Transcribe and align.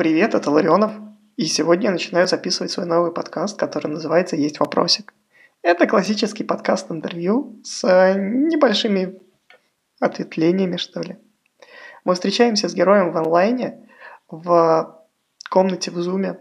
Привет, 0.00 0.34
это 0.34 0.50
Ларионов. 0.50 0.92
И 1.36 1.44
сегодня 1.44 1.88
я 1.88 1.90
начинаю 1.90 2.26
записывать 2.26 2.72
свой 2.72 2.86
новый 2.86 3.12
подкаст, 3.12 3.58
который 3.58 3.88
называется 3.88 4.34
«Есть 4.34 4.58
вопросик». 4.58 5.12
Это 5.60 5.86
классический 5.86 6.42
подкаст-интервью 6.42 7.60
с 7.62 7.84
э, 7.84 8.14
небольшими 8.18 9.20
ответвлениями, 10.00 10.78
что 10.78 11.02
ли. 11.02 11.18
Мы 12.06 12.14
встречаемся 12.14 12.70
с 12.70 12.74
героем 12.74 13.12
в 13.12 13.16
онлайне, 13.18 13.90
в 14.30 15.04
комнате 15.50 15.90
в 15.90 15.98
Зуме, 15.98 16.38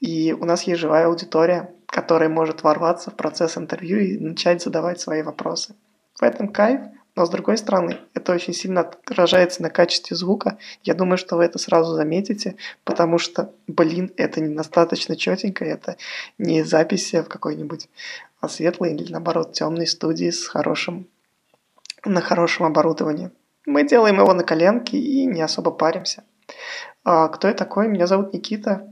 и 0.00 0.34
у 0.38 0.44
нас 0.44 0.64
есть 0.64 0.78
живая 0.78 1.06
аудитория, 1.06 1.74
которая 1.86 2.28
может 2.28 2.62
ворваться 2.62 3.10
в 3.10 3.14
процесс 3.16 3.56
интервью 3.56 4.00
и 4.00 4.18
начать 4.18 4.62
задавать 4.62 5.00
свои 5.00 5.22
вопросы. 5.22 5.76
В 6.20 6.22
этом 6.22 6.48
кайф, 6.48 6.82
но 7.16 7.24
с 7.24 7.30
другой 7.30 7.56
стороны, 7.56 7.98
это 8.12 8.32
очень 8.32 8.52
сильно 8.52 8.82
отражается 8.82 9.62
на 9.62 9.70
качестве 9.70 10.14
звука. 10.16 10.58
Я 10.84 10.94
думаю, 10.94 11.16
что 11.16 11.36
вы 11.36 11.44
это 11.44 11.58
сразу 11.58 11.94
заметите, 11.94 12.56
потому 12.84 13.16
что, 13.16 13.52
блин, 13.66 14.12
это 14.18 14.42
недостаточно 14.42 15.16
четенько, 15.16 15.64
это 15.64 15.96
не 16.36 16.62
запись 16.62 17.14
в 17.14 17.24
какой-нибудь 17.24 17.88
светлой 18.48 18.94
или 18.94 19.10
наоборот 19.10 19.54
темной 19.54 19.86
студии 19.86 20.30
с 20.30 20.46
хорошим, 20.46 21.08
на 22.04 22.20
хорошем 22.20 22.66
оборудовании. 22.66 23.30
Мы 23.64 23.88
делаем 23.88 24.20
его 24.20 24.34
на 24.34 24.44
коленке 24.44 24.98
и 24.98 25.24
не 25.24 25.40
особо 25.40 25.70
паримся. 25.70 26.22
А 27.02 27.28
кто 27.28 27.48
я 27.48 27.54
такой? 27.54 27.88
Меня 27.88 28.06
зовут 28.06 28.34
Никита. 28.34 28.86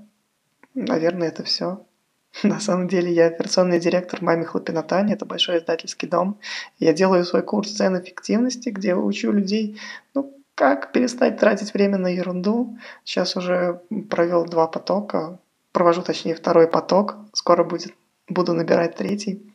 Наверное, 0.73 1.29
это 1.29 1.45
все. 1.45 1.85
На 2.43 2.61
самом 2.61 2.89
деле 2.89 3.13
я 3.13 3.27
операционный 3.27 3.79
директор 3.79 4.23
Мами 4.23 4.45
Хлопинатани, 4.45 5.13
это 5.13 5.25
большой 5.25 5.59
издательский 5.59 6.09
дом. 6.09 6.39
Я 6.79 6.93
делаю 6.93 7.25
свой 7.25 7.43
курс 7.43 7.73
цен 7.73 7.99
эффективности, 7.99 8.71
где 8.71 8.95
учу 8.95 9.31
людей, 9.31 9.81
ну, 10.15 10.35
как 10.55 10.93
перестать 10.93 11.39
тратить 11.39 11.75
время 11.75 11.99
на 11.99 12.09
ерунду. 12.09 12.77
Сейчас 13.05 13.37
уже 13.37 13.81
провел 14.11 14.47
два 14.47 14.67
потока, 14.67 15.39
провожу 15.73 16.03
точнее 16.03 16.35
второй 16.35 16.67
поток, 16.69 17.17
скоро 17.33 17.63
будет, 17.63 17.95
буду 18.29 18.53
набирать 18.53 18.97
третий. 18.97 19.53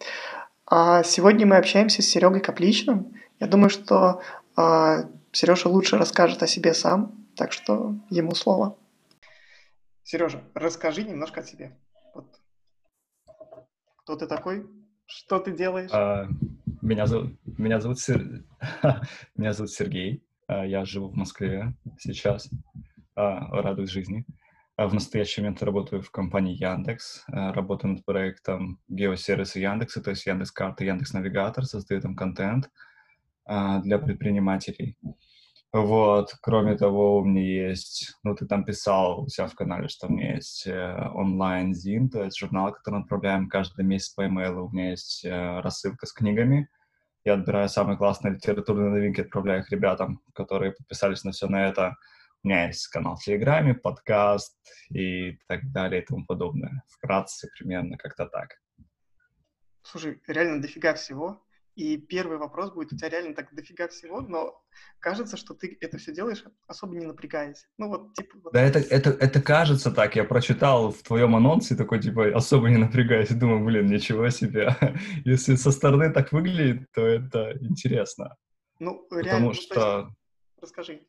А 0.65 1.03
сегодня 1.03 1.45
мы 1.45 1.57
общаемся 1.57 2.01
с 2.01 2.05
Серегой 2.05 2.41
Капличным. 2.41 3.13
Я 3.39 3.47
думаю, 3.47 3.69
что 3.69 4.21
а, 4.55 5.05
Сережа 5.31 5.67
лучше 5.67 5.97
расскажет 5.97 6.43
о 6.43 6.47
себе 6.47 6.73
сам, 6.73 7.25
так 7.35 7.51
что 7.51 7.95
ему 8.09 8.35
слово. 8.35 8.77
Сережа, 10.03 10.43
расскажи 10.53 11.03
немножко 11.03 11.41
о 11.41 11.43
себе. 11.43 11.75
Вот 12.13 12.38
кто 14.09 14.15
ты 14.15 14.25
такой? 14.25 14.65
Что 15.05 15.37
ты 15.37 15.55
делаешь? 15.55 15.91
А, 15.93 16.27
меня 16.81 17.05
зовут, 17.05 17.37
меня 17.59 17.79
зовут, 17.79 17.99
Сер... 17.99 18.43
меня 19.35 19.53
зовут 19.53 19.71
Сергей. 19.71 20.23
А, 20.47 20.65
я 20.65 20.83
живу 20.83 21.09
в 21.09 21.15
Москве 21.15 21.75
сейчас. 21.99 22.49
А, 23.15 23.61
радуюсь 23.61 23.91
жизни. 23.91 24.25
А, 24.77 24.87
в 24.87 24.95
настоящий 24.95 25.41
момент 25.41 25.61
работаю 25.61 26.01
в 26.01 26.09
компании 26.09 26.55
Яндекс. 26.55 27.23
Работаю 27.27 27.93
над 27.93 28.05
проектом 28.05 28.79
геосервиса 28.87 29.59
Яндекса, 29.59 30.01
то 30.01 30.09
есть 30.09 30.25
Яндекс 30.25 30.51
Карта, 30.53 30.83
Яндекс 30.85 31.13
Навигатор, 31.13 31.65
создаю 31.65 32.01
там 32.01 32.15
контент 32.15 32.71
для 33.45 33.99
предпринимателей. 33.99 34.97
Вот, 35.71 36.33
кроме 36.41 36.75
того, 36.75 37.19
у 37.19 37.25
меня 37.25 37.69
есть, 37.69 38.17
ну, 38.23 38.33
ты 38.33 38.47
там 38.47 38.65
писал 38.65 39.21
у 39.21 39.27
себя 39.27 39.45
в 39.45 39.53
канале, 39.53 39.87
что 39.87 40.07
у 40.07 40.11
меня 40.11 40.33
есть 40.33 40.65
э, 40.65 41.09
онлайн-зин, 41.13 42.09
то 42.09 42.23
есть 42.23 42.39
журнал, 42.39 42.73
который 42.73 43.01
отправляем 43.01 43.47
каждый 43.47 43.85
месяц 43.85 44.09
по 44.09 44.25
имейлу. 44.25 44.65
У 44.65 44.71
меня 44.71 44.89
есть 44.89 45.23
э, 45.23 45.59
рассылка 45.59 46.07
с 46.07 46.13
книгами. 46.13 46.69
Я 47.23 47.35
отбираю 47.35 47.69
самые 47.69 47.97
классные 47.97 48.33
литературные 48.33 48.89
новинки, 48.89 49.21
отправляю 49.21 49.61
их 49.61 49.69
ребятам, 49.71 50.21
которые 50.33 50.71
подписались 50.71 51.23
на 51.23 51.33
все 51.33 51.47
на 51.47 51.67
это. 51.67 51.95
У 52.43 52.47
меня 52.47 52.65
есть 52.65 52.87
канал 52.87 53.17
в 53.17 53.23
Телеграме, 53.23 53.75
подкаст 53.75 54.57
и 54.89 55.37
так 55.47 55.71
далее 55.71 56.01
и 56.01 56.05
тому 56.05 56.25
подобное. 56.25 56.83
Вкратце 56.87 57.47
примерно 57.59 57.95
как-то 57.97 58.25
так. 58.25 58.55
Слушай, 59.83 60.19
реально 60.25 60.61
дофига 60.61 60.95
всего. 60.95 61.43
И 61.79 61.95
первый 61.95 62.37
вопрос 62.37 62.73
будет, 62.73 62.91
у 62.91 62.97
тебя 62.97 63.07
реально 63.07 63.33
так 63.33 63.55
дофига 63.55 63.87
всего, 63.87 64.19
но 64.19 64.61
кажется, 64.99 65.37
что 65.37 65.53
ты 65.53 65.77
это 65.79 65.97
все 65.97 66.13
делаешь 66.13 66.43
особо 66.67 66.93
не 66.93 67.05
напрягаясь. 67.05 67.69
Ну 67.77 67.87
вот, 67.87 68.13
типа... 68.15 68.37
Вот... 68.43 68.51
Да, 68.51 68.61
это, 68.61 68.79
это, 68.79 69.11
это 69.11 69.41
кажется 69.41 69.89
так. 69.89 70.17
Я 70.17 70.25
прочитал 70.25 70.91
в 70.91 71.01
твоем 71.03 71.37
анонсе 71.37 71.77
такой, 71.77 72.01
типа, 72.01 72.35
особо 72.35 72.69
не 72.69 72.75
напрягаясь. 72.75 73.29
Думаю, 73.29 73.63
блин, 73.63 73.85
ничего 73.85 74.29
себе. 74.29 74.75
Если 75.23 75.55
со 75.55 75.71
стороны 75.71 76.11
так 76.11 76.33
выглядит, 76.33 76.85
то 76.91 77.05
это 77.05 77.57
интересно. 77.61 78.35
Ну, 78.81 79.07
реально. 79.09 79.29
Потому 79.31 79.47
ну, 79.47 79.53
что... 79.53 80.09
Расскажи. 80.61 80.99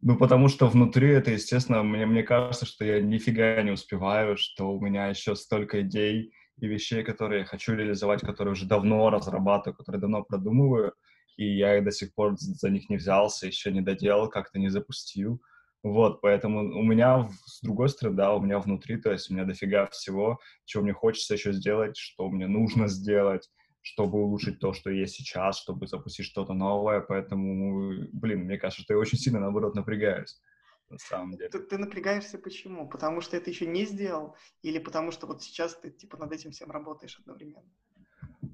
Ну, 0.00 0.16
потому 0.16 0.48
что 0.48 0.68
внутри 0.68 1.10
это, 1.10 1.32
естественно, 1.32 1.82
мне, 1.82 2.06
мне 2.06 2.22
кажется, 2.22 2.64
что 2.64 2.86
я 2.86 3.02
нифига 3.02 3.60
не 3.60 3.72
успеваю, 3.72 4.38
что 4.38 4.72
у 4.72 4.80
меня 4.80 5.08
еще 5.08 5.36
столько 5.36 5.82
идей, 5.82 6.32
и 6.60 6.66
вещей, 6.66 7.02
которые 7.02 7.40
я 7.40 7.44
хочу 7.44 7.74
реализовать, 7.74 8.20
которые 8.20 8.52
уже 8.52 8.66
давно 8.66 9.10
разрабатываю, 9.10 9.76
которые 9.76 10.00
давно 10.00 10.22
продумываю, 10.22 10.94
и 11.36 11.56
я 11.56 11.78
их 11.78 11.84
до 11.84 11.90
сих 11.90 12.14
пор 12.14 12.34
за 12.38 12.70
них 12.70 12.90
не 12.90 12.96
взялся, 12.96 13.46
еще 13.46 13.72
не 13.72 13.80
доделал, 13.80 14.28
как-то 14.28 14.58
не 14.58 14.68
запустил. 14.68 15.40
Вот, 15.82 16.20
поэтому 16.20 16.78
у 16.78 16.82
меня, 16.82 17.30
с 17.46 17.60
другой 17.62 17.88
стороны, 17.88 18.16
да, 18.16 18.34
у 18.34 18.40
меня 18.42 18.58
внутри, 18.58 18.98
то 18.98 19.10
есть 19.10 19.30
у 19.30 19.34
меня 19.34 19.44
дофига 19.44 19.86
всего, 19.86 20.38
чего 20.66 20.82
мне 20.82 20.92
хочется 20.92 21.34
еще 21.34 21.52
сделать, 21.52 21.96
что 21.96 22.28
мне 22.28 22.46
нужно 22.46 22.86
сделать, 22.86 23.48
чтобы 23.80 24.18
улучшить 24.18 24.58
то, 24.58 24.74
что 24.74 24.90
есть 24.90 25.14
сейчас, 25.14 25.58
чтобы 25.58 25.86
запустить 25.86 26.26
что-то 26.26 26.52
новое, 26.52 27.00
поэтому, 27.00 28.06
блин, 28.12 28.40
мне 28.40 28.58
кажется, 28.58 28.82
что 28.82 28.92
я 28.92 29.00
очень 29.00 29.16
сильно, 29.16 29.40
наоборот, 29.40 29.74
напрягаюсь 29.74 30.38
на 30.90 30.98
самом 30.98 31.32
деле. 31.36 31.48
Ты, 31.48 31.60
ты 31.60 31.78
напрягаешься 31.78 32.38
почему? 32.38 32.88
Потому 32.88 33.20
что 33.20 33.36
это 33.36 33.50
еще 33.50 33.66
не 33.66 33.84
сделал? 33.86 34.36
Или 34.62 34.78
потому 34.78 35.12
что 35.12 35.26
вот 35.26 35.42
сейчас 35.42 35.76
ты 35.76 35.90
типа 35.90 36.16
над 36.16 36.32
этим 36.32 36.50
всем 36.50 36.70
работаешь 36.70 37.18
одновременно? 37.20 37.70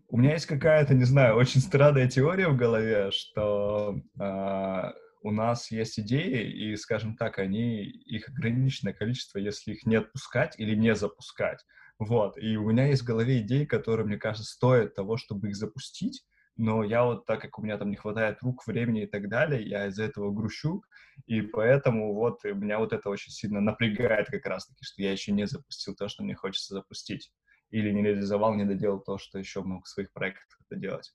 У 0.09 0.19
меня 0.19 0.35
есть 0.35 0.47
какая-то, 0.47 0.95
не 0.95 1.05
знаю, 1.05 1.37
очень 1.37 1.61
странная 1.61 2.09
теория 2.09 2.49
в 2.49 2.57
голове, 2.57 3.11
что 3.11 4.01
э, 4.19 4.93
у 5.23 5.31
нас 5.31 5.71
есть 5.71 5.99
идеи, 5.99 6.51
и, 6.51 6.77
скажем 6.77 7.17
так, 7.17 7.39
они, 7.39 7.83
их 7.85 8.29
ограниченное 8.29 8.93
количество, 8.93 9.39
если 9.39 9.73
их 9.73 9.85
не 9.85 9.97
отпускать 9.97 10.59
или 10.59 10.75
не 10.75 10.95
запускать. 10.95 11.65
Вот, 11.99 12.39
и 12.39 12.57
у 12.57 12.71
меня 12.71 12.87
есть 12.87 13.03
в 13.03 13.07
голове 13.07 13.41
идеи, 13.41 13.65
которые, 13.65 14.07
мне 14.07 14.19
кажется, 14.19 14.51
стоят 14.51 14.95
того, 14.95 15.17
чтобы 15.17 15.49
их 15.49 15.57
запустить, 15.57 16.25
но 16.57 16.83
я 16.83 17.05
вот, 17.05 17.27
так 17.27 17.41
как 17.41 17.59
у 17.59 17.63
меня 17.63 17.79
там 17.79 17.91
не 17.91 17.97
хватает 17.97 18.39
рук, 18.43 18.67
времени 18.67 19.03
и 19.03 19.07
так 19.07 19.29
далее, 19.29 19.63
я 19.63 19.87
из-за 19.87 20.05
этого 20.05 20.33
грущу, 20.33 20.83
и 21.27 21.43
поэтому 21.43 22.15
вот 22.15 22.43
меня 22.45 22.79
вот 22.79 22.93
это 22.93 23.09
очень 23.11 23.33
сильно 23.33 23.61
напрягает 23.61 24.29
как 24.29 24.47
раз-таки, 24.47 24.85
что 24.85 25.03
я 25.03 25.13
еще 25.13 25.33
не 25.33 25.47
запустил 25.47 25.95
то, 25.95 26.09
что 26.09 26.23
мне 26.25 26.35
хочется 26.35 26.75
запустить, 26.75 27.33
или 27.71 27.91
не 27.91 28.03
реализовал, 28.03 28.55
не 28.55 28.65
доделал 28.65 29.01
то, 29.01 29.19
что 29.19 29.39
еще 29.39 29.63
мог 29.63 29.85
в 29.85 29.89
своих 29.89 30.13
проектах 30.13 30.59
доделать. 30.71 31.13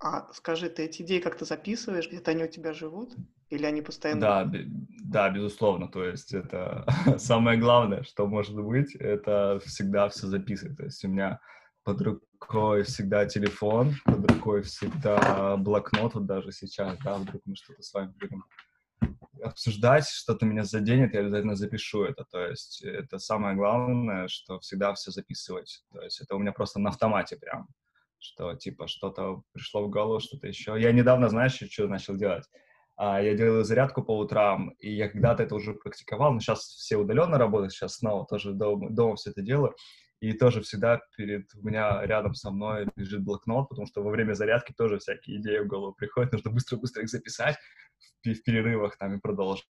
А 0.00 0.32
скажи, 0.32 0.68
ты 0.68 0.84
эти 0.84 1.02
идеи 1.02 1.20
как-то 1.20 1.44
записываешь, 1.44 2.08
где-то 2.08 2.32
они 2.32 2.44
у 2.44 2.48
тебя 2.48 2.72
живут? 2.72 3.14
Или 3.50 3.64
они 3.64 3.82
постоянно... 3.82 4.20
Да, 4.20 4.52
да, 5.04 5.30
безусловно. 5.30 5.88
То 5.88 6.04
есть 6.04 6.34
это 6.34 6.84
самое 7.18 7.58
главное, 7.58 8.02
что 8.02 8.26
может 8.26 8.56
быть, 8.56 8.94
это 8.96 9.60
всегда 9.64 10.08
все 10.08 10.26
записывать. 10.26 10.76
То 10.76 10.84
есть 10.84 11.04
у 11.04 11.08
меня 11.08 11.40
под 11.84 12.02
рукой 12.44 12.82
всегда 12.82 13.26
телефон, 13.26 13.94
под 14.04 14.30
рукой 14.30 14.62
всегда 14.62 15.56
блокнот, 15.56 16.14
вот 16.14 16.26
даже 16.26 16.52
сейчас, 16.52 16.98
да, 16.98 17.16
вдруг 17.16 17.42
мы 17.44 17.56
что-то 17.56 17.82
с 17.82 17.92
вами 17.92 18.12
будем 18.20 18.44
обсуждать, 19.42 20.08
что-то 20.08 20.46
меня 20.46 20.64
заденет, 20.64 21.14
я 21.14 21.20
обязательно 21.20 21.56
запишу 21.56 22.04
это. 22.04 22.24
То 22.30 22.46
есть 22.46 22.82
это 22.82 23.18
самое 23.18 23.56
главное, 23.56 24.28
что 24.28 24.60
всегда 24.60 24.94
все 24.94 25.10
записывать. 25.10 25.82
То 25.92 26.02
есть 26.02 26.20
это 26.20 26.36
у 26.36 26.38
меня 26.38 26.52
просто 26.52 26.78
на 26.78 26.90
автомате 26.90 27.36
прям, 27.36 27.68
что 28.18 28.54
типа 28.54 28.86
что-то 28.86 29.42
пришло 29.52 29.84
в 29.84 29.90
голову, 29.90 30.20
что-то 30.20 30.46
еще. 30.46 30.76
Я 30.78 30.92
недавно, 30.92 31.28
знаешь, 31.28 31.58
что 31.70 31.88
начал 31.88 32.16
делать? 32.16 32.44
А, 32.96 33.20
я 33.20 33.34
делаю 33.34 33.64
зарядку 33.64 34.02
по 34.02 34.16
утрам, 34.16 34.70
и 34.78 34.92
я 34.94 35.08
когда-то 35.08 35.42
это 35.42 35.54
уже 35.54 35.74
практиковал, 35.74 36.32
но 36.32 36.40
сейчас 36.40 36.60
все 36.60 36.96
удаленно 36.96 37.38
работают, 37.38 37.72
сейчас 37.72 37.96
снова 37.96 38.24
тоже 38.26 38.52
дома, 38.52 38.90
дома 38.90 39.16
все 39.16 39.30
это 39.30 39.42
делаю. 39.42 39.74
И 40.20 40.32
тоже 40.32 40.62
всегда 40.62 41.00
перед 41.16 41.54
у 41.54 41.66
меня 41.66 42.04
рядом 42.06 42.34
со 42.34 42.50
мной 42.50 42.88
лежит 42.96 43.22
блокнот, 43.22 43.68
потому 43.68 43.86
что 43.86 44.02
во 44.02 44.10
время 44.10 44.34
зарядки 44.34 44.72
тоже 44.72 44.98
всякие 44.98 45.38
идеи 45.38 45.58
в 45.58 45.66
голову 45.66 45.92
приходят, 45.92 46.32
нужно 46.32 46.50
быстро-быстро 46.50 47.02
их 47.02 47.10
записать 47.10 47.56
в, 48.24 48.32
в 48.32 48.42
перерывах 48.42 48.96
там 48.96 49.16
и 49.16 49.20
продолжить. 49.20 49.66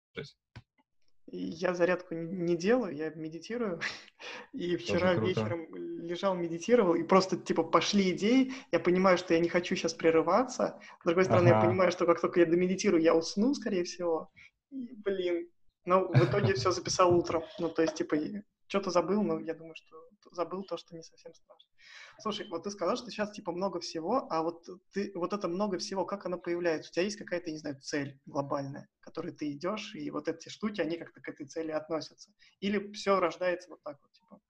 Я 1.27 1.73
зарядку 1.73 2.15
не 2.15 2.56
делаю, 2.56 2.94
я 2.94 3.11
медитирую. 3.11 3.81
И 4.53 4.77
вчера 4.77 5.15
вечером 5.15 5.67
лежал, 5.75 6.35
медитировал, 6.35 6.94
и 6.94 7.03
просто, 7.03 7.39
типа, 7.39 7.62
пошли 7.62 8.11
идеи. 8.11 8.53
Я 8.71 8.81
понимаю, 8.81 9.17
что 9.17 9.33
я 9.33 9.41
не 9.41 9.49
хочу 9.49 9.75
сейчас 9.75 9.94
прерываться. 9.94 10.79
С 11.00 11.06
другой 11.06 11.25
стороны, 11.25 11.49
ага. 11.49 11.56
я 11.56 11.65
понимаю, 11.65 11.91
что 11.91 12.05
как 12.05 12.21
только 12.21 12.41
я 12.41 12.47
домедитирую, 12.47 13.03
я 13.03 13.15
усну, 13.15 13.55
скорее 13.55 13.85
всего. 13.85 14.31
И, 14.71 14.94
блин. 14.97 15.49
Но 15.87 16.06
в 16.06 16.23
итоге 16.23 16.55
все 16.55 16.71
записал 16.71 17.17
утром. 17.17 17.44
Ну, 17.59 17.71
то 17.71 17.83
есть, 17.83 17.94
типа, 17.94 18.17
что-то 18.67 18.91
забыл, 18.91 19.23
но 19.23 19.41
я 19.41 19.55
думаю, 19.55 19.75
что 19.75 19.97
забыл 20.31 20.65
то, 20.65 20.77
что 20.77 20.95
не 20.95 21.03
совсем 21.03 21.35
страшно. 21.35 21.69
Слушай, 22.21 22.47
вот 22.49 22.65
ты 22.65 22.71
сказал, 22.71 22.97
что 22.97 23.11
сейчас 23.11 23.33
типа 23.33 23.53
много 23.53 23.81
всего, 23.81 24.27
а 24.31 24.43
вот 24.43 24.67
ты 24.93 25.13
вот 25.15 25.33
это 25.33 25.49
много 25.49 25.79
всего, 25.79 26.05
как 26.05 26.27
оно 26.27 26.39
появляется? 26.39 26.91
У 26.91 26.93
тебя 26.93 27.05
есть 27.05 27.17
какая-то, 27.17 27.51
не 27.51 27.59
знаю, 27.59 27.81
цель 27.81 28.21
глобальная, 28.27 28.89
к 29.01 29.05
которой 29.05 29.33
ты 29.33 29.51
идешь, 29.53 29.95
и 29.95 30.11
вот 30.11 30.29
эти 30.29 30.49
штуки, 30.49 30.81
они 30.81 30.97
как-то 30.97 31.21
к 31.21 31.29
этой 31.29 31.47
цели 31.47 31.71
относятся? 31.71 32.31
Или 32.61 32.93
все 32.93 33.19
рождается 33.19 33.71
вот 33.71 33.83
так 33.83 33.99
вот, 34.03 34.13
типа? 34.13 34.41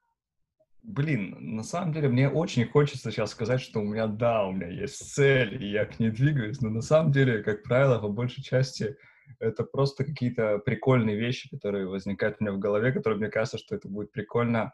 Блин, 0.82 1.36
на 1.56 1.62
самом 1.62 1.92
деле 1.92 2.08
мне 2.08 2.28
очень 2.28 2.66
хочется 2.66 3.12
сейчас 3.12 3.30
сказать, 3.30 3.60
что 3.60 3.78
у 3.78 3.84
меня, 3.84 4.08
да, 4.08 4.44
у 4.44 4.52
меня 4.52 4.66
есть 4.66 5.14
цель, 5.14 5.62
и 5.62 5.70
я 5.70 5.86
к 5.86 6.00
ней 6.00 6.10
двигаюсь, 6.10 6.60
но 6.60 6.70
на 6.70 6.82
самом 6.82 7.12
деле, 7.12 7.42
как 7.42 7.62
правило, 7.62 8.00
по 8.00 8.08
большей 8.08 8.42
части 8.42 8.96
это 9.38 9.62
просто 9.62 10.04
какие-то 10.04 10.58
прикольные 10.58 11.16
вещи, 11.16 11.48
которые 11.48 11.86
возникают 11.86 12.38
у 12.40 12.44
меня 12.44 12.52
в 12.52 12.58
голове, 12.58 12.92
которые 12.92 13.18
мне 13.18 13.28
кажется, 13.28 13.58
что 13.58 13.76
это 13.76 13.88
будет 13.88 14.10
прикольно 14.10 14.72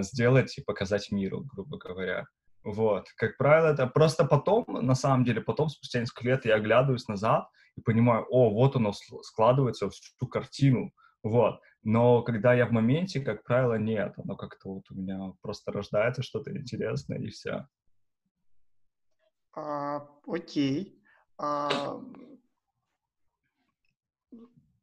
сделать 0.00 0.56
и 0.58 0.62
показать 0.62 1.10
миру, 1.10 1.44
грубо 1.44 1.78
говоря. 1.78 2.26
Вот. 2.64 3.06
Как 3.16 3.36
правило, 3.36 3.68
это 3.68 3.86
просто 3.86 4.24
потом, 4.24 4.64
на 4.68 4.94
самом 4.94 5.24
деле, 5.24 5.40
потом, 5.40 5.68
спустя 5.68 6.00
несколько 6.00 6.24
лет, 6.24 6.44
я 6.44 6.56
оглядываюсь 6.56 7.06
назад 7.08 7.48
и 7.76 7.80
понимаю, 7.80 8.26
о, 8.28 8.50
вот 8.50 8.74
оно 8.76 8.92
складывается 8.92 9.88
в 9.88 9.92
всю 9.92 10.26
картину. 10.26 10.92
Вот. 11.22 11.60
Но 11.82 12.22
когда 12.22 12.54
я 12.54 12.66
в 12.66 12.72
моменте, 12.72 13.20
как 13.20 13.44
правило, 13.44 13.78
нет. 13.78 14.14
Оно 14.16 14.36
как-то 14.36 14.74
вот 14.74 14.90
у 14.90 14.94
меня 14.94 15.32
просто 15.42 15.70
рождается 15.70 16.22
что-то 16.22 16.50
интересное, 16.56 17.18
и 17.18 17.28
все. 17.28 17.68
А, 19.54 20.08
окей. 20.26 21.00
А, 21.38 22.00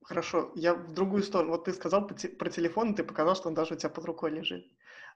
Хорошо, 0.03 0.51
я 0.55 0.73
в 0.73 0.93
другую 0.93 1.23
сторону. 1.23 1.51
Вот 1.51 1.65
ты 1.65 1.73
сказал 1.73 2.05
про 2.05 2.49
телефон, 2.49 2.93
ты 2.93 3.03
показал, 3.03 3.35
что 3.35 3.47
он 3.47 3.53
даже 3.53 3.73
у 3.73 3.77
тебя 3.77 3.89
под 3.89 4.05
рукой 4.05 4.31
лежит. 4.31 4.65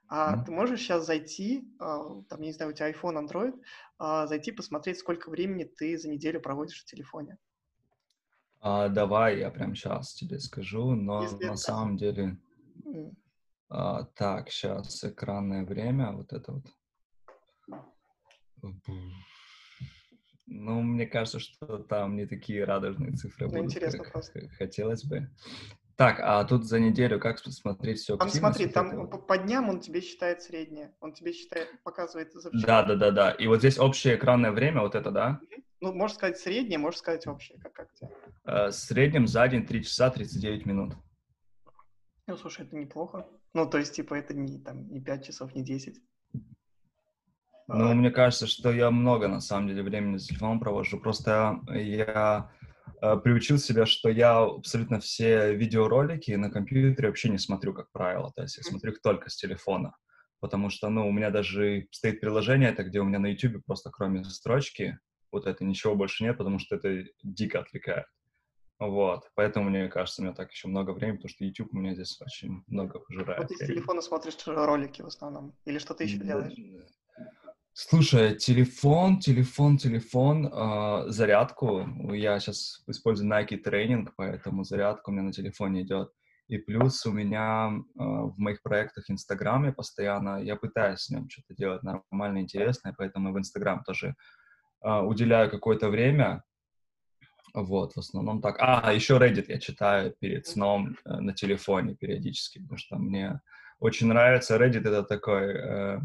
А 0.08 0.34
mm-hmm. 0.34 0.44
ты 0.44 0.50
можешь 0.52 0.80
сейчас 0.80 1.04
зайти, 1.04 1.68
а, 1.78 2.22
там, 2.28 2.40
не 2.40 2.52
знаю, 2.52 2.72
у 2.72 2.74
тебя 2.74 2.90
iPhone, 2.90 3.26
Android, 3.26 3.54
а, 3.98 4.26
зайти 4.26 4.52
посмотреть, 4.52 4.98
сколько 4.98 5.28
времени 5.28 5.64
ты 5.64 5.98
за 5.98 6.08
неделю 6.08 6.40
проводишь 6.40 6.82
в 6.82 6.86
телефоне? 6.86 7.36
А, 8.60 8.88
давай 8.88 9.38
я 9.38 9.50
прямо 9.50 9.74
сейчас 9.74 10.14
тебе 10.14 10.40
скажу, 10.40 10.94
но 10.94 11.22
Если 11.22 11.44
на 11.44 11.50
это... 11.50 11.56
самом 11.56 11.96
деле... 11.96 12.38
Mm. 12.84 13.14
А, 13.70 14.04
так, 14.14 14.50
сейчас 14.50 15.04
экранное 15.04 15.64
время, 15.64 16.12
вот 16.12 16.32
это 16.32 16.52
вот. 16.52 16.64
Ну, 20.46 20.80
мне 20.80 21.06
кажется, 21.06 21.38
что 21.38 21.78
там 21.78 22.16
не 22.16 22.26
такие 22.26 22.64
радужные 22.64 23.12
цифры 23.12 23.46
ну, 23.46 23.52
будут, 23.52 23.66
интересно 23.66 23.98
как 24.02 24.12
просто. 24.12 24.48
хотелось 24.56 25.04
бы. 25.04 25.30
Так, 25.98 26.20
а 26.20 26.44
тут 26.44 26.64
за 26.64 26.78
неделю 26.78 27.18
как 27.18 27.42
посмотреть 27.42 27.98
все 27.98 28.16
Там 28.16 28.28
смотри, 28.28 28.68
там 28.68 29.10
по, 29.10 29.18
по 29.18 29.36
дням 29.36 29.68
он 29.68 29.80
тебе 29.80 30.00
считает 30.00 30.40
среднее. 30.40 30.94
Он 31.00 31.12
тебе 31.12 31.32
считает, 31.32 31.82
показывает 31.82 32.32
за 32.32 32.50
вчера. 32.50 32.84
Да, 32.84 32.94
да, 32.94 32.94
да, 32.94 33.10
да. 33.10 33.30
И 33.32 33.48
вот 33.48 33.58
здесь 33.58 33.80
общее 33.80 34.14
экранное 34.14 34.52
время, 34.52 34.82
вот 34.82 34.94
это, 34.94 35.10
да? 35.10 35.40
Ну, 35.80 35.92
можешь 35.92 36.14
сказать 36.14 36.38
среднее, 36.38 36.78
можешь 36.78 37.00
сказать 37.00 37.26
общее, 37.26 37.58
как, 37.58 37.72
как 37.72 37.92
тебе. 37.94 38.10
Э, 38.44 38.70
среднем 38.70 39.26
за 39.26 39.48
день 39.48 39.66
3 39.66 39.82
часа 39.82 40.08
39 40.10 40.66
минут. 40.66 40.94
Ну, 42.28 42.36
слушай, 42.36 42.64
это 42.64 42.76
неплохо. 42.76 43.26
Ну, 43.52 43.68
то 43.68 43.78
есть, 43.78 43.96
типа, 43.96 44.14
это 44.14 44.34
не, 44.34 44.60
там, 44.60 44.88
не 44.92 45.00
5 45.00 45.26
часов, 45.26 45.52
не 45.56 45.64
10. 45.64 46.00
Ну, 47.66 47.94
мне 47.94 48.12
кажется, 48.12 48.46
что 48.46 48.70
я 48.70 48.92
много, 48.92 49.26
на 49.26 49.40
самом 49.40 49.66
деле, 49.66 49.82
времени 49.82 50.18
с 50.18 50.28
телефоном 50.28 50.60
провожу. 50.60 51.00
Просто 51.00 51.60
я 51.74 52.52
приучил 53.22 53.58
себя, 53.58 53.86
что 53.86 54.08
я 54.08 54.38
абсолютно 54.38 55.00
все 55.00 55.54
видеоролики 55.54 56.32
на 56.32 56.50
компьютере 56.50 57.08
вообще 57.08 57.28
не 57.28 57.38
смотрю, 57.38 57.74
как 57.74 57.90
правило. 57.92 58.32
То 58.34 58.42
есть 58.42 58.56
я 58.56 58.62
смотрю 58.62 58.92
их 58.92 59.00
только 59.00 59.30
с 59.30 59.36
телефона. 59.36 59.94
Потому 60.40 60.70
что, 60.70 60.88
ну, 60.88 61.08
у 61.08 61.12
меня 61.12 61.30
даже 61.30 61.88
стоит 61.90 62.20
приложение, 62.20 62.70
это 62.70 62.84
где 62.84 63.00
у 63.00 63.04
меня 63.04 63.18
на 63.18 63.26
YouTube 63.26 63.64
просто 63.66 63.90
кроме 63.90 64.22
строчки, 64.24 64.98
вот 65.32 65.46
это 65.46 65.64
ничего 65.64 65.96
больше 65.96 66.22
нет, 66.22 66.38
потому 66.38 66.58
что 66.60 66.76
это 66.76 67.04
дико 67.22 67.58
отвлекает. 67.60 68.06
Вот, 68.78 69.28
поэтому, 69.34 69.68
мне 69.70 69.88
кажется, 69.88 70.22
у 70.22 70.24
меня 70.24 70.34
так 70.34 70.52
еще 70.52 70.68
много 70.68 70.92
времени, 70.92 71.16
потому 71.16 71.30
что 71.30 71.44
YouTube 71.44 71.74
у 71.74 71.78
меня 71.78 71.94
здесь 71.94 72.20
очень 72.20 72.62
много 72.68 73.00
пожирает. 73.00 73.40
Вот 73.40 73.48
ты 73.48 73.56
с 73.56 73.66
телефона 73.66 74.00
смотришь 74.00 74.36
ролики 74.46 75.02
в 75.02 75.06
основном? 75.06 75.52
Или 75.64 75.80
что 75.80 75.94
ты 75.94 76.04
еще 76.04 76.18
делаешь? 76.18 76.54
Слушай, 77.80 78.34
телефон, 78.34 79.20
телефон, 79.20 79.78
телефон, 79.78 80.46
э, 80.46 81.10
зарядку. 81.10 81.86
Я 82.12 82.40
сейчас 82.40 82.82
использую 82.88 83.30
Nike 83.30 83.56
тренинг, 83.56 84.14
поэтому 84.16 84.64
зарядка 84.64 85.10
у 85.10 85.12
меня 85.12 85.22
на 85.22 85.32
телефоне 85.32 85.82
идет. 85.82 86.10
И 86.48 86.58
плюс 86.58 87.06
у 87.06 87.12
меня 87.12 87.70
э, 87.70 88.02
в 88.02 88.34
моих 88.36 88.62
проектах 88.62 89.08
Инстаграме 89.08 89.72
постоянно, 89.72 90.42
я 90.42 90.56
пытаюсь 90.56 91.02
с 91.02 91.10
ним 91.10 91.30
что-то 91.30 91.54
делать 91.54 91.84
нормально, 91.84 92.38
интересное, 92.40 92.92
поэтому 92.98 93.32
в 93.32 93.38
Инстаграм 93.38 93.84
тоже 93.84 94.16
э, 94.84 95.00
уделяю 95.02 95.48
какое-то 95.48 95.88
время. 95.88 96.42
Вот, 97.54 97.92
в 97.92 97.98
основном 97.98 98.40
так. 98.42 98.56
А, 98.58 98.92
еще 98.92 99.18
Reddit 99.18 99.44
я 99.46 99.60
читаю 99.60 100.12
перед 100.18 100.48
сном 100.48 100.96
э, 101.04 101.20
на 101.20 101.32
телефоне 101.32 101.94
периодически, 101.94 102.58
потому 102.58 102.78
что 102.78 102.98
мне 102.98 103.40
очень 103.78 104.08
нравится. 104.08 104.56
Reddit— 104.56 104.80
это 104.80 105.04
такой... 105.04 105.54
Э, 105.54 106.00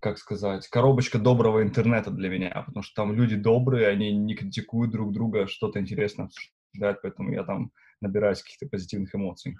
как 0.00 0.18
сказать, 0.18 0.68
коробочка 0.68 1.18
доброго 1.18 1.62
интернета 1.62 2.10
для 2.10 2.28
меня, 2.28 2.64
потому 2.66 2.82
что 2.82 2.94
там 3.02 3.12
люди 3.12 3.36
добрые, 3.36 3.88
они 3.88 4.12
не 4.12 4.34
критикуют 4.34 4.92
друг 4.92 5.12
друга, 5.12 5.46
что-то 5.46 5.80
интересно 5.80 6.24
обсуждают, 6.24 7.02
поэтому 7.02 7.32
я 7.32 7.44
там 7.44 7.72
набираюсь 8.00 8.42
каких-то 8.42 8.66
позитивных 8.66 9.14
эмоций. 9.14 9.56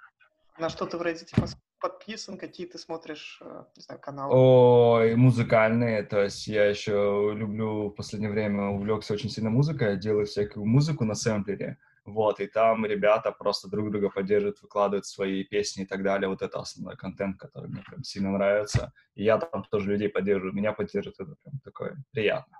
На 0.58 0.68
что 0.68 0.86
ты 0.86 0.96
в 0.96 1.02
Reddit 1.02 1.32
подписан, 1.80 2.38
какие 2.38 2.66
ты 2.66 2.78
смотришь, 2.78 3.38
э, 3.40 3.64
не 3.76 3.82
знаю, 3.82 4.00
каналы? 4.00 4.34
Ой, 4.34 5.14
музыкальные, 5.14 6.02
то 6.02 6.22
есть 6.22 6.46
я 6.48 6.64
еще 6.64 7.32
люблю 7.36 7.88
в 7.88 7.94
последнее 7.94 8.30
время 8.30 8.70
увлекся 8.70 9.14
очень 9.14 9.30
сильно 9.30 9.50
музыкой, 9.50 9.90
я 9.90 9.96
делаю 9.96 10.26
всякую 10.26 10.66
музыку 10.66 11.04
на 11.04 11.14
сэмплере, 11.14 11.78
вот, 12.12 12.40
и 12.40 12.46
там 12.46 12.86
ребята 12.86 13.32
просто 13.32 13.68
друг 13.68 13.90
друга 13.90 14.10
поддерживают, 14.10 14.60
выкладывают 14.62 15.06
свои 15.06 15.44
песни 15.44 15.84
и 15.84 15.86
так 15.86 16.02
далее. 16.02 16.28
Вот 16.28 16.42
это 16.42 16.58
основной 16.58 16.96
контент, 16.96 17.38
который 17.38 17.68
мне 17.70 17.82
прям 17.82 18.02
сильно 18.04 18.30
нравится. 18.30 18.92
И 19.14 19.24
я 19.24 19.38
там 19.38 19.64
тоже 19.64 19.90
людей 19.92 20.08
поддерживаю, 20.08 20.54
меня 20.54 20.72
поддерживают, 20.72 21.20
это 21.20 21.36
прям 21.42 21.58
такое 21.64 21.96
приятно. 22.12 22.58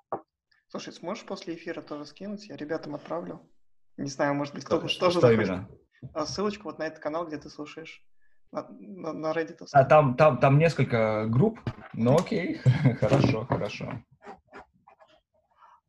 Слушай, 0.68 0.92
сможешь 0.92 1.24
после 1.24 1.54
эфира 1.54 1.80
тоже 1.80 2.04
скинуть? 2.04 2.48
Я 2.48 2.56
ребятам 2.56 2.94
отправлю. 2.94 3.48
Не 3.96 4.08
знаю, 4.08 4.34
может 4.34 4.54
быть, 4.54 4.64
кто-то 4.64 4.88
что, 4.88 5.06
тоже 5.06 5.18
что 5.18 5.32
именно? 5.32 5.68
А, 6.12 6.26
ссылочку 6.26 6.64
вот 6.64 6.78
на 6.78 6.86
этот 6.86 7.00
канал, 7.00 7.26
где 7.26 7.38
ты 7.38 7.48
слушаешь. 7.48 8.04
На, 8.52 8.66
на, 8.68 9.12
на 9.12 9.32
Reddit. 9.32 9.66
А 9.72 9.84
там, 9.84 10.16
там, 10.16 10.38
там 10.38 10.58
несколько 10.58 11.26
групп? 11.26 11.58
Ну 11.92 12.16
окей, 12.16 12.58
хорошо, 13.00 13.44
хорошо. 13.44 13.92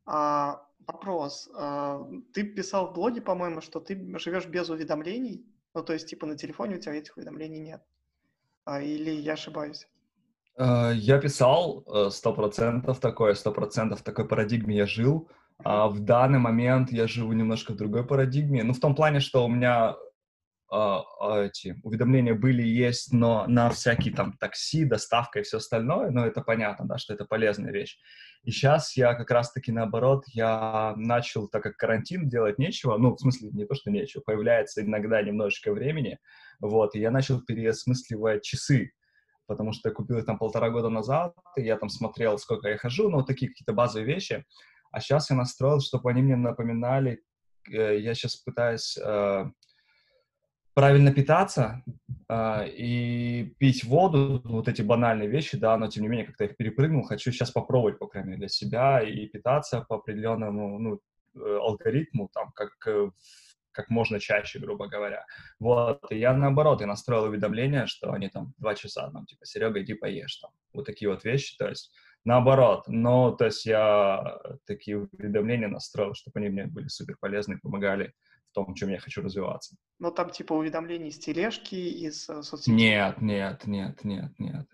А, 0.04 0.66
Вопрос. 0.92 1.48
А, 1.54 2.04
ты 2.34 2.42
писал 2.42 2.88
в 2.88 2.94
блоге, 2.94 3.20
по-моему, 3.20 3.60
что 3.60 3.78
ты 3.78 3.94
живешь 4.18 4.46
без 4.46 4.68
уведомлений? 4.70 5.46
Ну, 5.72 5.84
то 5.84 5.92
есть, 5.92 6.08
типа, 6.08 6.26
на 6.26 6.36
телефоне 6.36 6.76
у 6.76 6.80
тебя 6.80 6.94
этих 6.94 7.16
уведомлений 7.16 7.60
нет. 7.60 7.82
А, 8.64 8.82
или 8.82 9.10
я 9.10 9.34
ошибаюсь? 9.34 9.86
А, 10.56 10.90
я 10.90 11.18
писал 11.18 11.84
э, 11.86 12.10
сто 12.10 12.32
процентов 12.32 12.98
такое, 12.98 13.34
сто 13.34 13.52
процентов 13.52 14.02
такой 14.02 14.26
парадигме 14.26 14.76
я 14.76 14.86
жил. 14.86 15.28
А 15.62 15.88
в 15.88 16.00
данный 16.00 16.38
момент 16.38 16.90
я 16.90 17.06
живу 17.06 17.32
немножко 17.34 17.72
в 17.72 17.76
другой 17.76 18.04
парадигме. 18.04 18.64
Ну, 18.64 18.72
в 18.72 18.80
том 18.80 18.96
плане, 18.96 19.20
что 19.20 19.44
у 19.44 19.48
меня 19.48 19.94
эти 20.72 21.80
уведомления 21.82 22.34
были 22.34 22.62
есть, 22.62 23.12
но 23.12 23.44
на 23.48 23.70
всякие 23.70 24.14
там 24.14 24.34
такси, 24.34 24.84
доставка 24.84 25.40
и 25.40 25.42
все 25.42 25.56
остальное, 25.56 26.10
но 26.10 26.24
это 26.24 26.42
понятно, 26.42 26.86
да, 26.86 26.96
что 26.96 27.12
это 27.12 27.24
полезная 27.24 27.72
вещь. 27.72 27.98
И 28.44 28.52
сейчас 28.52 28.96
я 28.96 29.14
как 29.14 29.30
раз-таки 29.30 29.72
наоборот, 29.72 30.24
я 30.28 30.94
начал, 30.96 31.48
так 31.48 31.64
как 31.64 31.76
карантин, 31.76 32.28
делать 32.28 32.58
нечего, 32.58 32.96
ну, 32.98 33.16
в 33.16 33.20
смысле, 33.20 33.50
не 33.50 33.66
то, 33.66 33.74
что 33.74 33.90
нечего, 33.90 34.22
появляется 34.22 34.82
иногда 34.82 35.20
немножечко 35.20 35.72
времени, 35.72 36.18
вот, 36.60 36.94
и 36.94 37.00
я 37.00 37.10
начал 37.10 37.40
переосмысливать 37.42 38.44
часы, 38.44 38.92
потому 39.46 39.72
что 39.72 39.88
я 39.88 39.94
купил 39.94 40.18
их 40.18 40.24
там 40.24 40.38
полтора 40.38 40.70
года 40.70 40.88
назад, 40.88 41.34
и 41.56 41.62
я 41.62 41.76
там 41.76 41.88
смотрел, 41.88 42.38
сколько 42.38 42.68
я 42.68 42.78
хожу, 42.78 43.10
ну, 43.10 43.24
такие 43.24 43.48
какие-то 43.48 43.72
базовые 43.72 44.06
вещи, 44.06 44.44
а 44.92 45.00
сейчас 45.00 45.30
я 45.30 45.36
настроил, 45.36 45.80
чтобы 45.80 46.10
они 46.10 46.22
мне 46.22 46.36
напоминали, 46.36 47.24
э, 47.68 47.98
я 47.98 48.14
сейчас 48.14 48.36
пытаюсь 48.36 48.96
э, 48.96 49.44
правильно 50.74 51.12
питаться 51.12 51.82
э, 52.28 52.68
и 52.68 53.54
пить 53.58 53.84
воду, 53.84 54.40
вот 54.44 54.68
эти 54.68 54.82
банальные 54.82 55.28
вещи, 55.28 55.56
да, 55.56 55.76
но 55.76 55.88
тем 55.88 56.02
не 56.02 56.08
менее 56.08 56.26
как-то 56.26 56.44
их 56.44 56.56
перепрыгнул, 56.56 57.02
хочу 57.02 57.32
сейчас 57.32 57.50
попробовать, 57.50 57.98
по 57.98 58.06
крайней 58.06 58.30
мере, 58.30 58.40
для 58.40 58.48
себя 58.48 59.00
и 59.00 59.26
питаться 59.26 59.84
по 59.88 59.96
определенному, 59.96 60.78
ну, 60.78 61.00
э, 61.36 61.58
алгоритму, 61.58 62.28
там, 62.32 62.52
как, 62.52 62.70
э, 62.86 63.10
как 63.72 63.88
можно 63.90 64.20
чаще, 64.20 64.58
грубо 64.58 64.88
говоря. 64.88 65.24
Вот, 65.58 66.00
и 66.10 66.18
я 66.18 66.34
наоборот, 66.34 66.80
я 66.80 66.86
настроил 66.86 67.24
уведомления, 67.24 67.86
что 67.86 68.12
они 68.12 68.28
там 68.28 68.54
два 68.58 68.74
часа, 68.74 69.10
там, 69.10 69.26
типа, 69.26 69.44
Серега, 69.46 69.82
иди 69.82 69.94
поешь, 69.94 70.36
там, 70.36 70.50
вот 70.72 70.86
такие 70.86 71.10
вот 71.10 71.24
вещи, 71.24 71.56
то 71.56 71.68
есть 71.68 71.92
наоборот, 72.24 72.84
но, 72.86 73.32
то 73.32 73.46
есть 73.46 73.66
я 73.66 74.38
такие 74.66 74.98
уведомления 74.98 75.68
настроил, 75.68 76.14
чтобы 76.14 76.40
они 76.40 76.48
мне 76.48 76.66
были 76.66 76.88
супер 76.88 77.16
полезны, 77.20 77.58
помогали 77.58 78.12
в 78.50 78.54
том, 78.54 78.74
чем 78.74 78.90
я 78.90 78.98
хочу 78.98 79.22
развиваться. 79.22 79.76
Ну, 79.98 80.10
там 80.10 80.30
типа 80.30 80.52
уведомлений 80.52 81.08
из 81.08 81.18
тележки, 81.18 81.74
из 81.74 82.28
э, 82.28 82.42
соцсетей? 82.42 82.74
Нет, 82.74 83.20
нет, 83.20 83.66
нет, 83.66 84.04
нет, 84.04 84.32
нет. 84.38 84.66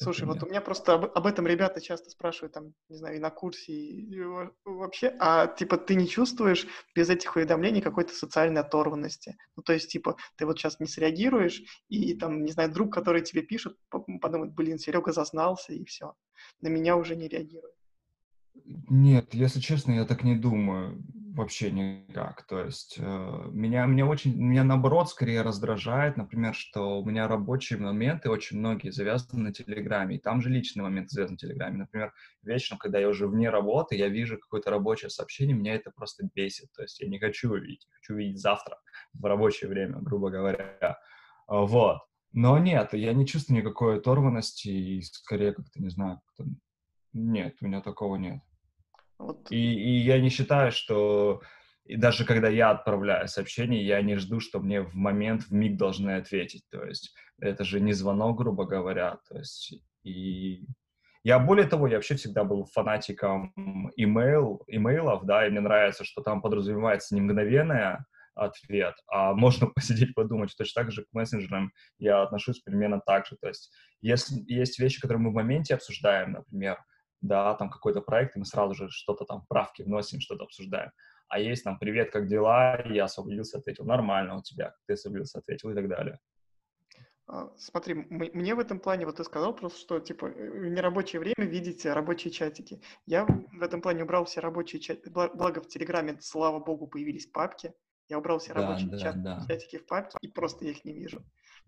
Слушай, 0.00 0.26
вот 0.26 0.40
у 0.44 0.46
меня 0.46 0.60
просто 0.60 0.94
об, 0.94 1.06
об 1.06 1.26
этом 1.26 1.44
ребята 1.48 1.80
часто 1.80 2.08
спрашивают, 2.10 2.52
там, 2.54 2.72
не 2.88 2.96
знаю, 2.96 3.16
и 3.16 3.18
на 3.18 3.30
курсе, 3.30 3.72
и, 3.72 4.14
и 4.14 4.22
вообще, 4.64 5.12
а 5.18 5.48
типа 5.48 5.76
ты 5.76 5.96
не 5.96 6.06
чувствуешь 6.06 6.68
без 6.94 7.10
этих 7.10 7.34
уведомлений 7.34 7.82
какой-то 7.82 8.14
социальной 8.14 8.60
оторванности? 8.60 9.36
Ну, 9.56 9.64
то 9.64 9.72
есть, 9.72 9.90
типа, 9.90 10.16
ты 10.36 10.46
вот 10.46 10.56
сейчас 10.56 10.78
не 10.78 10.86
среагируешь, 10.86 11.62
и 11.88 12.14
там, 12.14 12.44
не 12.44 12.52
знаю, 12.52 12.70
друг, 12.70 12.94
который 12.94 13.22
тебе 13.22 13.42
пишет, 13.42 13.76
подумает, 13.90 14.54
блин, 14.54 14.78
Серега 14.78 15.12
зазнался, 15.12 15.72
и 15.72 15.84
все. 15.84 16.14
На 16.60 16.68
меня 16.68 16.96
уже 16.96 17.16
не 17.16 17.26
реагирует. 17.26 17.74
Нет, 18.64 19.34
если 19.34 19.60
честно, 19.60 19.92
я 19.92 20.04
так 20.04 20.24
не 20.24 20.36
думаю 20.36 21.02
вообще 21.38 21.70
никак. 21.70 22.46
То 22.46 22.64
есть 22.64 22.96
э, 22.98 23.48
меня, 23.52 23.86
меня 23.86 24.06
очень, 24.06 24.36
меня 24.36 24.64
наоборот 24.64 25.08
скорее 25.08 25.42
раздражает, 25.42 26.16
например, 26.16 26.52
что 26.54 27.00
у 27.00 27.04
меня 27.04 27.28
рабочие 27.28 27.78
моменты 27.78 28.28
очень 28.28 28.58
многие 28.58 28.90
завязаны 28.90 29.44
на 29.44 29.52
Телеграме, 29.52 30.16
и 30.16 30.20
там 30.20 30.42
же 30.42 30.50
личные 30.50 30.82
моменты 30.82 31.10
завязаны 31.10 31.34
на 31.34 31.38
Телеграме. 31.38 31.78
Например, 31.78 32.12
вечером, 32.42 32.78
когда 32.78 32.98
я 32.98 33.08
уже 33.08 33.28
вне 33.28 33.50
работы, 33.50 33.94
я 33.94 34.08
вижу 34.08 34.36
какое-то 34.36 34.70
рабочее 34.70 35.10
сообщение, 35.10 35.56
меня 35.56 35.74
это 35.74 35.92
просто 35.92 36.28
бесит. 36.34 36.72
То 36.72 36.82
есть 36.82 37.00
я 37.00 37.08
не 37.08 37.20
хочу 37.20 37.52
увидеть, 37.52 37.86
хочу 37.92 38.14
увидеть 38.14 38.40
завтра 38.40 38.78
в 39.14 39.24
рабочее 39.24 39.70
время, 39.70 40.00
грубо 40.00 40.30
говоря. 40.30 40.98
Вот. 41.46 41.98
Но 42.32 42.58
нет, 42.58 42.92
я 42.92 43.12
не 43.12 43.26
чувствую 43.26 43.60
никакой 43.60 43.98
оторванности, 43.98 44.68
и 44.68 45.02
скорее 45.02 45.54
как-то, 45.54 45.80
не 45.80 45.88
знаю, 45.88 46.20
как 46.36 46.46
нет, 47.12 47.56
у 47.60 47.66
меня 47.66 47.80
такого 47.80 48.16
нет. 48.16 48.40
Вот. 49.18 49.50
И, 49.50 49.56
и 49.56 49.98
я 49.98 50.20
не 50.20 50.28
считаю, 50.28 50.72
что 50.72 51.42
и 51.84 51.96
даже 51.96 52.24
когда 52.24 52.48
я 52.48 52.70
отправляю 52.70 53.28
сообщение, 53.28 53.84
я 53.84 54.02
не 54.02 54.16
жду, 54.16 54.40
что 54.40 54.60
мне 54.60 54.82
в 54.82 54.94
момент, 54.94 55.44
в 55.44 55.52
миг 55.52 55.76
должны 55.76 56.12
ответить. 56.16 56.64
То 56.70 56.84
есть 56.84 57.14
это 57.40 57.64
же 57.64 57.80
не 57.80 57.94
звонок, 57.94 58.36
грубо 58.38 58.66
говоря. 58.66 59.18
То 59.28 59.38
есть 59.38 59.74
и 60.02 60.66
я 61.24 61.38
более 61.38 61.66
того, 61.66 61.86
я 61.86 61.96
вообще 61.96 62.14
всегда 62.14 62.44
был 62.44 62.64
фанатиком 62.66 63.52
имейл, 63.96 64.62
имейлов, 64.66 65.24
да, 65.24 65.46
и 65.46 65.50
мне 65.50 65.60
нравится, 65.60 66.04
что 66.04 66.22
там 66.22 66.40
подразумевается 66.42 67.14
не 67.14 67.20
мгновенный 67.20 67.98
ответ, 68.34 68.94
а 69.08 69.34
можно 69.34 69.66
посидеть, 69.74 70.14
подумать. 70.14 70.54
Точно 70.56 70.82
так 70.82 70.92
же 70.92 71.04
к 71.04 71.12
мессенджерам 71.12 71.72
я 71.98 72.22
отношусь 72.22 72.60
примерно 72.60 73.00
так 73.04 73.26
же. 73.26 73.36
То 73.40 73.48
есть 73.48 73.72
если 74.00 74.36
есть 74.46 74.78
вещи, 74.78 75.00
которые 75.00 75.22
мы 75.22 75.30
в 75.30 75.34
моменте 75.34 75.74
обсуждаем, 75.74 76.32
например, 76.32 76.78
да, 77.20 77.54
там 77.54 77.70
какой-то 77.70 78.00
проект, 78.00 78.36
и 78.36 78.38
мы 78.38 78.44
сразу 78.44 78.74
же 78.74 78.88
что-то 78.90 79.24
там, 79.24 79.44
правки 79.48 79.82
вносим, 79.82 80.20
что-то 80.20 80.44
обсуждаем. 80.44 80.90
А 81.28 81.38
есть 81.40 81.64
там 81.64 81.78
«Привет, 81.78 82.10
как 82.10 82.26
дела?» 82.26 82.80
Я 82.86 83.04
освободился, 83.04 83.58
ответил 83.58 83.84
«Нормально 83.84 84.36
у 84.36 84.42
тебя», 84.42 84.74
ты 84.86 84.94
освободился, 84.94 85.38
ответил 85.38 85.70
и 85.70 85.74
так 85.74 85.88
далее. 85.88 86.18
А, 87.26 87.52
смотри, 87.58 87.94
мне 87.94 88.54
в 88.54 88.58
этом 88.58 88.80
плане, 88.80 89.04
вот 89.04 89.16
ты 89.16 89.24
сказал 89.24 89.54
просто, 89.54 89.78
что, 89.78 90.00
типа, 90.00 90.28
в 90.28 90.66
нерабочее 90.66 91.20
время 91.20 91.46
видите 91.46 91.92
рабочие 91.92 92.32
чатики. 92.32 92.80
Я 93.04 93.26
в 93.26 93.62
этом 93.62 93.82
плане 93.82 94.04
убрал 94.04 94.24
все 94.24 94.40
рабочие 94.40 94.80
чатики, 94.80 95.10
благо 95.10 95.60
в 95.60 95.68
Телеграме, 95.68 96.16
слава 96.20 96.58
богу, 96.58 96.86
появились 96.86 97.26
папки. 97.26 97.74
Я 98.08 98.18
убрал 98.18 98.38
все 98.38 98.54
да, 98.54 98.62
рабочие 98.62 98.88
да, 98.88 98.98
чат, 98.98 99.22
да. 99.22 99.44
чатики 99.46 99.78
в 99.78 99.86
папке 99.86 100.16
и 100.22 100.28
просто 100.28 100.64
их 100.64 100.84
не 100.84 100.94
вижу. 100.94 101.22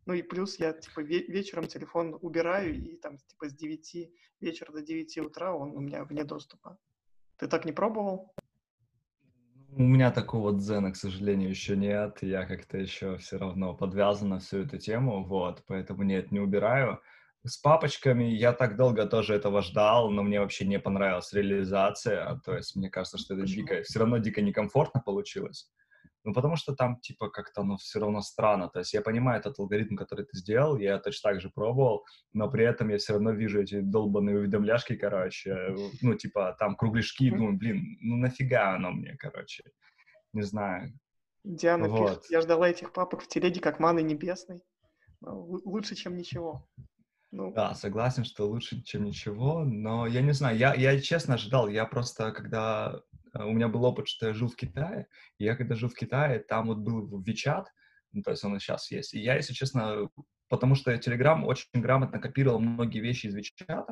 Ну 0.07 0.15
и 0.15 0.23
плюс 0.23 0.59
я, 0.59 0.73
типа, 0.73 1.01
вечером 1.01 1.67
телефон 1.67 2.19
убираю, 2.21 2.75
и 2.75 2.97
там, 2.97 3.19
типа, 3.19 3.49
с 3.49 3.55
9 3.55 4.11
вечера 4.41 4.73
до 4.73 4.81
9 4.81 5.19
утра 5.19 5.55
он 5.55 5.77
у 5.77 5.81
меня 5.81 6.05
вне 6.05 6.25
доступа. 6.25 6.79
Ты 7.37 7.47
так 7.47 7.65
не 7.67 7.73
пробовал? 7.73 8.35
У 9.73 9.83
меня 9.83 10.11
такого 10.11 10.53
дзена, 10.53 10.91
к 10.91 10.97
сожалению, 10.97 11.51
еще 11.51 11.77
нет. 11.77 12.19
Я 12.23 12.45
как-то 12.45 12.79
еще 12.79 13.19
все 13.19 13.39
равно 13.39 13.75
подвязан 13.75 14.31
на 14.31 14.39
всю 14.41 14.59
эту 14.59 14.79
тему, 14.79 15.25
вот, 15.25 15.63
поэтому 15.67 16.03
нет, 16.03 16.33
не 16.33 16.41
убираю. 16.41 17.01
С 17.45 17.57
папочками 17.57 18.25
я 18.25 18.53
так 18.53 18.77
долго 18.77 19.07
тоже 19.07 19.35
этого 19.35 19.63
ждал, 19.63 20.11
но 20.11 20.23
мне 20.23 20.41
вообще 20.41 20.67
не 20.67 20.79
понравилась 20.79 21.33
реализация. 21.33 22.41
То 22.45 22.57
есть 22.57 22.77
мне 22.77 22.91
кажется, 22.91 23.17
что 23.17 23.35
это 23.35 23.47
дико, 23.47 23.83
все 23.83 24.01
равно 24.01 24.19
дико 24.19 24.43
некомфортно 24.43 25.01
получилось. 25.01 25.71
Ну, 26.25 26.35
потому 26.35 26.57
что 26.57 26.75
там, 26.75 27.01
типа, 27.01 27.31
как-то, 27.31 27.63
ну, 27.63 27.77
все 27.77 27.99
равно 27.99 28.21
странно. 28.21 28.69
То 28.69 28.81
есть 28.81 28.93
я 28.93 29.01
понимаю 29.01 29.41
этот 29.41 29.59
алгоритм, 29.59 29.97
который 29.97 30.27
ты 30.27 30.37
сделал, 30.37 30.77
я 30.77 30.99
точно 30.99 31.31
так 31.31 31.41
же 31.41 31.49
пробовал, 31.49 32.05
но 32.35 32.51
при 32.51 32.65
этом 32.65 32.91
я 32.91 32.99
все 32.99 33.15
равно 33.15 33.31
вижу 33.31 33.63
эти 33.63 33.81
долбанные 33.81 34.37
уведомляшки, 34.37 34.97
короче, 34.97 35.75
ну, 36.03 36.15
типа, 36.15 36.57
там 36.59 36.77
кругляшки, 36.77 37.31
думаю, 37.31 37.57
блин, 37.57 37.97
ну, 38.01 38.17
нафига 38.17 38.75
оно 38.75 38.91
мне, 38.91 39.17
короче, 39.19 39.65
не 40.35 40.43
знаю. 40.43 40.93
Диана 41.43 41.89
вот. 41.89 42.09
пишет, 42.09 42.31
я 42.31 42.43
ждала 42.43 42.69
этих 42.69 42.93
папок 42.93 43.23
в 43.23 43.29
телеге 43.29 43.61
как 43.61 43.81
маны 43.81 44.03
небесной. 44.03 44.63
Ну, 45.23 45.61
лучше, 45.65 45.95
чем 45.95 46.19
ничего. 46.19 46.69
Ну. 47.33 47.53
Да, 47.55 47.75
согласен, 47.75 48.25
что 48.25 48.47
лучше, 48.47 48.83
чем 48.83 49.05
ничего, 49.05 49.65
но 49.65 50.07
я 50.07 50.21
не 50.21 50.33
знаю, 50.33 50.59
я, 50.59 50.75
я 50.75 51.01
честно 51.01 51.35
ожидал, 51.35 51.69
я 51.69 51.87
просто, 51.87 52.33
когда 52.33 53.01
Э, 53.03 53.20
у 53.35 53.53
меня 53.53 53.69
был 53.69 53.85
опыт, 53.85 54.09
что 54.09 54.29
я 54.29 54.33
жил 54.33 54.49
в 54.49 54.57
Китае, 54.57 55.07
и 55.39 55.45
я 55.45 55.57
когда 55.57 55.75
жил 55.75 55.89
в 55.89 55.95
Китае, 55.95 56.41
там 56.41 56.69
вот 56.69 56.79
был 56.79 57.23
WeChat, 57.23 57.65
ну, 58.13 58.23
то 58.23 58.31
есть 58.31 58.45
он 58.45 58.59
сейчас 58.59 58.91
есть, 58.91 59.15
и 59.15 59.21
я, 59.21 59.37
если 59.37 59.53
честно, 59.53 60.09
потому 60.49 60.75
что 60.75 60.93
Telegram 60.95 61.43
очень 61.45 61.67
грамотно 61.75 62.19
копировал 62.19 62.61
многие 62.61 63.01
вещи 63.01 63.27
из 63.27 63.37
WeChat, 63.37 63.87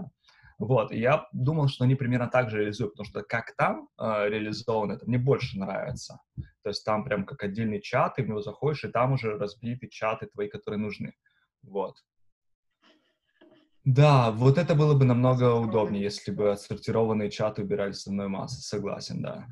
вот, 0.59 0.91
и 0.91 0.99
я 0.99 1.29
думал, 1.33 1.69
что 1.69 1.85
они 1.85 1.95
примерно 1.95 2.27
так 2.27 2.51
же 2.51 2.59
реализуют, 2.59 2.95
потому 2.95 3.07
что 3.07 3.23
как 3.23 3.55
там 3.57 3.89
э, 3.97 4.29
реализовано, 4.29 4.95
это 4.95 5.07
мне 5.07 5.19
больше 5.19 5.57
нравится. 5.57 6.19
То 6.65 6.71
есть 6.71 6.85
там 6.85 7.05
прям 7.05 7.25
как 7.25 7.45
отдельный 7.45 7.81
чат, 7.81 8.17
ты 8.17 8.25
в 8.25 8.29
него 8.29 8.43
заходишь, 8.43 8.85
и 8.85 8.89
там 8.89 9.13
уже 9.13 9.39
разбиты 9.39 9.89
чаты 9.89 10.27
твои, 10.27 10.49
которые 10.49 10.81
нужны. 10.81 11.15
Вот. 11.63 11.95
Да, 13.89 14.33
вот 14.33 14.59
это 14.59 14.75
было 14.75 14.95
бы 14.95 15.07
намного 15.07 15.55
удобнее, 15.55 16.03
если 16.03 16.31
бы 16.31 16.53
отсортированные 16.53 17.31
чаты 17.31 17.63
убирались 17.63 18.03
с 18.03 18.07
одной 18.07 18.29
массы. 18.29 18.61
Согласен, 18.61 19.23
да. 19.23 19.47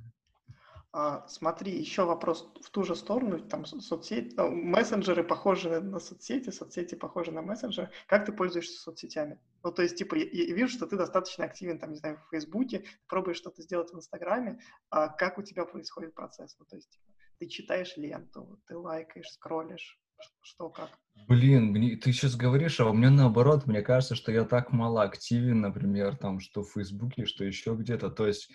А, 0.92 1.26
смотри, 1.26 1.72
еще 1.78 2.04
вопрос 2.04 2.52
в 2.62 2.68
ту 2.68 2.84
же 2.84 2.96
сторону, 2.96 3.40
там 3.40 3.64
соцсети, 3.64 4.34
ну, 4.36 4.50
мессенджеры 4.50 5.24
похожи 5.24 5.80
на 5.80 6.00
соцсети, 6.00 6.50
соцсети 6.50 6.96
похожи 6.96 7.32
на 7.32 7.40
мессенджеры. 7.40 7.90
Как 8.06 8.26
ты 8.26 8.32
пользуешься 8.32 8.78
соцсетями? 8.78 9.40
Ну, 9.62 9.72
то 9.72 9.80
есть, 9.80 9.96
типа, 9.96 10.16
я, 10.16 10.26
я 10.30 10.54
вижу, 10.54 10.68
что 10.68 10.86
ты 10.86 10.98
достаточно 10.98 11.46
активен, 11.46 11.78
там, 11.78 11.92
не 11.92 11.96
знаю, 11.96 12.18
в 12.18 12.30
Фейсбуке, 12.30 12.84
пробуешь 13.08 13.38
что-то 13.38 13.62
сделать 13.62 13.90
в 13.90 13.96
Инстаграме, 13.96 14.60
а 14.90 15.08
как 15.08 15.38
у 15.38 15.42
тебя 15.42 15.64
происходит 15.64 16.14
процесс? 16.14 16.56
Ну, 16.58 16.66
то 16.66 16.76
есть, 16.76 16.90
типа, 16.90 17.06
ты 17.38 17.46
читаешь 17.46 17.96
ленту, 17.96 18.60
ты 18.66 18.76
лайкаешь, 18.76 19.30
скроллишь, 19.30 19.98
что 20.42 20.68
как? 20.68 20.90
Блин, 21.28 21.66
мне, 21.66 21.96
ты 21.96 22.12
сейчас 22.12 22.36
говоришь, 22.36 22.78
а 22.80 22.88
у 22.88 22.92
меня 22.92 23.10
наоборот, 23.10 23.66
мне 23.66 23.82
кажется, 23.82 24.14
что 24.14 24.30
я 24.30 24.44
так 24.44 24.72
мало 24.72 25.02
активен, 25.02 25.60
например, 25.60 26.16
там, 26.16 26.40
что 26.40 26.62
в 26.62 26.72
Фейсбуке, 26.72 27.26
что 27.26 27.44
еще 27.44 27.74
где-то. 27.74 28.10
То 28.10 28.26
есть, 28.26 28.50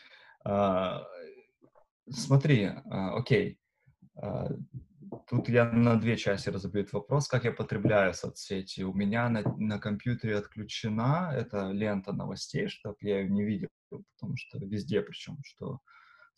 а, 0.46 1.04
смотри, 2.10 2.66
а, 2.66 3.18
окей, 3.18 3.60
а, 4.16 4.48
тут 5.28 5.50
я 5.50 5.66
на 5.72 6.00
две 6.00 6.16
части 6.16 6.50
разобью 6.50 6.84
этот 6.84 6.94
вопрос, 6.94 7.28
как 7.28 7.44
я 7.44 7.52
потребляю 7.52 8.14
соцсети. 8.14 8.82
У 8.82 8.94
меня 8.94 9.28
на, 9.30 9.42
на 9.58 9.80
компьютере 9.80 10.38
отключена 10.38 11.34
эта 11.36 11.72
лента 11.72 12.14
новостей, 12.14 12.68
чтобы 12.68 12.96
я 13.02 13.20
ее 13.20 13.30
не 13.30 13.44
видел, 13.44 13.70
потому 13.90 14.38
что 14.38 14.60
везде, 14.60 15.02
причем, 15.02 15.38
что 15.44 15.80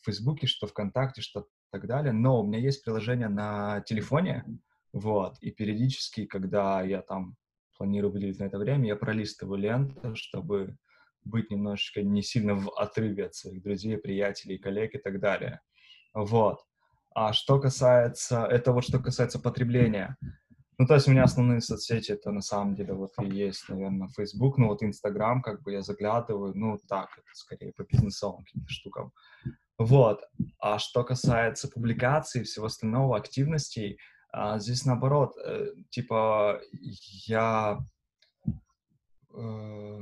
в 0.01 0.05
Фейсбуке, 0.05 0.47
что 0.47 0.67
ВКонтакте, 0.67 1.21
что 1.21 1.45
так 1.73 1.87
далее. 1.87 2.13
Но 2.13 2.41
у 2.41 2.47
меня 2.47 2.59
есть 2.59 2.83
приложение 2.83 3.29
на 3.29 3.81
телефоне, 3.81 4.45
вот, 4.93 5.37
и 5.41 5.51
периодически, 5.51 6.25
когда 6.25 6.83
я 6.83 7.01
там 7.01 7.35
планирую 7.77 8.13
выделить 8.13 8.39
на 8.39 8.45
это 8.45 8.59
время, 8.59 8.87
я 8.87 8.95
пролистываю 8.95 9.59
ленту, 9.59 10.15
чтобы 10.15 10.77
быть 11.25 11.49
немножечко 11.49 12.03
не 12.03 12.21
сильно 12.21 12.53
в 12.53 12.69
отрыве 12.77 13.25
от 13.25 13.35
своих 13.35 13.63
друзей, 13.63 13.97
приятелей, 13.97 14.59
коллег 14.59 14.93
и 14.93 14.99
так 14.99 15.19
далее. 15.19 15.61
Вот. 16.13 16.59
А 17.15 17.33
что 17.33 17.59
касается, 17.59 18.45
это 18.45 18.71
вот 18.71 18.83
что 18.83 18.99
касается 18.99 19.39
потребления. 19.39 20.15
Ну, 20.77 20.87
то 20.87 20.95
есть 20.95 21.07
у 21.07 21.11
меня 21.11 21.23
основные 21.23 21.61
соцсети, 21.61 22.11
это 22.11 22.31
на 22.31 22.41
самом 22.41 22.75
деле 22.75 22.93
вот 22.93 23.13
и 23.21 23.25
есть, 23.25 23.69
наверное, 23.69 24.09
Facebook, 24.09 24.57
ну 24.57 24.67
вот 24.67 24.81
Instagram, 24.81 25.41
как 25.41 25.61
бы 25.61 25.71
я 25.71 25.81
заглядываю, 25.81 26.53
ну 26.55 26.79
так, 26.87 27.09
это 27.17 27.27
скорее 27.33 27.73
по 27.73 27.83
бизнесовым 27.83 28.43
каким-то 28.43 28.69
штукам. 28.69 29.11
Вот. 29.77 30.21
А 30.59 30.79
что 30.79 31.03
касается 31.03 31.67
публикаций 31.67 32.41
и 32.41 32.43
всего 32.43 32.65
остального, 32.65 33.17
активностей, 33.17 33.99
а 34.33 34.57
здесь 34.57 34.83
наоборот, 34.83 35.37
э, 35.37 35.73
типа 35.91 36.59
я, 37.27 37.77
э, 39.31 39.99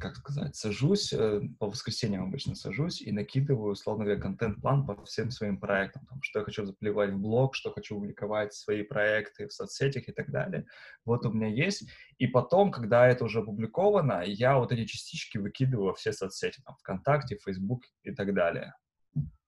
как 0.00 0.16
сказать, 0.16 0.56
сажусь, 0.56 1.12
э, 1.12 1.42
по 1.60 1.68
воскресеньям 1.68 2.24
обычно 2.24 2.56
сажусь 2.56 3.00
и 3.00 3.12
накидываю, 3.12 3.72
условно 3.72 4.04
говоря, 4.04 4.20
контент-план 4.20 4.86
по 4.86 5.04
всем 5.04 5.30
своим 5.30 5.60
проектам, 5.60 6.04
там, 6.06 6.20
что 6.20 6.40
я 6.40 6.44
хочу 6.44 6.66
заплевать 6.66 7.12
в 7.12 7.18
блог, 7.20 7.54
что 7.54 7.70
хочу 7.70 7.94
публиковать 7.94 8.54
свои 8.54 8.82
проекты 8.82 9.46
в 9.46 9.52
соцсетях 9.52 10.08
и 10.08 10.12
так 10.12 10.32
далее. 10.32 10.66
Вот 11.04 11.24
у 11.24 11.32
меня 11.32 11.46
есть. 11.46 11.88
И 12.18 12.26
потом, 12.26 12.72
когда 12.72 13.06
это 13.06 13.24
уже 13.24 13.38
опубликовано, 13.38 14.24
я 14.26 14.58
вот 14.58 14.72
эти 14.72 14.84
частички 14.84 15.38
выкидываю 15.38 15.86
во 15.86 15.94
все 15.94 16.12
соцсети, 16.12 16.60
там, 16.66 16.74
ВКонтакте, 16.78 17.36
Facebook 17.36 17.82
и 18.02 18.10
так 18.10 18.34
далее. 18.34 18.74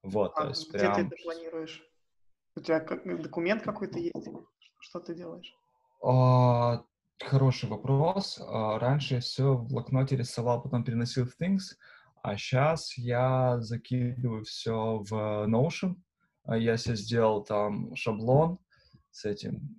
Вот, 0.05 0.33
а 0.37 0.43
то 0.43 0.49
есть 0.51 0.69
где 0.69 0.79
прям... 0.79 0.95
ты 0.95 1.01
это 1.03 1.17
планируешь? 1.25 1.92
У 2.57 2.61
тебя 2.61 2.81
как, 2.81 3.05
документ 3.23 3.63
какой-то 3.63 3.99
есть? 3.99 4.29
Что 4.81 5.01
ты 5.01 5.15
делаешь? 5.15 5.55
А, 6.05 6.85
хороший 7.21 7.69
вопрос. 7.69 8.41
А, 8.41 8.79
раньше 8.79 9.15
я 9.15 9.21
все 9.21 9.55
в 9.55 9.67
блокноте 9.69 10.17
рисовал, 10.17 10.63
потом 10.63 10.85
переносил 10.85 11.27
в 11.27 11.41
Things, 11.41 11.77
а 12.23 12.37
сейчас 12.37 12.97
я 12.99 13.61
закидываю 13.61 14.45
все 14.45 14.99
в 14.99 15.47
Notion. 15.47 15.97
А 16.45 16.57
я 16.57 16.77
себе 16.77 16.97
сделал 16.97 17.45
там 17.45 17.95
шаблон 17.95 18.59
с 19.11 19.25
этим. 19.25 19.77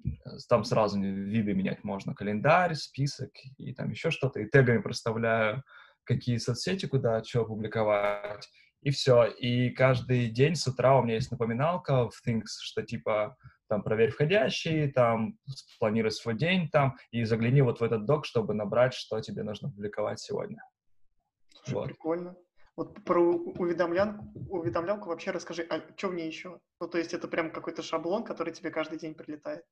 Там 0.48 0.64
сразу 0.64 1.00
виды 1.00 1.54
менять 1.54 1.84
можно. 1.84 2.14
Календарь, 2.14 2.76
список 2.76 3.32
и 3.58 3.74
там 3.74 3.92
еще 3.92 4.12
что-то. 4.12 4.40
И 4.40 4.50
тегами 4.50 4.80
проставляю, 4.80 5.64
какие 6.06 6.38
соцсети, 6.38 6.86
куда 6.86 7.24
что 7.24 7.46
публиковать. 7.46 8.50
И 8.84 8.92
все. 8.92 9.26
И 9.26 9.70
каждый 9.70 10.28
день 10.28 10.56
с 10.56 10.68
утра 10.68 11.00
у 11.00 11.04
меня 11.04 11.16
есть 11.16 11.32
напоминалка 11.32 12.10
в 12.10 12.22
Things, 12.26 12.60
что 12.62 12.84
типа 12.84 13.38
там 13.70 13.82
проверь 13.82 14.12
входящие, 14.12 14.92
там 14.92 15.38
спланируй 15.48 16.12
свой 16.12 16.36
день 16.36 16.70
там 16.70 16.98
и 17.12 17.24
загляни 17.24 17.62
вот 17.62 17.80
в 17.80 17.84
этот 17.84 18.06
док, 18.06 18.26
чтобы 18.26 18.54
набрать, 18.54 18.94
что 18.94 19.20
тебе 19.22 19.44
нужно 19.44 19.70
публиковать 19.70 20.20
сегодня. 20.20 20.64
Слушай, 21.64 21.74
вот. 21.74 21.86
прикольно. 21.86 22.36
Вот 22.76 23.04
про 23.04 23.22
уведомлянку, 23.22 24.26
уведомлялку 24.50 25.10
вообще 25.10 25.32
расскажи, 25.32 25.66
а 25.70 25.80
что 25.96 26.10
в 26.10 26.16
ней 26.16 26.28
еще? 26.28 26.60
Ну, 26.82 26.88
то 26.88 26.98
есть 26.98 27.14
это 27.14 27.28
прям 27.28 27.52
какой-то 27.52 27.84
шаблон, 27.84 28.24
который 28.24 28.52
тебе 28.52 28.72
каждый 28.72 28.98
день 28.98 29.14
прилетает? 29.14 29.64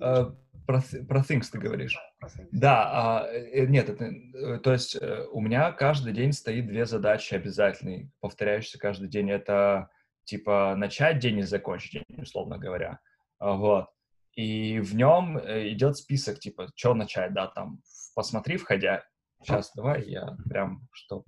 Uh, 0.00 0.34
про, 0.66 0.80
про 1.08 1.20
Things 1.20 1.48
ты 1.50 1.58
говоришь. 1.58 1.98
Да, 2.20 2.26
things. 2.26 2.48
да 2.52 3.28
uh, 3.32 3.66
нет, 3.66 3.88
это, 3.88 4.04
э, 4.04 4.58
то 4.60 4.72
есть 4.72 4.96
у 5.32 5.40
меня 5.40 5.72
каждый 5.72 6.12
день 6.12 6.32
стоит 6.32 6.66
две 6.66 6.86
задачи 6.86 7.34
обязательные, 7.34 8.10
повторяющиеся 8.20 8.78
каждый 8.78 9.08
день. 9.08 9.30
Это 9.30 9.90
типа 10.24 10.74
начать 10.76 11.18
день 11.18 11.38
и 11.38 11.42
закончить 11.42 12.04
день, 12.08 12.22
условно 12.22 12.58
говоря. 12.58 13.00
Вот. 13.40 13.88
И 14.34 14.78
в 14.80 14.94
нем 14.94 15.38
идет 15.38 15.96
список, 15.96 16.38
типа, 16.38 16.68
что 16.74 16.94
начать, 16.94 17.34
да, 17.34 17.48
там, 17.48 17.82
посмотри, 18.14 18.56
входя. 18.56 19.04
Сейчас 19.42 19.72
давай 19.74 20.04
я 20.04 20.36
прям, 20.48 20.88
чтоб 20.92 21.26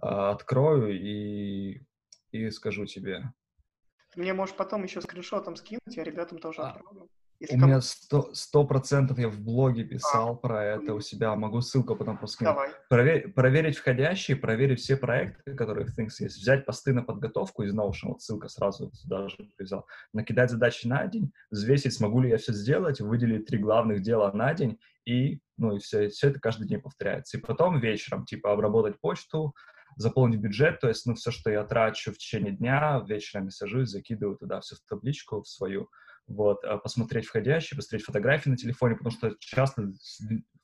а, 0.00 0.30
открою 0.30 0.98
и, 0.98 1.82
и 2.30 2.50
скажу 2.50 2.86
тебе. 2.86 3.32
Мне 4.16 4.32
можешь 4.32 4.56
потом 4.56 4.82
еще 4.82 5.00
скриншотом 5.00 5.56
скинуть, 5.56 5.96
я 5.96 6.04
ребятам 6.04 6.38
тоже 6.38 6.62
а, 6.62 6.70
отправлю. 6.70 7.08
Если 7.40 7.56
у 7.56 7.58
кому... 7.58 7.72
меня 7.72 7.80
сто 7.80 8.64
процентов 8.64 9.18
я 9.18 9.30
в 9.30 9.40
блоге 9.40 9.84
писал 9.84 10.32
а, 10.32 10.34
про 10.34 10.62
это 10.62 10.92
у 10.92 11.00
себя, 11.00 11.34
могу 11.34 11.62
ссылку 11.62 11.96
потом 11.96 12.18
поскинуть. 12.18 12.52
Давай. 12.52 12.70
Провер... 12.90 13.32
Проверить 13.32 13.78
входящие, 13.78 14.36
проверить 14.36 14.80
все 14.80 14.94
проекты, 14.98 15.54
которые 15.54 15.86
в 15.86 15.98
Things 15.98 16.12
есть, 16.18 16.36
взять 16.36 16.66
посты 16.66 16.92
на 16.92 17.02
подготовку 17.02 17.62
из 17.62 17.74
Notion, 17.74 18.08
вот 18.08 18.20
ссылка 18.20 18.48
сразу 18.48 18.92
сюда 18.92 19.28
же 19.28 19.36
привязал, 19.56 19.86
накидать 20.12 20.50
задачи 20.50 20.86
на 20.86 21.06
день, 21.06 21.32
взвесить, 21.50 21.94
смогу 21.94 22.20
ли 22.20 22.28
я 22.28 22.36
все 22.36 22.52
сделать, 22.52 23.00
выделить 23.00 23.46
три 23.46 23.58
главных 23.58 24.02
дела 24.02 24.30
на 24.32 24.52
день, 24.52 24.78
и, 25.06 25.40
ну, 25.56 25.76
и 25.76 25.78
все, 25.78 26.10
все 26.10 26.28
это 26.28 26.40
каждый 26.40 26.68
день 26.68 26.82
повторяется. 26.82 27.38
И 27.38 27.40
потом 27.40 27.80
вечером, 27.80 28.26
типа, 28.26 28.52
обработать 28.52 29.00
почту, 29.00 29.54
заполнить 29.96 30.40
бюджет, 30.40 30.78
то 30.78 30.88
есть, 30.88 31.06
ну, 31.06 31.14
все, 31.14 31.30
что 31.30 31.50
я 31.50 31.64
трачу 31.64 32.12
в 32.12 32.18
течение 32.18 32.52
дня, 32.52 33.02
вечером 33.08 33.46
я 33.46 33.50
сажусь, 33.50 33.88
закидываю 33.88 34.36
туда 34.36 34.60
все 34.60 34.76
в 34.76 34.80
табличку 34.86 35.40
в 35.40 35.48
свою, 35.48 35.88
вот, 36.30 36.64
а 36.64 36.78
посмотреть 36.78 37.26
входящие, 37.26 37.76
посмотреть 37.76 38.06
фотографии 38.06 38.50
на 38.50 38.56
телефоне, 38.56 38.94
потому 38.94 39.10
что 39.10 39.34
часто 39.40 39.92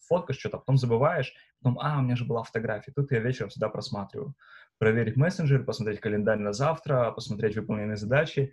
фоткаешь 0.08 0.38
что-то, 0.38 0.58
а 0.58 0.60
потом 0.60 0.76
забываешь, 0.76 1.34
потом, 1.60 1.78
а, 1.80 1.98
у 1.98 2.02
меня 2.02 2.14
же 2.14 2.24
была 2.24 2.44
фотография, 2.44 2.92
тут 2.92 3.10
я 3.10 3.18
вечером 3.18 3.50
всегда 3.50 3.68
просматриваю. 3.68 4.34
Проверить 4.78 5.16
мессенджер, 5.16 5.64
посмотреть 5.64 6.00
календарь 6.00 6.38
на 6.38 6.52
завтра, 6.52 7.10
посмотреть 7.10 7.56
выполненные 7.56 7.96
задачи, 7.96 8.52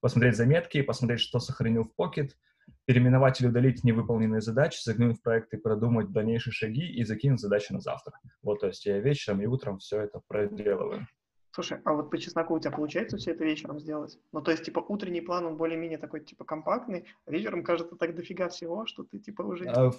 посмотреть 0.00 0.36
заметки, 0.36 0.82
посмотреть, 0.82 1.20
что 1.20 1.40
сохранил 1.40 1.82
в 1.82 1.94
покет, 1.94 2.36
переименовать 2.84 3.40
или 3.40 3.48
удалить 3.48 3.82
невыполненные 3.82 4.40
задачи, 4.40 4.82
заглянуть 4.82 5.18
в 5.18 5.22
проект 5.22 5.52
и 5.54 5.56
продумать 5.56 6.12
дальнейшие 6.12 6.52
шаги 6.52 6.86
и 6.86 7.02
закинуть 7.04 7.40
задачи 7.40 7.72
на 7.72 7.80
завтра. 7.80 8.14
Вот, 8.42 8.60
то 8.60 8.68
есть 8.68 8.86
я 8.86 9.00
вечером 9.00 9.42
и 9.42 9.46
утром 9.46 9.78
все 9.78 10.00
это 10.00 10.20
проделываю. 10.28 11.08
Слушай, 11.54 11.80
а 11.84 11.92
вот 11.92 12.10
по 12.10 12.16
чесноку 12.16 12.54
у 12.54 12.58
тебя 12.58 12.70
получается 12.70 13.18
все 13.18 13.32
это 13.32 13.44
вечером 13.44 13.78
сделать? 13.78 14.18
Ну, 14.32 14.40
то 14.40 14.50
есть, 14.50 14.64
типа, 14.64 14.80
утренний 14.80 15.20
план, 15.20 15.44
он 15.44 15.58
более-менее 15.58 15.98
такой, 15.98 16.20
типа, 16.20 16.44
компактный, 16.44 17.04
а 17.26 17.30
вечером 17.30 17.62
кажется 17.62 17.94
так 17.94 18.14
дофига 18.14 18.48
всего, 18.48 18.86
что 18.86 19.04
ты, 19.04 19.18
типа, 19.18 19.42
уже... 19.42 19.66
А, 19.66 19.92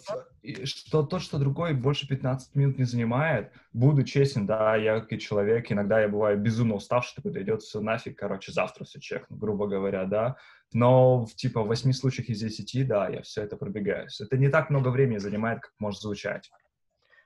что 0.64 1.04
то, 1.04 1.20
что 1.20 1.38
другой 1.38 1.76
больше 1.76 2.08
15 2.08 2.56
минут 2.56 2.80
не 2.80 2.86
занимает, 2.86 3.52
буду 3.72 4.04
честен, 4.04 4.48
да, 4.48 4.76
я 4.76 5.00
как 5.00 5.20
человек, 5.20 5.72
иногда 5.72 6.02
я 6.02 6.10
бываю 6.10 6.40
безумно 6.40 6.74
уставший, 6.74 7.16
такой, 7.18 7.32
да 7.32 7.42
идет 7.44 7.62
все 7.62 7.82
нафиг, 7.82 8.18
короче, 8.18 8.52
завтра 8.52 8.86
все 8.86 9.00
чекну, 9.00 9.38
грубо 9.38 9.68
говоря, 9.68 10.06
да, 10.06 10.38
но, 10.74 11.24
в, 11.24 11.36
типа, 11.36 11.62
в 11.62 11.68
8 11.68 11.92
случаях 11.92 12.30
из 12.30 12.40
10, 12.40 12.88
да, 12.88 13.08
я 13.10 13.22
все 13.22 13.44
это 13.44 13.58
пробегаюсь. 13.58 14.20
Это 14.20 14.38
не 14.38 14.50
так 14.50 14.72
много 14.72 14.90
времени 14.90 15.20
занимает, 15.20 15.60
как 15.62 15.72
может 15.78 16.02
звучать. 16.02 16.50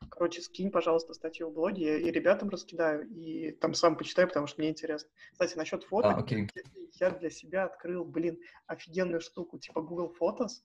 Короче, 0.10 0.41
скинь, 0.41 0.72
пожалуйста, 0.72 1.13
статью 1.13 1.50
в 1.50 1.54
блоге, 1.54 2.02
и 2.02 2.12
ребятам 2.12 2.50
раскидаю, 2.50 3.08
и 3.10 3.52
там 3.52 3.74
сам 3.74 3.96
почитаю, 3.96 4.28
потому 4.28 4.48
что 4.48 4.62
мне 4.62 4.70
интересно. 4.70 5.10
Кстати, 5.32 5.58
насчет 5.58 5.84
фото, 5.84 6.10
а, 6.10 6.22
okay. 6.22 6.50
я 7.00 7.12
для 7.12 7.30
себя 7.30 7.65
открыл, 7.65 8.04
блин, 8.06 8.39
офигенную 8.67 9.22
штуку, 9.22 9.60
типа 9.60 9.82
Google 9.82 10.15
Photos. 10.20 10.62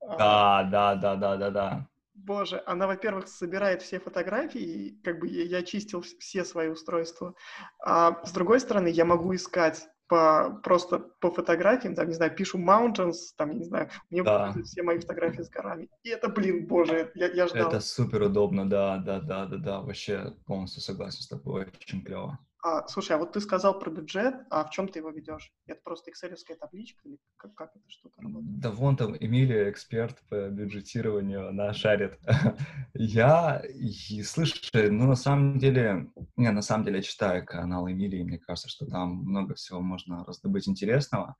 Да, 0.00 0.68
да, 0.70 0.94
да, 0.94 1.16
да, 1.16 1.36
да, 1.36 1.50
да. 1.50 1.88
Боже, 2.14 2.62
она, 2.66 2.86
во-первых, 2.86 3.26
собирает 3.26 3.82
все 3.82 3.98
фотографии, 3.98 5.00
как 5.02 5.18
бы 5.18 5.26
я, 5.26 5.44
я 5.44 5.62
чистил 5.62 6.02
все 6.02 6.44
свои 6.44 6.68
устройства. 6.68 7.34
А 7.80 8.24
с 8.24 8.32
другой 8.32 8.60
стороны, 8.60 8.88
я 8.88 9.04
могу 9.04 9.34
искать 9.34 9.88
по, 10.14 10.60
просто 10.62 10.98
по 10.98 11.30
фотографиям, 11.30 11.94
там, 11.94 12.08
не 12.08 12.14
знаю, 12.14 12.34
пишу 12.36 12.58
mountains, 12.58 13.34
там, 13.36 13.50
не 13.50 13.64
знаю, 13.64 13.88
мне 14.10 14.22
да. 14.22 14.54
все 14.64 14.82
мои 14.82 14.98
фотографии 15.00 15.42
с 15.42 15.50
горами. 15.50 15.88
И 16.04 16.08
это, 16.10 16.28
блин, 16.28 16.66
боже, 16.66 17.10
я, 17.16 17.26
я 17.28 17.48
ждал. 17.48 17.68
Это 17.68 17.80
супер 17.80 18.22
удобно, 18.22 18.68
да, 18.68 18.98
да, 18.98 19.20
да, 19.20 19.46
да, 19.46 19.56
да, 19.56 19.80
вообще 19.80 20.32
полностью 20.46 20.82
согласен 20.82 21.22
с 21.22 21.28
тобой, 21.28 21.66
очень 21.82 22.04
клево. 22.04 22.38
А, 22.64 22.88
слушай, 22.88 23.12
а 23.12 23.18
вот 23.18 23.32
ты 23.32 23.42
сказал 23.42 23.78
про 23.78 23.90
бюджет, 23.90 24.36
а 24.48 24.64
в 24.64 24.70
чем 24.70 24.88
ты 24.88 25.00
его 25.00 25.10
ведешь? 25.10 25.52
Это 25.66 25.82
просто 25.84 26.10
экселевская 26.10 26.56
табличка 26.56 27.06
или 27.06 27.18
как, 27.36 27.54
как 27.54 27.76
это 27.76 27.84
что-то 27.88 28.22
работает? 28.22 28.58
Да 28.58 28.70
вон 28.70 28.96
там 28.96 29.14
Эмилия, 29.14 29.70
эксперт 29.70 30.18
по 30.30 30.48
бюджетированию, 30.48 31.46
она 31.46 31.74
шарит. 31.74 32.18
я, 32.94 33.62
и, 33.68 34.22
слушай, 34.22 34.90
ну 34.90 35.06
на 35.06 35.14
самом 35.14 35.58
деле, 35.58 36.10
не, 36.36 36.50
на 36.50 36.62
самом 36.62 36.86
деле 36.86 36.96
я 36.96 37.02
читаю 37.02 37.44
канал 37.44 37.86
Эмилии, 37.86 38.22
мне 38.22 38.38
кажется, 38.38 38.70
что 38.70 38.86
там 38.86 39.10
много 39.10 39.56
всего 39.56 39.82
можно 39.82 40.24
раздобыть 40.24 40.66
интересного. 40.66 41.36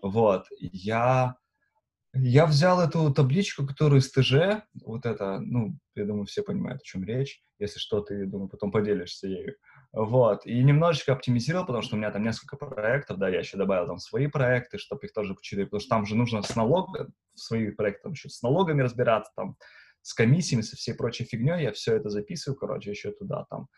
Вот, 0.00 0.46
я... 0.60 1.34
Я 2.14 2.46
взял 2.46 2.80
эту 2.80 3.12
табличку, 3.12 3.66
которую 3.66 4.00
из 4.00 4.10
ТЖ, 4.10 4.62
вот 4.82 5.04
это, 5.04 5.40
ну, 5.40 5.76
я 5.94 6.06
думаю, 6.06 6.24
все 6.24 6.42
понимают, 6.42 6.80
о 6.80 6.84
чем 6.84 7.04
речь. 7.04 7.42
Если 7.58 7.78
что, 7.78 8.00
ты, 8.00 8.24
думаю, 8.24 8.48
потом 8.48 8.72
поделишься 8.72 9.26
ею. 9.28 9.56
Вот. 9.92 10.44
И 10.44 10.62
немножечко 10.62 11.12
оптимизировал, 11.12 11.64
потому 11.66 11.82
что 11.82 11.96
у 11.96 11.98
меня 11.98 12.10
там 12.10 12.22
несколько 12.22 12.56
проектов, 12.56 13.18
да, 13.18 13.28
я 13.28 13.38
еще 13.38 13.56
добавил 13.56 13.86
там 13.86 13.98
свои 13.98 14.26
проекты, 14.26 14.78
чтобы 14.78 15.06
их 15.06 15.12
тоже 15.12 15.34
почитать, 15.34 15.66
потому 15.66 15.80
что 15.80 15.88
там 15.88 16.06
же 16.06 16.14
нужно 16.14 16.42
с 16.42 16.54
налогом, 16.54 17.14
в 17.34 17.40
своих 17.40 17.76
проектах 17.76 18.12
еще 18.12 18.28
с 18.28 18.42
налогами 18.42 18.82
разбираться, 18.82 19.32
там, 19.34 19.56
с 20.02 20.12
комиссиями, 20.12 20.62
со 20.62 20.76
всей 20.76 20.94
прочей 20.94 21.24
фигней, 21.24 21.62
я 21.62 21.72
все 21.72 21.96
это 21.96 22.10
записываю, 22.10 22.58
короче, 22.58 22.90
еще 22.90 23.12
туда, 23.12 23.46
там, 23.50 23.68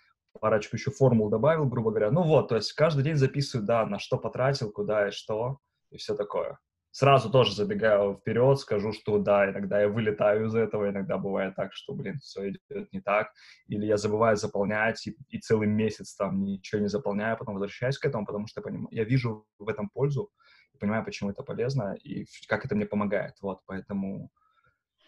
парочку 0.41 0.77
еще 0.77 0.91
формул 0.91 1.31
добавил, 1.31 1.67
грубо 1.67 1.91
говоря. 1.91 2.11
Ну 2.11 2.23
вот, 2.23 2.49
то 2.49 2.57
есть 2.57 2.73
каждый 2.73 3.05
день 3.05 3.17
записываю, 3.17 3.67
да, 3.67 3.87
на 3.87 3.99
что 3.99 4.19
потратил, 4.19 4.73
куда 4.73 5.09
и 5.09 5.11
что, 5.13 5.59
и 5.91 5.97
все 5.97 6.15
такое 6.15 6.59
сразу 6.93 7.31
тоже 7.31 7.55
забегаю 7.55 8.17
вперед, 8.17 8.59
скажу, 8.59 8.93
что 8.93 9.19
да, 9.19 9.51
иногда 9.51 9.81
я 9.81 9.89
вылетаю 9.89 10.47
из 10.47 10.55
этого, 10.55 10.91
иногда 10.91 11.19
бывает 11.19 11.55
так, 11.55 11.73
что, 11.73 11.95
блин, 11.95 12.19
все 12.19 12.51
идет 12.51 12.93
не 12.93 13.01
так, 13.01 13.31
или 13.69 13.87
я 13.87 13.97
забываю 13.97 14.37
заполнять 14.37 15.07
и, 15.07 15.17
и 15.29 15.39
целый 15.39 15.69
месяц 15.69 16.15
там 16.15 16.43
ничего 16.45 16.81
не 16.81 16.89
заполняю, 16.89 17.37
потом 17.37 17.55
возвращаюсь 17.55 17.99
к 17.99 18.05
этому, 18.05 18.27
потому 18.27 18.47
что 18.47 18.61
я, 18.61 18.65
понимаю, 18.65 18.89
я 18.91 19.05
вижу 19.05 19.47
в 19.59 19.69
этом 19.69 19.89
пользу, 19.89 20.31
понимаю, 20.79 21.05
почему 21.05 21.31
это 21.31 21.43
полезно 21.43 21.95
и 22.03 22.27
как 22.49 22.65
это 22.65 22.75
мне 22.75 22.87
помогает, 22.87 23.35
вот, 23.41 23.61
поэтому... 23.67 24.31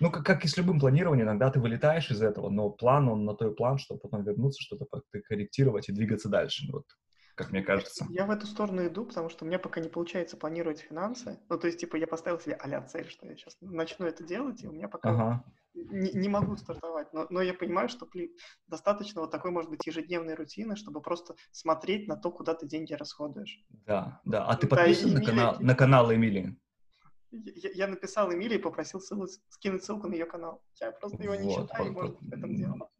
Ну, 0.01 0.11
как, 0.11 0.25
как 0.25 0.45
и 0.45 0.49
с 0.49 0.57
любым 0.57 0.81
планированием, 0.81 1.29
иногда 1.29 1.51
ты 1.51 1.61
вылетаешь 1.61 2.11
из 2.11 2.23
этого, 2.23 2.49
но 2.49 2.71
план, 2.71 3.09
он 3.09 3.25
на 3.25 3.35
той 3.35 3.55
план, 3.55 3.79
чтобы 3.79 4.01
потом 4.01 4.25
вернуться, 4.25 4.61
что-то 4.61 4.87
корректировать 5.29 5.89
и 5.89 5.93
двигаться 5.93 6.29
дальше. 6.29 6.67
Вот 6.73 6.87
как 7.43 7.53
мне 7.53 7.63
кажется. 7.63 8.07
Я 8.11 8.27
в 8.27 8.31
эту 8.31 8.47
сторону 8.47 8.87
иду, 8.87 9.05
потому 9.05 9.29
что 9.29 9.45
у 9.45 9.49
меня 9.49 9.59
пока 9.59 9.81
не 9.81 9.89
получается 9.89 10.37
планировать 10.37 10.81
финансы. 10.81 11.41
Ну, 11.49 11.59
то 11.59 11.67
есть, 11.67 11.81
типа, 11.81 11.97
я 11.97 12.07
поставил 12.07 12.39
себе 12.39 12.55
а 12.55 12.83
цель, 12.83 13.09
что 13.09 13.27
я 13.27 13.37
сейчас 13.37 13.57
начну 13.61 14.07
это 14.07 14.23
делать, 14.23 14.63
и 14.63 14.69
у 14.69 14.73
меня 14.73 14.89
пока 14.89 15.11
ага. 15.11 15.45
не, 15.75 16.13
не 16.13 16.29
могу 16.29 16.57
стартовать. 16.57 17.13
Но, 17.13 17.27
но 17.31 17.43
я 17.43 17.55
понимаю, 17.55 17.89
что 17.89 18.09
достаточно 18.69 19.21
вот 19.21 19.31
такой, 19.31 19.51
может 19.51 19.71
быть, 19.71 19.87
ежедневной 19.87 20.35
рутины, 20.35 20.77
чтобы 20.77 21.01
просто 21.01 21.35
смотреть 21.51 22.07
на 22.07 22.17
то, 22.17 22.31
куда 22.31 22.55
ты 22.55 22.67
деньги 22.67 22.93
расходуешь. 22.95 23.65
Да, 23.71 24.21
да. 24.25 24.47
А 24.47 24.57
ты 24.57 24.67
подписан 24.69 25.15
на, 25.15 25.25
канал, 25.25 25.57
на 25.59 25.75
канал 25.75 26.15
Эмилии? 26.15 26.57
Я, 27.31 27.71
я 27.71 27.87
написал 27.89 28.33
Эмилии 28.33 28.57
и 28.57 28.63
попросил 28.63 29.01
ссылку, 29.01 29.27
скинуть 29.49 29.85
ссылку 29.85 30.07
на 30.07 30.13
ее 30.13 30.27
канал. 30.27 30.63
Я 30.81 30.93
просто 30.93 31.23
его 31.23 31.35
не 31.35 31.49
вот, 31.49 31.63
читаю, 31.63 31.93
вот, 31.93 32.03
может, 32.03 32.21
вот. 32.21 32.31
в 32.31 32.33
этом 32.33 32.55
дело. 32.55 32.91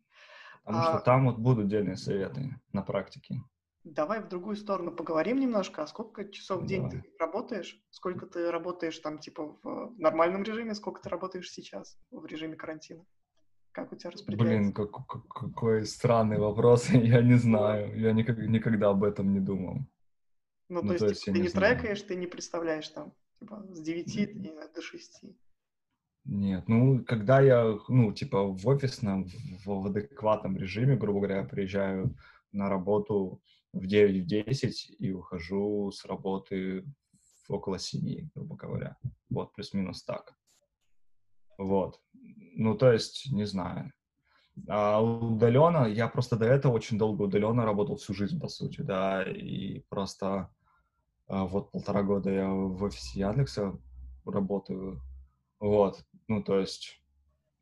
Потому 0.65 0.85
а... 0.85 0.91
что 0.93 1.01
там 1.01 1.27
вот 1.27 1.39
будут 1.39 1.69
дельные 1.69 1.97
советы 1.97 2.57
на 2.73 2.83
практике. 2.83 3.43
Давай 3.85 4.21
в 4.21 4.29
другую 4.29 4.55
сторону 4.57 4.93
поговорим 4.93 5.41
немножко. 5.41 5.83
А 5.83 5.87
сколько 5.87 6.25
часов 6.31 6.63
в 6.63 6.67
день 6.67 6.83
Давай. 6.83 7.03
ты 7.03 7.13
работаешь? 7.19 7.83
Сколько 7.91 8.27
ты 8.27 8.51
работаешь 8.51 8.99
там, 8.99 9.19
типа, 9.19 9.59
в 9.63 9.99
нормальном 9.99 10.45
режиме? 10.45 10.75
Сколько 10.75 11.03
ты 11.03 11.09
работаешь 11.09 11.51
сейчас 11.51 11.99
в 12.11 12.25
режиме 12.27 12.55
карантина? 12.57 13.05
Как 13.73 13.93
у 13.93 13.97
тебя 13.97 14.11
распределяется? 14.11 14.61
Блин, 14.61 14.73
как, 14.73 15.07
как- 15.07 15.29
какой 15.29 15.85
странный 15.85 16.39
вопрос, 16.39 16.89
я 16.91 17.23
не 17.23 17.35
знаю, 17.35 17.99
я 17.99 18.13
никак- 18.13 18.39
никогда 18.39 18.91
об 18.91 19.03
этом 19.03 19.33
не 19.33 19.41
думал. 19.41 19.79
Ну, 20.69 20.81
то 20.81 20.87
ну, 20.87 20.93
есть, 20.93 21.05
то 21.05 21.09
есть 21.09 21.25
типа, 21.25 21.31
я 21.31 21.35
ты 21.35 21.39
не 21.41 21.43
не 21.43 21.49
знаю. 21.49 21.77
трекаешь, 21.77 22.03
ты 22.03 22.17
не 22.17 22.27
представляешь 22.27 22.89
там, 22.89 23.13
типа, 23.41 23.67
с 23.73 23.81
9 23.81 24.17
и 24.17 24.27
до 24.75 24.81
6. 24.81 25.25
Нет, 26.25 26.69
ну, 26.69 27.05
когда 27.05 27.41
я, 27.41 27.77
ну, 27.89 28.13
типа, 28.13 28.45
в 28.45 28.69
офисном, 28.69 29.25
в, 29.25 29.67
в 29.67 29.87
адекватном 29.87 30.57
режиме, 30.57 30.97
грубо 30.97 31.19
говоря, 31.19 31.39
я 31.39 31.45
приезжаю 31.45 32.15
на 32.53 32.69
работу 32.69 33.43
в 33.73 33.85
9-10 33.85 34.71
и 34.99 35.13
ухожу 35.13 35.91
с 35.91 36.05
работы 36.05 36.85
в 37.47 37.53
около 37.53 37.79
7, 37.79 38.31
грубо 38.35 38.57
говоря. 38.57 38.97
Вот, 39.31 39.53
плюс-минус 39.55 40.05
так. 40.05 40.35
Вот. 41.59 42.01
Ну, 42.55 42.77
то 42.77 42.93
есть, 42.93 43.31
не 43.33 43.45
знаю. 43.45 43.93
А 44.69 45.03
удаленно, 45.03 45.87
я 45.87 46.09
просто 46.09 46.37
до 46.37 46.45
этого 46.45 46.73
очень 46.73 46.99
долго 46.99 47.23
удаленно 47.23 47.65
работал 47.65 47.97
всю 47.97 48.13
жизнь, 48.15 48.39
по 48.39 48.49
сути, 48.49 48.83
да, 48.83 49.23
и 49.23 49.81
просто 49.89 50.51
а, 51.27 51.47
вот 51.47 51.71
полтора 51.71 52.03
года 52.03 52.31
я 52.31 52.49
в 52.51 52.83
офисе 52.83 53.21
Яндекса 53.21 53.79
работаю, 54.27 55.01
вот, 55.59 56.05
ну, 56.29 56.43
то 56.43 56.59
есть 56.59 57.02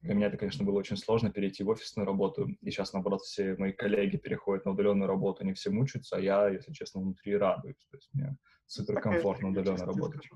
для 0.00 0.14
меня 0.14 0.28
это, 0.28 0.38
конечно, 0.38 0.64
было 0.64 0.78
очень 0.78 0.96
сложно 0.96 1.30
перейти 1.30 1.62
в 1.62 1.68
офисную 1.68 2.06
работу, 2.06 2.48
и 2.62 2.70
сейчас, 2.70 2.92
наоборот, 2.92 3.20
все 3.22 3.56
мои 3.56 3.72
коллеги 3.72 4.16
переходят 4.16 4.64
на 4.64 4.72
удаленную 4.72 5.08
работу, 5.08 5.42
они 5.42 5.52
все 5.52 5.70
мучаются, 5.70 6.16
а 6.16 6.20
я, 6.20 6.48
если 6.48 6.72
честно, 6.72 7.00
внутри 7.02 7.36
радуюсь, 7.36 7.86
то 7.90 7.96
есть 7.96 8.08
мне 8.12 8.36
супер 8.66 8.94
Такая 8.94 9.12
же 9.12 9.18
комфортно 9.18 9.48
фигня, 9.48 9.60
удаленно 9.62 9.86
работать. 9.86 10.28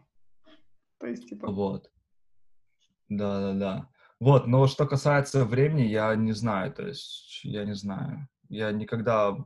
То 0.98 1.06
есть, 1.06 1.28
типа, 1.28 1.50
Вот. 1.50 1.90
Да-да-да. 3.08 3.88
Вот, 4.20 4.46
но 4.46 4.66
что 4.66 4.86
касается 4.86 5.44
времени, 5.44 5.82
я 5.82 6.14
не 6.14 6.32
знаю, 6.32 6.72
то 6.72 6.86
есть 6.86 7.40
я 7.42 7.64
не 7.64 7.74
знаю. 7.74 8.28
Я 8.48 8.70
никогда 8.72 9.36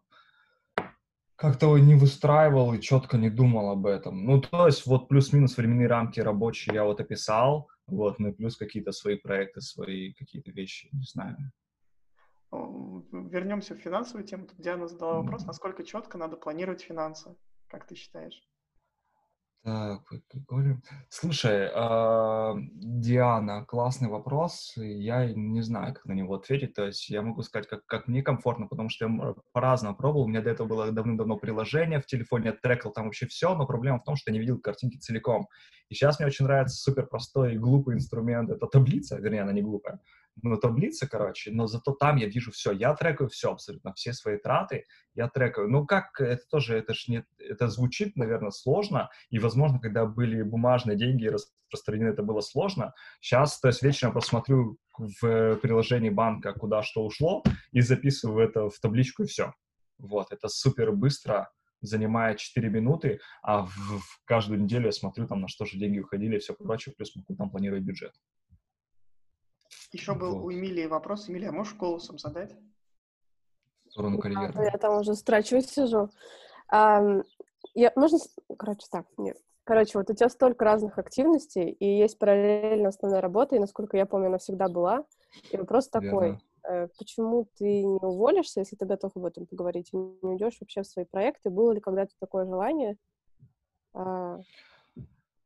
как-то 1.37 1.79
не 1.79 1.95
выстраивал 1.95 2.75
и 2.75 2.81
четко 2.81 3.17
не 3.17 3.31
думал 3.31 3.71
об 3.71 3.87
этом. 3.87 4.25
Ну, 4.25 4.41
то 4.41 4.67
есть 4.67 4.87
вот 4.87 5.09
плюс-минус 5.09 5.57
временные 5.57 5.87
рамки 5.87 6.21
рабочие 6.21 6.75
я 6.75 6.85
вот 6.85 7.01
описал, 7.01 7.69
вот, 7.89 8.19
ну 8.19 8.29
и 8.29 8.33
плюс 8.33 8.57
какие-то 8.57 8.93
свои 8.93 9.17
проекты, 9.17 9.61
свои 9.61 10.13
какие-то 10.13 10.51
вещи, 10.51 10.89
не 10.93 11.05
знаю. 11.05 11.37
вернемся 12.51 13.75
в 13.75 13.79
финансовую 13.79 14.27
тему. 14.27 14.47
Тут 14.47 14.61
Диана 14.61 14.87
задала 14.87 15.21
вопрос, 15.21 15.47
насколько 15.47 15.85
четко 15.85 16.19
надо 16.19 16.37
планировать 16.37 16.83
финансы, 16.83 17.35
как 17.69 17.87
ты 17.87 17.95
считаешь? 17.95 18.41
Так, 19.65 20.03
говорю. 20.49 20.81
Слушай, 21.11 21.69
а, 21.75 22.55
Диана, 22.73 23.65
классный 23.67 24.09
вопрос. 24.09 24.73
Я 24.77 25.33
не 25.35 25.63
знаю, 25.63 25.95
как 25.95 26.07
на 26.07 26.13
него 26.13 26.37
ответить. 26.37 26.75
То 26.75 26.87
есть 26.87 27.11
я 27.11 27.23
могу 27.23 27.43
сказать, 27.43 27.69
как, 27.69 27.85
как 27.87 28.09
мне 28.09 28.23
комфортно, 28.23 28.67
потому 28.67 28.89
что 28.89 29.07
я 29.07 29.35
по-разному 29.53 29.97
пробовал. 29.97 30.25
У 30.25 30.29
меня 30.29 30.43
до 30.43 30.51
этого 30.51 30.69
было 30.69 30.91
давным-давно 30.91 31.37
приложение 31.37 32.01
в 32.01 32.07
телефоне, 32.07 32.47
я 32.47 32.53
трекал 32.53 32.93
там 32.93 33.07
вообще 33.07 33.27
все, 33.27 33.55
но 33.55 33.67
проблема 33.67 33.99
в 33.99 34.05
том, 34.05 34.17
что 34.17 34.31
я 34.31 34.35
не 34.35 34.41
видел 34.41 34.59
картинки 34.59 34.97
целиком. 34.97 35.49
И 35.89 35.95
сейчас 35.95 36.19
мне 36.19 36.27
очень 36.27 36.45
нравится 36.45 36.77
супер 36.77 37.07
простой 37.07 37.55
и 37.55 37.59
глупый 37.59 37.97
инструмент. 37.97 38.51
Это 38.51 38.67
таблица, 38.67 39.19
вернее, 39.19 39.43
она 39.43 39.53
не 39.53 39.63
глупая. 39.63 40.01
Ну, 40.43 40.57
таблица, 40.57 41.09
короче, 41.09 41.51
но 41.51 41.67
зато 41.67 41.93
там 41.93 42.17
я 42.17 42.27
вижу 42.27 42.53
все. 42.53 42.73
Я 42.73 42.95
трекаю 42.95 43.29
все 43.29 43.53
абсолютно, 43.53 43.93
все 43.95 44.13
свои 44.13 44.39
траты 44.39 44.85
я 45.15 45.29
трекаю. 45.29 45.69
Ну, 45.69 45.87
как, 45.87 46.21
это 46.21 46.43
тоже, 46.49 46.77
это 46.77 46.95
ж 46.95 47.09
не, 47.09 47.25
это 47.39 47.69
звучит, 47.69 48.17
наверное, 48.17 48.51
сложно, 48.51 49.11
и, 49.31 49.39
возможно, 49.39 49.81
когда 49.81 50.07
были 50.07 50.43
бумажные 50.43 50.97
деньги 50.97 51.27
распространены, 51.27 52.11
это 52.11 52.23
было 52.23 52.41
сложно. 52.41 52.95
Сейчас, 53.21 53.59
то 53.61 53.69
есть 53.69 53.83
вечером 53.83 54.13
просто 54.13 54.31
смотрю 54.31 54.79
в 54.97 55.57
приложении 55.57 56.11
банка, 56.11 56.53
куда 56.53 56.83
что 56.83 57.05
ушло, 57.05 57.43
и 57.73 57.81
записываю 57.81 58.49
это 58.49 58.69
в 58.69 58.79
табличку, 58.81 59.25
и 59.25 59.27
все. 59.27 59.55
Вот, 59.99 60.31
это 60.31 60.49
супер 60.49 60.93
быстро, 60.93 61.51
занимает 61.81 62.39
4 62.39 62.69
минуты, 62.69 63.21
а 63.43 63.63
в, 63.63 63.71
в 63.71 64.23
каждую 64.25 64.61
неделю 64.61 64.87
я 64.87 64.93
смотрю, 64.93 65.27
там, 65.27 65.41
на 65.41 65.49
что 65.49 65.65
же 65.65 65.79
деньги 65.79 66.01
уходили 66.01 66.37
и 66.37 66.39
все 66.39 66.55
прочее, 66.55 66.95
плюс 66.97 67.15
могу 67.17 67.35
там 67.37 67.51
планировать 67.51 67.85
бюджет. 67.85 68.13
Еще 69.93 70.15
был 70.15 70.35
Вот. 70.35 70.45
у 70.45 70.53
Эмилии 70.53 70.87
вопрос. 70.87 71.29
Эмилия, 71.29 71.51
можешь 71.51 71.75
голосом 71.75 72.19
задать? 72.19 72.55
В 73.87 73.91
сторону 73.91 74.19
карьеры. 74.19 74.53
я 74.65 74.79
там 74.79 75.01
уже 75.01 75.15
строчу 75.15 75.61
сижу. 75.61 76.11
Ам, 76.69 77.23
я, 77.75 77.93
можно, 77.97 78.19
короче, 78.59 78.87
так, 78.91 79.07
нет. 79.17 79.39
Короче, 79.65 79.99
вот 79.99 80.11
у 80.11 80.15
тебя 80.15 80.29
столько 80.29 80.65
разных 80.65 80.99
активностей, 80.99 81.71
и 81.71 81.99
есть 81.99 82.19
параллельно 82.19 82.89
основная 82.89 83.21
работа, 83.21 83.57
и, 83.57 83.59
насколько 83.59 83.97
я 83.97 84.07
помню, 84.07 84.29
она 84.29 84.39
всегда 84.39 84.69
была. 84.69 85.05
И 85.51 85.57
вопрос 85.57 85.89
такой, 85.89 86.11
Верно. 86.11 86.41
э, 86.65 86.89
почему 86.99 87.47
ты 87.57 87.85
не 87.85 87.99
уволишься, 87.99 88.61
если 88.61 88.77
ты 88.77 88.87
готов 88.87 89.13
об 89.17 89.25
этом 89.25 89.47
поговорить, 89.47 89.91
и 89.93 89.97
не 89.97 90.19
уйдешь 90.23 90.57
вообще 90.61 90.83
в 90.83 90.87
свои 90.87 91.05
проекты? 91.05 91.51
Было 91.51 91.73
ли 91.73 91.81
когда-то 91.81 92.13
такое 92.19 92.47
желание? 92.47 92.97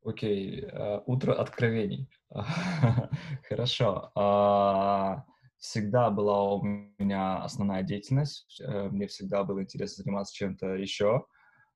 Окей, 0.04 0.64
э, 0.64 1.00
утро 1.06 1.32
откровений. 1.34 2.08
Хорошо. 3.48 4.10
А, 4.14 5.24
Всегда 5.58 6.10
была 6.10 6.54
у 6.54 6.62
меня 6.98 7.36
основная 7.44 7.84
деятельность. 7.84 8.60
э, 8.60 8.88
Мне 8.88 9.06
всегда 9.06 9.44
было 9.44 9.62
интересно 9.62 10.02
заниматься 10.02 10.34
чем-то 10.34 10.74
еще. 10.74 11.24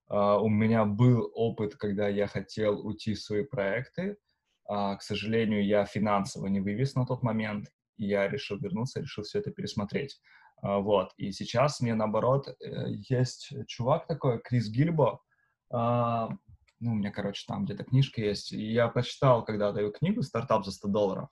А, 0.08 0.38
У 0.40 0.48
меня 0.48 0.84
был 0.84 1.30
опыт, 1.34 1.76
когда 1.76 2.08
я 2.08 2.26
хотел 2.26 2.84
уйти 2.84 3.14
в 3.14 3.20
свои 3.20 3.44
проекты. 3.44 4.16
А, 4.68 4.96
К 4.96 5.02
сожалению, 5.02 5.64
я 5.64 5.84
финансово 5.84 6.48
не 6.48 6.58
вывез 6.60 6.96
на 6.96 7.06
тот 7.06 7.22
момент, 7.22 7.68
и 7.96 8.06
я 8.06 8.26
решил 8.28 8.58
вернуться, 8.58 9.00
решил 9.00 9.22
все 9.22 9.38
это 9.38 9.52
пересмотреть. 9.52 10.20
Вот. 10.62 11.12
И 11.16 11.30
сейчас 11.32 11.80
мне, 11.80 11.94
наоборот, 11.94 12.48
э, 12.48 12.86
есть 13.08 13.52
чувак 13.68 14.08
такой, 14.08 14.40
Крис 14.40 14.68
Гильбо, 14.68 15.20
ну, 16.80 16.92
у 16.92 16.94
меня, 16.94 17.10
короче, 17.10 17.44
там 17.46 17.64
где-то 17.64 17.84
книжка 17.84 18.20
есть, 18.20 18.52
и 18.52 18.72
я 18.72 18.88
прочитал 18.88 19.44
когда-то 19.44 19.80
ее 19.80 19.92
книгу 19.92 20.22
«Стартап 20.22 20.64
за 20.64 20.72
100 20.72 20.88
долларов», 20.88 21.28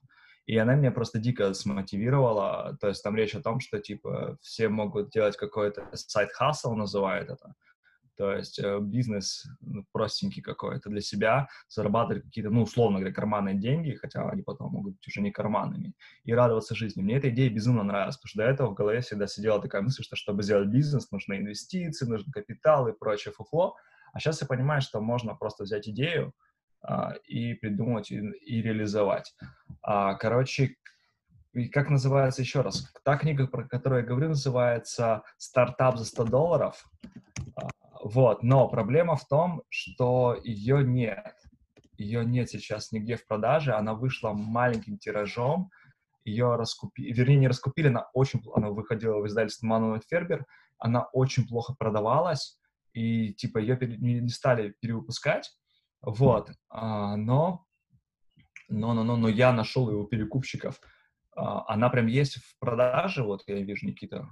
и 0.47 0.57
она 0.57 0.75
меня 0.75 0.91
просто 0.91 1.19
дико 1.19 1.55
смотивировала, 1.55 2.77
то 2.81 2.89
есть 2.89 3.03
там 3.03 3.17
речь 3.17 3.35
о 3.35 3.43
том, 3.43 3.61
что, 3.61 3.79
типа, 3.79 4.39
все 4.43 4.69
могут 4.69 5.11
делать 5.11 5.37
какой-то 5.37 5.89
сайт-хасл, 5.95 6.75
называют 6.75 7.31
это, 7.31 7.55
то 8.17 8.33
есть 8.33 8.59
э, 8.59 8.79
бизнес 8.81 9.45
ну, 9.61 9.85
простенький 9.93 10.43
какой-то 10.43 10.89
для 10.89 11.01
себя, 11.01 11.49
зарабатывать 11.69 12.25
какие-то, 12.25 12.51
ну, 12.51 12.63
условно 12.63 12.99
говоря, 12.99 13.15
карманные 13.15 13.57
деньги, 13.57 13.93
хотя 13.93 14.29
они 14.29 14.43
потом 14.43 14.73
могут 14.73 14.95
быть 14.95 15.07
уже 15.09 15.21
не 15.21 15.33
карманными, 15.33 15.95
и 16.25 16.33
радоваться 16.33 16.75
жизни. 16.75 17.03
Мне 17.03 17.17
эта 17.17 17.31
идея 17.31 17.51
безумно 17.51 17.83
нравилась, 17.83 18.17
потому 18.17 18.29
что 18.29 18.39
до 18.39 18.45
этого 18.45 18.71
в 18.71 18.75
голове 18.75 19.01
всегда 19.01 19.27
сидела 19.27 19.61
такая 19.61 19.83
мысль, 19.83 20.05
что 20.05 20.17
чтобы 20.17 20.43
сделать 20.43 20.69
бизнес, 20.69 21.11
нужны 21.11 21.39
инвестиции, 21.39 22.07
нужен 22.07 22.31
капитал 22.31 22.87
и 22.89 22.97
прочее 22.97 23.35
фуфло, 23.35 23.77
а 24.15 24.21
сейчас 24.21 24.41
я 24.41 24.47
понимаю, 24.47 24.81
что 24.81 25.01
можно 25.01 25.35
просто 25.35 25.65
взять 25.65 25.89
идею 25.89 26.33
а, 26.83 27.15
и 27.27 27.55
придумать 27.55 28.13
и, 28.13 28.19
и 28.19 28.63
реализовать. 28.63 29.35
А, 29.83 30.15
короче, 30.15 30.77
как 31.73 31.91
называется 31.91 32.41
еще 32.41 32.61
раз? 32.61 32.93
Та 33.05 33.17
книга, 33.19 33.49
про 33.49 33.65
которую 33.65 34.03
я 34.03 34.07
говорю, 34.07 34.29
называется 34.29 35.23
«Стартап 35.37 35.99
за 35.99 36.05
100 36.05 36.25
долларов». 36.27 36.89
А, 37.57 37.69
вот, 38.05 38.45
но 38.45 38.69
проблема 38.69 39.17
в 39.17 39.27
том, 39.27 39.63
что 39.69 40.39
ее 40.45 40.85
нет. 40.85 41.35
Ее 41.99 42.25
нет 42.25 42.49
сейчас 42.51 42.93
нигде 42.93 43.17
в 43.17 43.27
продаже, 43.27 43.75
она 43.75 43.95
вышла 43.95 44.33
маленьким 44.33 44.97
тиражом, 44.97 45.71
ее 46.25 46.55
раскупили, 46.55 47.13
вернее, 47.13 47.37
не 47.37 47.49
раскупили, 47.49 47.89
она 47.89 48.09
очень, 48.15 48.43
она 48.55 48.71
выходила 48.71 49.19
в 49.21 49.27
издательстве 49.27 49.69
Мануэль 49.69 50.03
Фербер, 50.09 50.47
она 50.79 51.05
очень 51.13 51.47
плохо 51.47 51.75
продавалась, 51.77 52.59
и 52.95 53.35
типа 53.35 53.59
ее 53.59 53.77
не, 53.81 54.29
стали 54.29 54.75
перевыпускать, 54.81 55.51
вот, 56.01 56.51
а, 56.71 57.17
но, 57.17 57.67
но, 58.69 58.95
но, 58.95 59.05
но, 59.05 59.17
но 59.17 59.29
я 59.29 59.53
нашел 59.53 59.89
у 59.89 60.07
перекупщиков, 60.07 60.81
А, 61.37 61.65
она 61.73 61.91
прям 61.91 62.07
есть 62.07 62.37
в 62.37 62.59
продаже, 62.59 63.23
вот 63.23 63.43
я 63.47 63.61
вижу, 63.63 63.87
Никита 63.87 64.29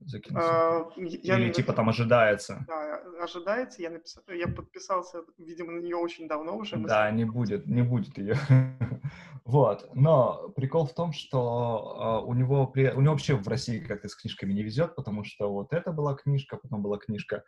закинулся, 0.00 0.48
А, 0.48 0.90
я 0.96 1.38
или 1.38 1.52
типа 1.52 1.72
там 1.72 1.88
ожидается. 1.88 2.64
Да, 2.66 3.02
ожидается. 3.22 3.82
Я, 3.82 3.90
написал, 3.90 4.22
я 4.28 4.48
подписался, 4.48 5.22
видимо, 5.38 5.72
на 5.72 5.80
нее 5.80 5.96
очень 5.96 6.28
давно 6.28 6.56
уже. 6.56 6.76
Да, 6.76 7.10
не 7.10 7.24
будет, 7.24 7.66
не 7.66 7.82
будет 7.82 8.18
ее. 8.18 8.36
Вот. 9.44 9.88
Но 9.94 10.48
прикол 10.56 10.86
в 10.86 10.94
том, 10.94 11.12
что 11.12 11.96
а, 12.00 12.20
у 12.20 12.34
него 12.34 12.66
при- 12.66 12.90
у 12.90 13.00
него 13.00 13.12
вообще 13.12 13.36
в 13.36 13.46
России 13.46 13.78
как-то 13.78 14.08
с 14.08 14.16
книжками 14.16 14.52
не 14.52 14.64
везет, 14.64 14.96
потому 14.96 15.22
что 15.22 15.52
вот 15.52 15.72
это 15.72 15.92
была 15.92 16.16
книжка, 16.16 16.56
потом 16.56 16.82
была 16.82 16.98
книжка 16.98 17.44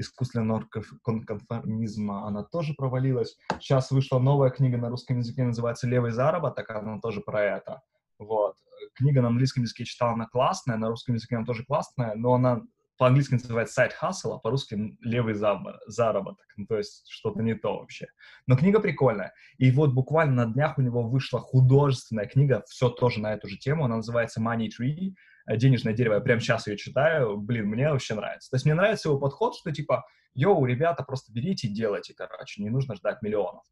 искусственного 0.00 0.60
конф- 0.74 0.98
кон- 1.02 1.24
конформизма, 1.24 2.26
она 2.26 2.42
тоже 2.42 2.74
провалилась. 2.74 3.36
Сейчас 3.60 3.90
вышла 3.90 4.18
новая 4.18 4.50
книга 4.50 4.78
на 4.78 4.88
русском 4.88 5.18
языке, 5.18 5.44
называется 5.44 5.86
«Левый 5.86 6.10
заработок», 6.10 6.70
она 6.70 6.98
тоже 7.00 7.20
про 7.20 7.42
это. 7.42 7.82
Вот. 8.18 8.56
Книга 8.94 9.22
на 9.22 9.28
английском 9.28 9.62
языке 9.62 9.84
читала, 9.84 10.14
она 10.14 10.26
классная, 10.26 10.76
на 10.76 10.88
русском 10.88 11.14
языке 11.14 11.36
она 11.36 11.46
тоже 11.46 11.64
классная, 11.64 12.14
но 12.14 12.34
она 12.34 12.62
по-английски 12.98 13.32
называется 13.32 13.82
side 13.82 13.92
hustle, 14.02 14.34
а 14.34 14.38
по-русски 14.38 14.98
левый 15.00 15.34
заработок. 15.34 16.46
Ну, 16.58 16.66
то 16.66 16.76
есть 16.76 17.06
что-то 17.08 17.42
не 17.42 17.54
то 17.54 17.78
вообще. 17.78 18.08
Но 18.46 18.56
книга 18.58 18.78
прикольная. 18.78 19.32
И 19.56 19.70
вот 19.70 19.94
буквально 19.94 20.44
на 20.44 20.52
днях 20.52 20.76
у 20.76 20.82
него 20.82 21.02
вышла 21.02 21.40
художественная 21.40 22.26
книга, 22.26 22.62
все 22.68 22.90
тоже 22.90 23.20
на 23.20 23.32
эту 23.32 23.48
же 23.48 23.56
тему. 23.56 23.86
Она 23.86 23.96
называется 23.96 24.42
Money 24.42 24.68
Tree, 24.68 25.14
денежное 25.56 25.92
дерево. 25.92 26.14
Я 26.14 26.20
прямо 26.20 26.40
сейчас 26.40 26.66
ее 26.66 26.76
читаю. 26.76 27.36
Блин, 27.36 27.66
мне 27.66 27.90
вообще 27.90 28.14
нравится. 28.14 28.50
То 28.50 28.56
есть 28.56 28.64
мне 28.64 28.74
нравится 28.74 29.08
его 29.08 29.18
подход, 29.18 29.56
что 29.56 29.72
типа, 29.72 30.04
йоу, 30.34 30.64
ребята, 30.64 31.02
просто 31.02 31.32
берите 31.32 31.68
и 31.68 31.74
делайте, 31.74 32.14
короче, 32.14 32.62
не 32.62 32.70
нужно 32.70 32.94
ждать 32.94 33.22
миллионов. 33.22 33.64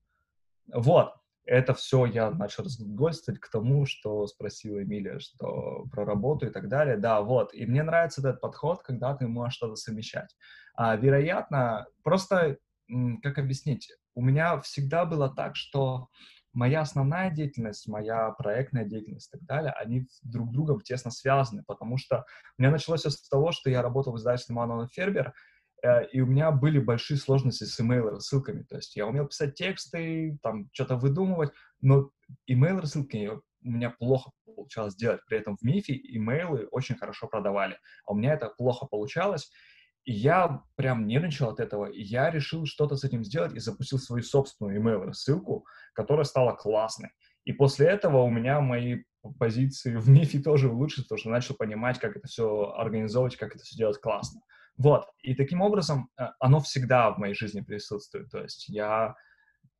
Вот 0.72 1.12
это 1.48 1.72
все 1.72 2.04
я 2.04 2.30
начал 2.30 2.64
разгольствовать 2.64 3.40
к 3.40 3.50
тому, 3.50 3.86
что 3.86 4.26
спросила 4.26 4.82
Эмилия, 4.82 5.18
что 5.18 5.86
про 5.90 6.04
работу 6.04 6.46
и 6.46 6.50
так 6.50 6.68
далее. 6.68 6.98
Да, 6.98 7.22
вот. 7.22 7.54
И 7.54 7.64
мне 7.64 7.82
нравится 7.82 8.20
этот 8.20 8.40
подход, 8.42 8.82
когда 8.82 9.16
ты 9.16 9.26
можешь 9.26 9.54
что-то 9.54 9.74
совмещать. 9.76 10.36
А, 10.74 10.94
вероятно, 10.96 11.86
просто, 12.04 12.58
как 13.22 13.38
объяснить, 13.38 13.90
у 14.14 14.20
меня 14.20 14.60
всегда 14.60 15.06
было 15.06 15.34
так, 15.34 15.56
что 15.56 16.08
моя 16.58 16.80
основная 16.80 17.30
деятельность, 17.30 17.88
моя 17.88 18.30
проектная 18.32 18.84
деятельность 18.84 19.28
и 19.28 19.38
так 19.38 19.46
далее, 19.46 19.72
они 19.72 20.06
друг 20.22 20.50
с 20.50 20.52
другом 20.52 20.80
тесно 20.80 21.10
связаны, 21.10 21.62
потому 21.66 21.96
что 21.98 22.24
у 22.58 22.62
меня 22.62 22.70
началось 22.70 23.00
все 23.00 23.10
с 23.10 23.28
того, 23.28 23.52
что 23.52 23.70
я 23.70 23.82
работал 23.82 24.12
в 24.12 24.18
издательстве 24.18 24.54
Мануэл 24.54 24.88
Фербер, 24.88 25.34
Э, 25.82 26.06
и 26.06 26.20
у 26.20 26.26
меня 26.26 26.50
были 26.50 26.78
большие 26.78 27.18
сложности 27.18 27.64
с 27.64 27.78
email-рассылками. 27.80 28.62
То 28.62 28.76
есть 28.76 28.96
я 28.96 29.06
умел 29.06 29.26
писать 29.26 29.54
тексты, 29.54 30.38
там 30.42 30.68
что-то 30.72 30.96
выдумывать, 30.96 31.52
но 31.80 32.10
email-рассылки 32.50 33.30
у 33.30 33.70
меня 33.70 33.90
плохо 33.90 34.30
получалось 34.44 34.96
делать. 34.96 35.20
При 35.26 35.38
этом 35.38 35.56
в 35.56 35.62
Мифе 35.62 35.94
имейлы 35.94 36.66
очень 36.70 36.96
хорошо 36.96 37.28
продавали, 37.28 37.78
а 38.06 38.12
у 38.12 38.16
меня 38.16 38.34
это 38.34 38.48
плохо 38.48 38.86
получалось. 38.86 39.50
И 40.04 40.12
я 40.12 40.62
прям 40.76 41.06
нервничал 41.06 41.50
от 41.50 41.60
этого, 41.60 41.86
и 41.86 42.02
я 42.02 42.30
решил 42.30 42.64
что-то 42.64 42.96
с 42.96 43.04
этим 43.04 43.24
сделать 43.24 43.54
и 43.54 43.60
запустил 43.60 43.98
свою 43.98 44.22
собственную 44.22 44.80
email-рассылку, 44.80 45.66
которая 45.92 46.24
стала 46.24 46.52
классной. 46.52 47.10
И 47.44 47.52
после 47.52 47.86
этого 47.88 48.22
у 48.22 48.30
меня 48.30 48.60
мои 48.60 49.04
позиции 49.38 49.96
в 49.96 50.08
Мифе 50.08 50.38
тоже 50.42 50.70
улучшились, 50.70 51.06
потому 51.06 51.18
что 51.18 51.30
начал 51.30 51.54
понимать, 51.54 51.98
как 51.98 52.16
это 52.16 52.26
все 52.26 52.72
организовывать, 52.76 53.36
как 53.36 53.54
это 53.54 53.64
все 53.64 53.76
делать 53.76 54.00
классно. 54.00 54.40
Вот, 54.76 55.08
и 55.22 55.34
таким 55.34 55.60
образом 55.60 56.08
э, 56.18 56.26
оно 56.38 56.60
всегда 56.60 57.10
в 57.10 57.18
моей 57.18 57.34
жизни 57.34 57.60
присутствует. 57.62 58.30
То 58.30 58.42
есть 58.42 58.68
я, 58.68 59.16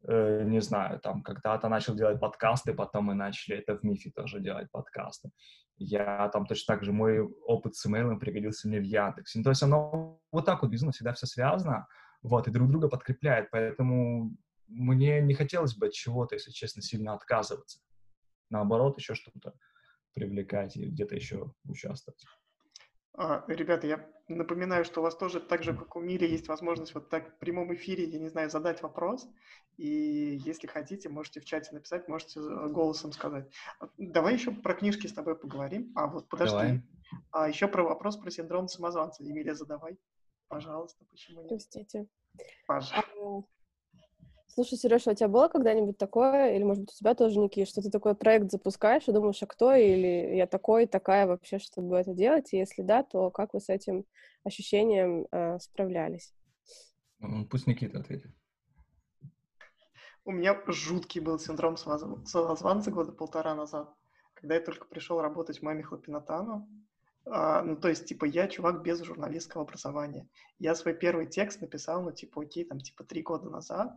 э, 0.08 0.42
не 0.44 0.60
знаю, 0.60 0.98
там 0.98 1.22
когда-то 1.22 1.68
начал 1.68 1.94
делать 1.94 2.18
подкасты, 2.18 2.74
потом 2.74 3.04
мы 3.04 3.14
начали 3.14 3.58
это 3.58 3.76
в 3.76 3.84
Мифе 3.84 4.10
тоже 4.10 4.40
делать 4.40 4.68
подкасты. 4.72 5.30
Я 5.78 6.28
там 6.30 6.46
точно 6.46 6.74
так 6.74 6.84
же, 6.84 6.92
мой 6.92 7.20
опыт 7.20 7.76
с 7.76 7.86
имейлом 7.86 8.18
пригодился 8.18 8.68
мне 8.68 8.80
в 8.80 8.84
Яндексе. 8.84 9.38
Ну, 9.38 9.44
то 9.44 9.50
есть 9.50 9.62
оно 9.62 10.20
вот 10.32 10.44
так 10.44 10.62
вот 10.62 10.70
безумно 10.70 10.92
всегда 10.92 11.12
все 11.12 11.26
связано, 11.26 11.86
вот, 12.22 12.48
и 12.48 12.50
друг 12.50 12.68
друга 12.68 12.88
подкрепляет. 12.88 13.50
Поэтому 13.50 14.36
мне 14.66 15.20
не 15.20 15.34
хотелось 15.34 15.76
бы 15.76 15.86
от 15.86 15.92
чего-то, 15.92 16.34
если 16.34 16.50
честно, 16.50 16.82
сильно 16.82 17.14
отказываться. 17.14 17.80
Наоборот, 18.50 18.98
еще 18.98 19.14
что-то 19.14 19.54
привлекать 20.14 20.76
и 20.76 20.86
где-то 20.86 21.14
еще 21.14 21.52
участвовать. 21.64 22.24
А, 23.20 23.44
ребята, 23.48 23.88
я 23.88 24.08
напоминаю, 24.28 24.84
что 24.84 25.00
у 25.00 25.02
вас 25.02 25.16
тоже, 25.16 25.40
так 25.40 25.64
же, 25.64 25.74
как 25.74 25.96
у 25.96 26.00
Мири, 26.00 26.24
есть 26.24 26.46
возможность 26.46 26.94
вот 26.94 27.08
так 27.08 27.34
в 27.34 27.38
прямом 27.38 27.74
эфире, 27.74 28.04
я 28.04 28.20
не 28.20 28.28
знаю, 28.28 28.48
задать 28.48 28.80
вопрос. 28.80 29.28
И 29.76 30.40
если 30.44 30.68
хотите, 30.68 31.08
можете 31.08 31.40
в 31.40 31.44
чате 31.44 31.70
написать, 31.72 32.06
можете 32.06 32.40
голосом 32.40 33.10
сказать. 33.10 33.52
А, 33.80 33.88
давай 33.98 34.34
еще 34.34 34.52
про 34.52 34.72
книжки 34.74 35.08
с 35.08 35.12
тобой 35.12 35.36
поговорим. 35.36 35.90
А 35.96 36.06
вот 36.06 36.28
подожди. 36.28 36.54
Давай. 36.54 36.82
А 37.32 37.48
еще 37.48 37.66
про 37.66 37.82
вопрос 37.82 38.16
про 38.16 38.30
синдром 38.30 38.68
самозванца. 38.68 39.24
Емелия, 39.24 39.54
задавай. 39.54 39.98
Пожалуйста, 40.46 41.04
почему 41.10 41.40
нет? 41.40 41.48
Простите. 41.48 42.06
Пожалуйста. 42.68 43.50
Слушай, 44.58 44.76
Сережа, 44.76 45.10
а 45.10 45.12
у 45.12 45.14
тебя 45.14 45.28
было 45.28 45.46
когда-нибудь 45.46 45.98
такое, 45.98 46.56
или, 46.56 46.64
может 46.64 46.82
быть, 46.82 46.92
у 46.92 46.96
тебя 46.96 47.14
тоже, 47.14 47.38
Ники, 47.38 47.64
что 47.64 47.80
ты 47.80 47.90
такой 47.90 48.16
проект 48.16 48.50
запускаешь 48.50 49.06
и 49.06 49.12
думаешь, 49.12 49.40
а 49.40 49.46
кто, 49.46 49.72
или 49.72 50.34
я 50.34 50.48
такой, 50.48 50.88
такая 50.88 51.28
вообще, 51.28 51.60
чтобы 51.60 51.96
это 51.96 52.12
делать? 52.12 52.52
И 52.52 52.56
если 52.56 52.82
да, 52.82 53.04
то 53.04 53.30
как 53.30 53.54
вы 53.54 53.60
с 53.60 53.68
этим 53.68 54.04
ощущением 54.42 55.28
э, 55.30 55.60
справлялись? 55.60 56.34
Пусть 57.48 57.68
Никита 57.68 58.00
ответит. 58.00 58.32
У 60.24 60.32
меня 60.32 60.60
жуткий 60.66 61.20
был 61.20 61.38
синдром 61.38 61.76
самозванца 61.76 62.90
года 62.90 63.12
полтора 63.12 63.54
назад, 63.54 63.94
когда 64.34 64.56
я 64.56 64.60
только 64.60 64.86
пришел 64.86 65.20
работать 65.20 65.60
в 65.60 65.62
маме 65.62 65.84
Хлопинатану. 65.84 66.68
А, 67.30 67.62
ну, 67.62 67.76
то 67.76 67.88
есть, 67.88 68.06
типа, 68.06 68.24
я 68.24 68.48
чувак 68.48 68.82
без 68.82 69.02
журналистского 69.02 69.62
образования. 69.62 70.26
Я 70.58 70.74
свой 70.74 70.94
первый 70.94 71.26
текст 71.26 71.60
написал, 71.60 72.02
ну, 72.02 72.10
типа, 72.10 72.42
окей, 72.42 72.64
там, 72.64 72.80
типа, 72.80 73.04
три 73.04 73.22
года 73.22 73.50
назад. 73.50 73.92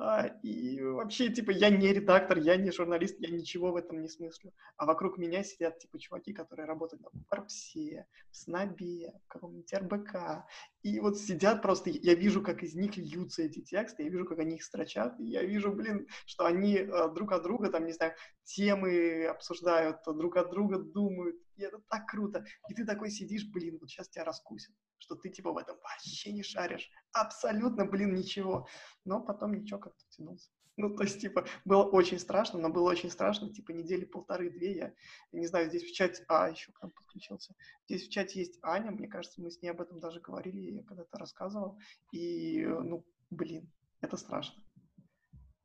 А, 0.00 0.28
и 0.44 0.80
вообще, 0.80 1.28
типа, 1.28 1.50
я 1.50 1.70
не 1.70 1.92
редактор, 1.92 2.38
я 2.38 2.56
не 2.56 2.70
журналист, 2.70 3.16
я 3.18 3.30
ничего 3.30 3.72
в 3.72 3.76
этом 3.76 4.00
не 4.00 4.08
смыслю. 4.08 4.52
А 4.76 4.86
вокруг 4.86 5.18
меня 5.18 5.42
сидят, 5.42 5.80
типа, 5.80 5.98
чуваки, 5.98 6.32
которые 6.32 6.66
работают 6.66 7.02
на 7.02 7.10
Форбсе, 7.28 8.06
в 8.30 8.36
Снобе, 8.36 9.12
в 9.24 9.28
каком-нибудь 9.28 9.74
РБК. 9.74 10.46
И 10.82 11.00
вот 11.00 11.18
сидят 11.18 11.62
просто, 11.62 11.90
я 11.90 12.14
вижу, 12.14 12.42
как 12.42 12.62
из 12.62 12.76
них 12.76 12.96
льются 12.96 13.42
эти 13.42 13.60
тексты, 13.60 14.04
я 14.04 14.08
вижу, 14.08 14.24
как 14.24 14.38
они 14.38 14.54
их 14.54 14.62
строчат, 14.62 15.18
и 15.18 15.24
я 15.24 15.42
вижу, 15.42 15.72
блин, 15.72 16.06
что 16.26 16.46
они 16.46 16.76
э, 16.76 17.08
друг 17.12 17.32
от 17.32 17.42
друга, 17.42 17.68
там, 17.68 17.84
не 17.84 17.92
знаю, 17.92 18.14
темы 18.44 19.26
обсуждают, 19.26 19.96
друг 20.06 20.36
от 20.36 20.50
друга 20.50 20.78
думают, 20.78 21.36
и 21.56 21.64
это 21.64 21.80
так 21.88 22.06
круто. 22.06 22.44
И 22.68 22.74
ты 22.74 22.86
такой 22.86 23.10
сидишь, 23.10 23.50
блин, 23.50 23.78
вот 23.80 23.90
сейчас 23.90 24.08
тебя 24.08 24.24
раскусят 24.24 24.72
что 24.98 25.14
ты 25.14 25.30
типа 25.30 25.52
в 25.52 25.58
этом 25.58 25.76
вообще 25.82 26.32
не 26.32 26.42
шаришь. 26.42 26.90
Абсолютно, 27.12 27.86
блин, 27.86 28.14
ничего. 28.14 28.66
Но 29.04 29.20
потом 29.20 29.54
ничего 29.54 29.78
как-то 29.78 30.04
тянулся. 30.10 30.50
Ну, 30.78 30.94
то 30.94 31.02
есть, 31.02 31.20
типа, 31.20 31.44
было 31.64 31.82
очень 31.82 32.20
страшно, 32.20 32.60
но 32.60 32.68
было 32.68 32.88
очень 32.88 33.10
страшно, 33.10 33.52
типа, 33.52 33.72
недели 33.72 34.04
полторы-две 34.04 34.76
я, 34.76 34.94
я 35.32 35.40
не 35.40 35.46
знаю, 35.48 35.68
здесь 35.68 35.82
в 35.82 35.92
чате, 35.92 36.24
а, 36.28 36.48
еще 36.48 36.70
к 36.70 36.80
нам 36.80 36.92
подключился, 36.92 37.52
здесь 37.88 38.06
в 38.06 38.10
чате 38.10 38.38
есть 38.38 38.60
Аня, 38.62 38.92
мне 38.92 39.08
кажется, 39.08 39.42
мы 39.42 39.50
с 39.50 39.60
ней 39.60 39.70
об 39.70 39.80
этом 39.80 39.98
даже 39.98 40.20
говорили, 40.20 40.70
я 40.70 40.84
когда-то 40.84 41.18
рассказывал, 41.18 41.80
и, 42.12 42.64
ну, 42.64 43.04
блин, 43.28 43.68
это 44.00 44.16
страшно. 44.16 44.62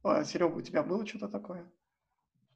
А, 0.01 0.23
Серега, 0.23 0.55
у 0.55 0.61
тебя 0.61 0.81
было 0.81 1.05
что-то 1.05 1.29
такое? 1.29 1.71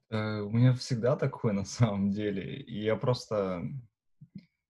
Э, 0.09 0.39
у 0.39 0.49
меня 0.49 0.73
всегда 0.73 1.15
такое, 1.15 1.53
на 1.53 1.63
самом 1.63 2.09
деле, 2.09 2.59
и 2.63 2.81
я 2.81 2.95
просто, 2.95 3.61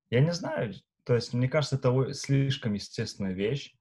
я 0.10 0.20
не 0.20 0.34
знаю, 0.34 0.74
то 1.08 1.15
есть, 1.15 1.34
мне 1.34 1.48
кажется, 1.48 1.78
это 1.78 2.13
слишком 2.13 2.74
естественная 2.74 3.32
вещь, 3.32 3.74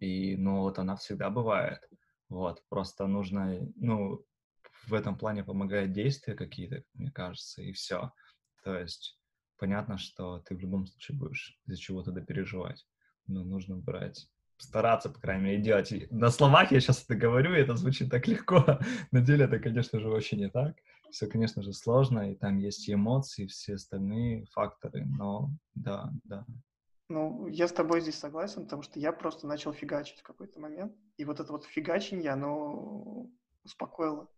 и, 0.00 0.36
ну, 0.36 0.58
вот 0.60 0.78
она 0.78 0.96
всегда 0.96 1.30
бывает. 1.30 1.80
Вот, 2.28 2.62
просто 2.68 3.06
нужно, 3.06 3.58
ну, 3.76 4.22
в 4.86 4.92
этом 4.92 5.16
плане 5.16 5.44
помогает 5.44 5.92
действия 5.92 6.34
какие-то, 6.34 6.84
мне 6.92 7.10
кажется, 7.10 7.62
и 7.62 7.72
все. 7.72 8.12
То 8.64 8.78
есть, 8.78 9.18
понятно, 9.56 9.96
что 9.96 10.40
ты 10.40 10.54
в 10.54 10.60
любом 10.60 10.84
случае 10.84 11.16
будешь 11.16 11.58
из-за 11.64 11.80
чего-то 11.80 12.12
допереживать, 12.12 12.86
но 13.26 13.44
нужно 13.44 13.78
брать 13.78 14.28
стараться, 14.58 15.08
по 15.08 15.18
крайней 15.20 15.44
мере, 15.44 15.62
делать. 15.62 15.90
На 16.10 16.28
словах 16.28 16.70
я 16.70 16.80
сейчас 16.80 17.02
это 17.02 17.14
говорю, 17.14 17.54
и 17.54 17.60
это 17.60 17.76
звучит 17.76 18.10
так 18.10 18.28
легко. 18.28 18.78
На 19.10 19.22
деле 19.22 19.46
это, 19.46 19.58
конечно 19.58 20.00
же, 20.00 20.08
вообще 20.10 20.36
не 20.36 20.50
так. 20.50 20.76
Все, 21.10 21.26
конечно 21.26 21.62
же, 21.62 21.72
сложно, 21.72 22.30
и 22.30 22.34
там 22.34 22.58
есть 22.58 22.88
и 22.88 22.94
эмоции, 22.94 23.44
и 23.44 23.48
все 23.48 23.74
остальные 23.74 24.46
факторы, 24.46 25.04
но 25.06 25.50
да, 25.74 26.10
да. 26.24 26.44
Ну, 27.08 27.46
я 27.46 27.66
с 27.66 27.72
тобой 27.72 28.02
здесь 28.02 28.18
согласен, 28.18 28.64
потому 28.64 28.82
что 28.82 28.98
я 29.00 29.12
просто 29.12 29.46
начал 29.46 29.72
фигачить 29.72 30.20
в 30.20 30.22
какой-то 30.22 30.60
момент, 30.60 30.92
и 31.16 31.24
вот 31.24 31.40
это 31.40 31.52
вот 31.52 31.64
фигаченье, 31.64 32.30
оно 32.30 33.30
успокоило 33.64 34.28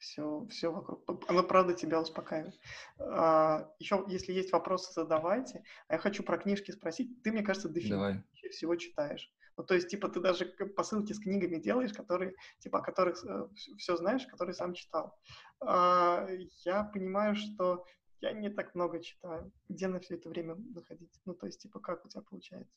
все, 0.00 0.46
все 0.50 0.72
вокруг. 0.72 1.04
Оно, 1.28 1.42
правда, 1.42 1.74
тебя 1.74 2.00
успокаивает. 2.00 2.58
А, 2.98 3.70
еще, 3.78 4.04
если 4.08 4.32
есть 4.32 4.50
вопросы, 4.50 4.92
задавайте. 4.92 5.62
А 5.88 5.94
я 5.94 5.98
хочу 5.98 6.22
про 6.22 6.38
книжки 6.38 6.70
спросить. 6.70 7.22
Ты, 7.22 7.32
мне 7.32 7.42
кажется, 7.42 7.68
дофига 7.68 8.24
всего 8.50 8.76
читаешь. 8.76 9.30
Ну, 9.60 9.66
то 9.66 9.74
есть, 9.74 9.88
типа, 9.88 10.08
ты 10.08 10.20
даже 10.20 10.46
посылки 10.46 11.12
с 11.12 11.18
книгами 11.18 11.58
делаешь, 11.58 11.92
которые, 11.92 12.34
типа, 12.60 12.78
о 12.78 12.82
которых 12.82 13.22
э, 13.26 13.46
все 13.76 13.94
знаешь, 13.94 14.26
которые 14.26 14.54
сам 14.54 14.72
читал. 14.72 15.14
А, 15.60 16.26
я 16.64 16.84
понимаю, 16.84 17.36
что 17.36 17.84
я 18.22 18.32
не 18.32 18.48
так 18.48 18.74
много 18.74 19.02
читаю. 19.02 19.52
Где 19.68 19.88
на 19.88 20.00
все 20.00 20.14
это 20.14 20.30
время 20.30 20.54
находить? 20.54 21.12
Ну, 21.26 21.34
то 21.34 21.44
есть, 21.44 21.60
типа, 21.60 21.78
как 21.78 22.06
у 22.06 22.08
тебя 22.08 22.22
получается? 22.22 22.72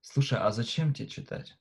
Слушай, 0.00 0.38
а 0.38 0.52
зачем 0.52 0.94
тебе 0.94 1.08
читать? 1.08 1.58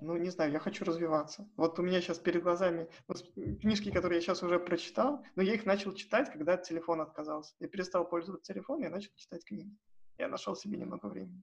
Ну, 0.00 0.16
не 0.16 0.30
знаю, 0.30 0.52
я 0.52 0.60
хочу 0.60 0.84
развиваться. 0.84 1.50
Вот 1.56 1.80
у 1.80 1.82
меня 1.82 2.00
сейчас 2.00 2.20
перед 2.20 2.44
глазами 2.44 2.88
вот, 3.08 3.24
книжки, 3.34 3.90
которые 3.90 4.18
я 4.18 4.22
сейчас 4.22 4.40
уже 4.44 4.60
прочитал, 4.60 5.24
но 5.34 5.42
я 5.42 5.54
их 5.54 5.66
начал 5.66 5.92
читать, 5.94 6.30
когда 6.30 6.56
телефон 6.56 7.00
отказался. 7.00 7.56
Я 7.58 7.66
перестал 7.66 8.08
пользоваться 8.08 8.52
телефоном, 8.52 8.84
я 8.84 8.90
начал 8.90 9.10
читать 9.16 9.44
книги. 9.44 9.76
Я 10.16 10.28
нашел 10.28 10.54
себе 10.54 10.78
немного 10.78 11.06
времени. 11.06 11.42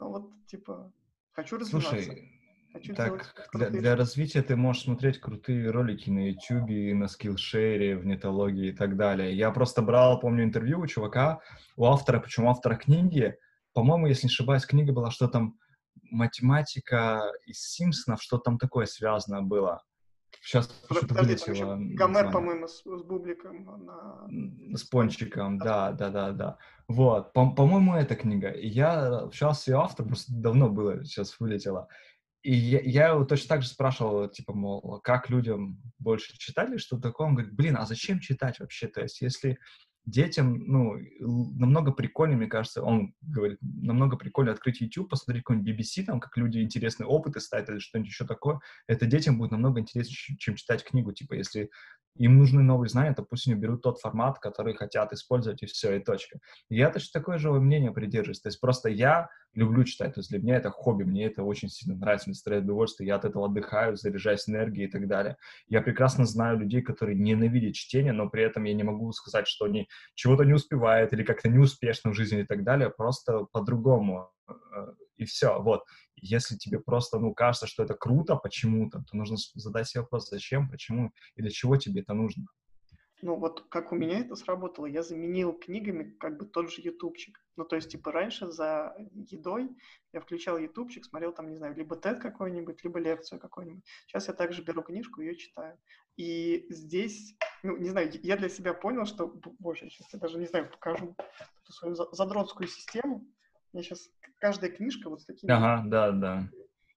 Ну 0.00 0.08
вот, 0.08 0.46
типа, 0.46 0.92
Хочу 1.36 1.58
развиваться. 1.58 1.90
Слушай, 1.90 2.32
Хочу 2.72 2.94
так 2.94 3.48
для, 3.52 3.68
для 3.68 3.94
развития 3.94 4.40
ты 4.40 4.56
можешь 4.56 4.84
смотреть 4.84 5.20
крутые 5.20 5.70
ролики 5.70 6.08
на 6.08 6.30
YouTube, 6.30 6.94
на 6.94 7.04
Skillshare, 7.04 7.96
в 7.96 8.06
нетологии 8.06 8.68
и 8.68 8.72
так 8.72 8.96
далее. 8.96 9.36
Я 9.36 9.50
просто 9.50 9.82
брал, 9.82 10.18
помню, 10.18 10.44
интервью 10.44 10.80
у 10.80 10.86
чувака, 10.86 11.40
у 11.76 11.84
автора, 11.84 12.20
почему 12.20 12.48
автора 12.50 12.76
книги, 12.76 13.36
по-моему, 13.74 14.06
если 14.06 14.28
не 14.28 14.30
ошибаюсь, 14.30 14.64
книга 14.64 14.94
была, 14.94 15.10
что 15.10 15.28
там 15.28 15.58
математика 16.10 17.30
из 17.44 17.60
Симпсонов, 17.60 18.22
что 18.22 18.38
там 18.38 18.56
такое 18.56 18.86
связано 18.86 19.42
было. 19.42 19.82
Сейчас 20.40 20.70
что-то 20.90 21.14
вылетело. 21.14 21.76
Гомер, 21.76 22.30
по-моему, 22.30 22.68
с, 22.68 22.82
с 22.82 23.02
бубликом. 23.02 23.84
На... 23.84 24.76
С 24.76 24.84
пончиком, 24.84 25.58
да, 25.58 25.92
да, 25.92 26.10
да, 26.10 26.30
да. 26.30 26.58
Вот, 26.88 27.32
по- 27.32 27.50
по-моему, 27.50 27.94
эта 27.94 28.14
книга. 28.14 28.50
И 28.50 28.68
я 28.68 29.18
общался 29.18 29.60
с 29.62 29.66
ее 29.66 29.78
автором, 29.78 30.10
просто 30.10 30.32
давно 30.32 30.68
было, 30.68 31.04
сейчас 31.04 31.40
вылетело. 31.40 31.88
И 32.42 32.54
я, 32.54 32.80
я 32.80 33.08
его 33.08 33.24
точно 33.24 33.48
так 33.48 33.62
же 33.62 33.68
спрашивал, 33.68 34.28
типа, 34.28 34.52
мол, 34.52 35.00
как 35.02 35.30
людям 35.30 35.82
больше 35.98 36.38
читали, 36.38 36.76
что 36.76 36.96
такое? 36.96 37.26
Он 37.26 37.34
говорит, 37.34 37.52
блин, 37.52 37.76
а 37.76 37.86
зачем 37.86 38.20
читать 38.20 38.60
вообще? 38.60 38.86
То 38.86 39.02
есть, 39.02 39.20
если 39.20 39.58
детям, 40.06 40.58
ну, 40.66 40.96
намного 41.20 41.92
прикольнее, 41.92 42.38
мне 42.38 42.46
кажется, 42.46 42.82
он 42.82 43.12
говорит, 43.20 43.58
намного 43.60 44.16
прикольнее 44.16 44.52
открыть 44.52 44.80
YouTube, 44.80 45.10
посмотреть 45.10 45.44
какой-нибудь 45.44 45.74
BBC, 45.74 46.04
там, 46.04 46.20
как 46.20 46.36
люди 46.36 46.60
интересные 46.60 47.06
опыты 47.06 47.40
ставят 47.40 47.68
или 47.68 47.78
что-нибудь 47.80 48.10
еще 48.10 48.24
такое, 48.24 48.60
это 48.86 49.06
детям 49.06 49.36
будет 49.38 49.50
намного 49.50 49.80
интереснее, 49.80 50.38
чем 50.38 50.54
читать 50.54 50.84
книгу, 50.84 51.12
типа, 51.12 51.34
если 51.34 51.70
им 52.18 52.38
нужны 52.38 52.62
новые 52.62 52.88
знания, 52.88 53.14
то 53.14 53.22
пусть 53.22 53.46
они 53.46 53.56
берут 53.56 53.82
тот 53.82 53.98
формат, 53.98 54.38
который 54.38 54.74
хотят 54.74 55.12
использовать, 55.12 55.62
и 55.62 55.66
все, 55.66 55.96
и 55.96 56.00
точка. 56.00 56.38
Я 56.68 56.90
точно 56.90 57.20
такое 57.20 57.38
же 57.38 57.50
мнение 57.52 57.92
придерживаюсь. 57.92 58.40
То 58.40 58.48
есть 58.48 58.60
просто 58.60 58.88
я 58.88 59.28
люблю 59.54 59.84
читать, 59.84 60.14
то 60.14 60.20
есть 60.20 60.30
для 60.30 60.38
меня 60.38 60.56
это 60.56 60.70
хобби, 60.70 61.04
мне 61.04 61.26
это 61.26 61.42
очень 61.42 61.68
сильно 61.68 61.96
нравится, 61.96 62.28
мне 62.28 62.34
доставляет 62.34 62.64
удовольствие, 62.64 63.08
я 63.08 63.16
от 63.16 63.24
этого 63.24 63.46
отдыхаю, 63.46 63.96
заряжаюсь 63.96 64.48
энергией 64.48 64.86
и 64.86 64.90
так 64.90 65.08
далее. 65.08 65.36
Я 65.68 65.80
прекрасно 65.80 66.26
знаю 66.26 66.58
людей, 66.58 66.82
которые 66.82 67.18
ненавидят 67.18 67.74
чтение, 67.74 68.12
но 68.12 68.28
при 68.28 68.42
этом 68.42 68.64
я 68.64 68.74
не 68.74 68.82
могу 68.82 69.10
сказать, 69.12 69.46
что 69.46 69.64
они 69.64 69.88
чего-то 70.14 70.44
не 70.44 70.54
успевают 70.54 71.12
или 71.12 71.22
как-то 71.22 71.48
неуспешно 71.48 72.10
в 72.10 72.14
жизни 72.14 72.40
и 72.40 72.46
так 72.46 72.64
далее, 72.64 72.90
просто 72.90 73.44
по-другому. 73.52 74.30
Э, 74.48 74.52
и 75.16 75.24
все, 75.24 75.60
вот. 75.60 75.84
Если 76.16 76.56
тебе 76.56 76.78
просто, 76.78 77.18
ну, 77.18 77.34
кажется, 77.34 77.66
что 77.66 77.82
это 77.82 77.94
круто 77.94 78.36
почему-то, 78.36 79.02
то 79.10 79.16
нужно 79.16 79.36
задать 79.54 79.88
себе 79.88 80.02
вопрос, 80.02 80.28
зачем, 80.30 80.68
почему 80.68 81.12
и 81.36 81.42
для 81.42 81.50
чего 81.50 81.76
тебе 81.76 82.00
это 82.02 82.14
нужно. 82.14 82.46
Ну, 83.22 83.36
вот 83.36 83.66
как 83.70 83.92
у 83.92 83.96
меня 83.96 84.20
это 84.20 84.36
сработало, 84.36 84.84
я 84.84 85.02
заменил 85.02 85.54
книгами 85.54 86.14
как 86.18 86.36
бы 86.36 86.44
тот 86.44 86.70
же 86.70 86.82
ютубчик. 86.82 87.42
Ну, 87.56 87.64
то 87.64 87.76
есть, 87.76 87.90
типа, 87.90 88.12
раньше 88.12 88.50
за 88.50 88.94
едой 89.14 89.70
я 90.12 90.20
включал 90.20 90.58
ютубчик, 90.58 91.06
смотрел 91.06 91.32
там, 91.32 91.48
не 91.48 91.56
знаю, 91.56 91.74
либо 91.74 91.96
тет 91.96 92.20
какой-нибудь, 92.20 92.84
либо 92.84 92.98
лекцию 92.98 93.40
какую-нибудь. 93.40 93.84
Сейчас 94.06 94.28
я 94.28 94.34
также 94.34 94.62
беру 94.62 94.82
книжку 94.82 95.22
и 95.22 95.26
ее 95.26 95.36
читаю. 95.36 95.78
И 96.16 96.66
здесь, 96.70 97.36
ну, 97.62 97.76
не 97.76 97.90
знаю, 97.90 98.10
я 98.22 98.36
для 98.36 98.48
себя 98.48 98.72
понял, 98.72 99.04
что, 99.04 99.28
боже, 99.58 99.90
сейчас 99.90 100.12
я 100.12 100.18
даже 100.18 100.38
не 100.38 100.46
знаю, 100.46 100.70
покажу 100.70 101.14
эту 101.62 101.72
свою 101.72 101.94
задротскую 101.94 102.68
систему. 102.68 103.26
Я 103.72 103.82
сейчас 103.82 104.08
каждая 104.38 104.70
книжка 104.70 105.10
вот 105.10 105.20
с 105.20 105.26
такими... 105.26 105.50
Ага, 105.50 105.84
да, 105.86 106.12
да. 106.12 106.50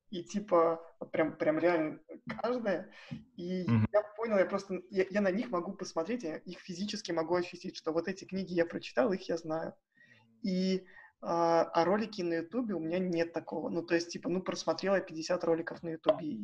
И 0.10 0.24
типа, 0.24 0.82
вот 1.00 1.12
прям, 1.12 1.36
прям 1.36 1.60
реально 1.60 2.00
каждая. 2.42 2.92
И 3.36 3.64
mm-hmm. 3.64 3.86
я 3.92 4.04
понял, 4.16 4.38
я 4.38 4.46
просто, 4.46 4.82
я, 4.90 5.06
я 5.10 5.22
на 5.22 5.32
них 5.32 5.50
могу 5.50 5.74
посмотреть, 5.74 6.24
я 6.24 6.38
их 6.38 6.60
физически 6.60 7.12
могу 7.12 7.36
ощутить, 7.36 7.76
что 7.76 7.92
вот 7.92 8.08
эти 8.08 8.26
книги 8.26 8.54
я 8.54 8.66
прочитал, 8.66 9.12
их 9.12 9.28
я 9.30 9.38
знаю. 9.38 9.76
И 10.42 10.86
а, 11.22 11.64
а 11.64 11.84
ролики 11.84 12.22
на 12.22 12.36
Ютубе 12.36 12.74
у 12.76 12.80
меня 12.80 13.00
нет 13.00 13.34
такого. 13.34 13.70
Ну, 13.70 13.84
то 13.84 13.96
есть, 13.96 14.10
типа, 14.10 14.30
ну, 14.30 14.42
просмотрел 14.42 14.96
я 14.96 15.02
50 15.02 15.44
роликов 15.44 15.84
на 15.84 15.90
Ютубе. 15.90 16.26
И... 16.26 16.40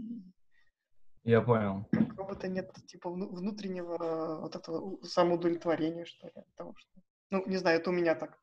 Я 1.26 1.42
понял. 1.42 1.88
Какого-то 1.92 2.48
нет, 2.48 2.72
типа, 2.86 3.10
внутреннего 3.10 4.42
вот 4.42 4.56
этого 4.56 5.04
самоудовлетворения, 5.04 6.06
что 6.06 6.28
ли, 6.28 6.34
того, 6.56 6.76
что... 6.78 7.02
Ну, 7.32 7.44
не 7.48 7.58
знаю, 7.58 7.80
это 7.80 7.90
у 7.90 7.94
меня 7.94 8.14
так. 8.14 8.40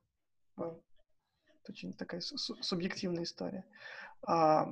Это 0.56 1.70
очень 1.70 1.92
такая 1.92 2.20
субъективная 2.20 3.22
история. 3.22 3.64
А, 4.26 4.68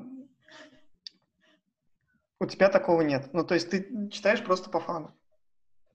у 2.40 2.46
тебя 2.46 2.68
такого 2.68 3.02
нет. 3.02 3.32
Ну, 3.32 3.44
то 3.44 3.54
есть 3.54 3.70
ты 3.70 4.08
читаешь 4.10 4.44
просто 4.44 4.70
по 4.70 4.80
фану. 4.80 5.14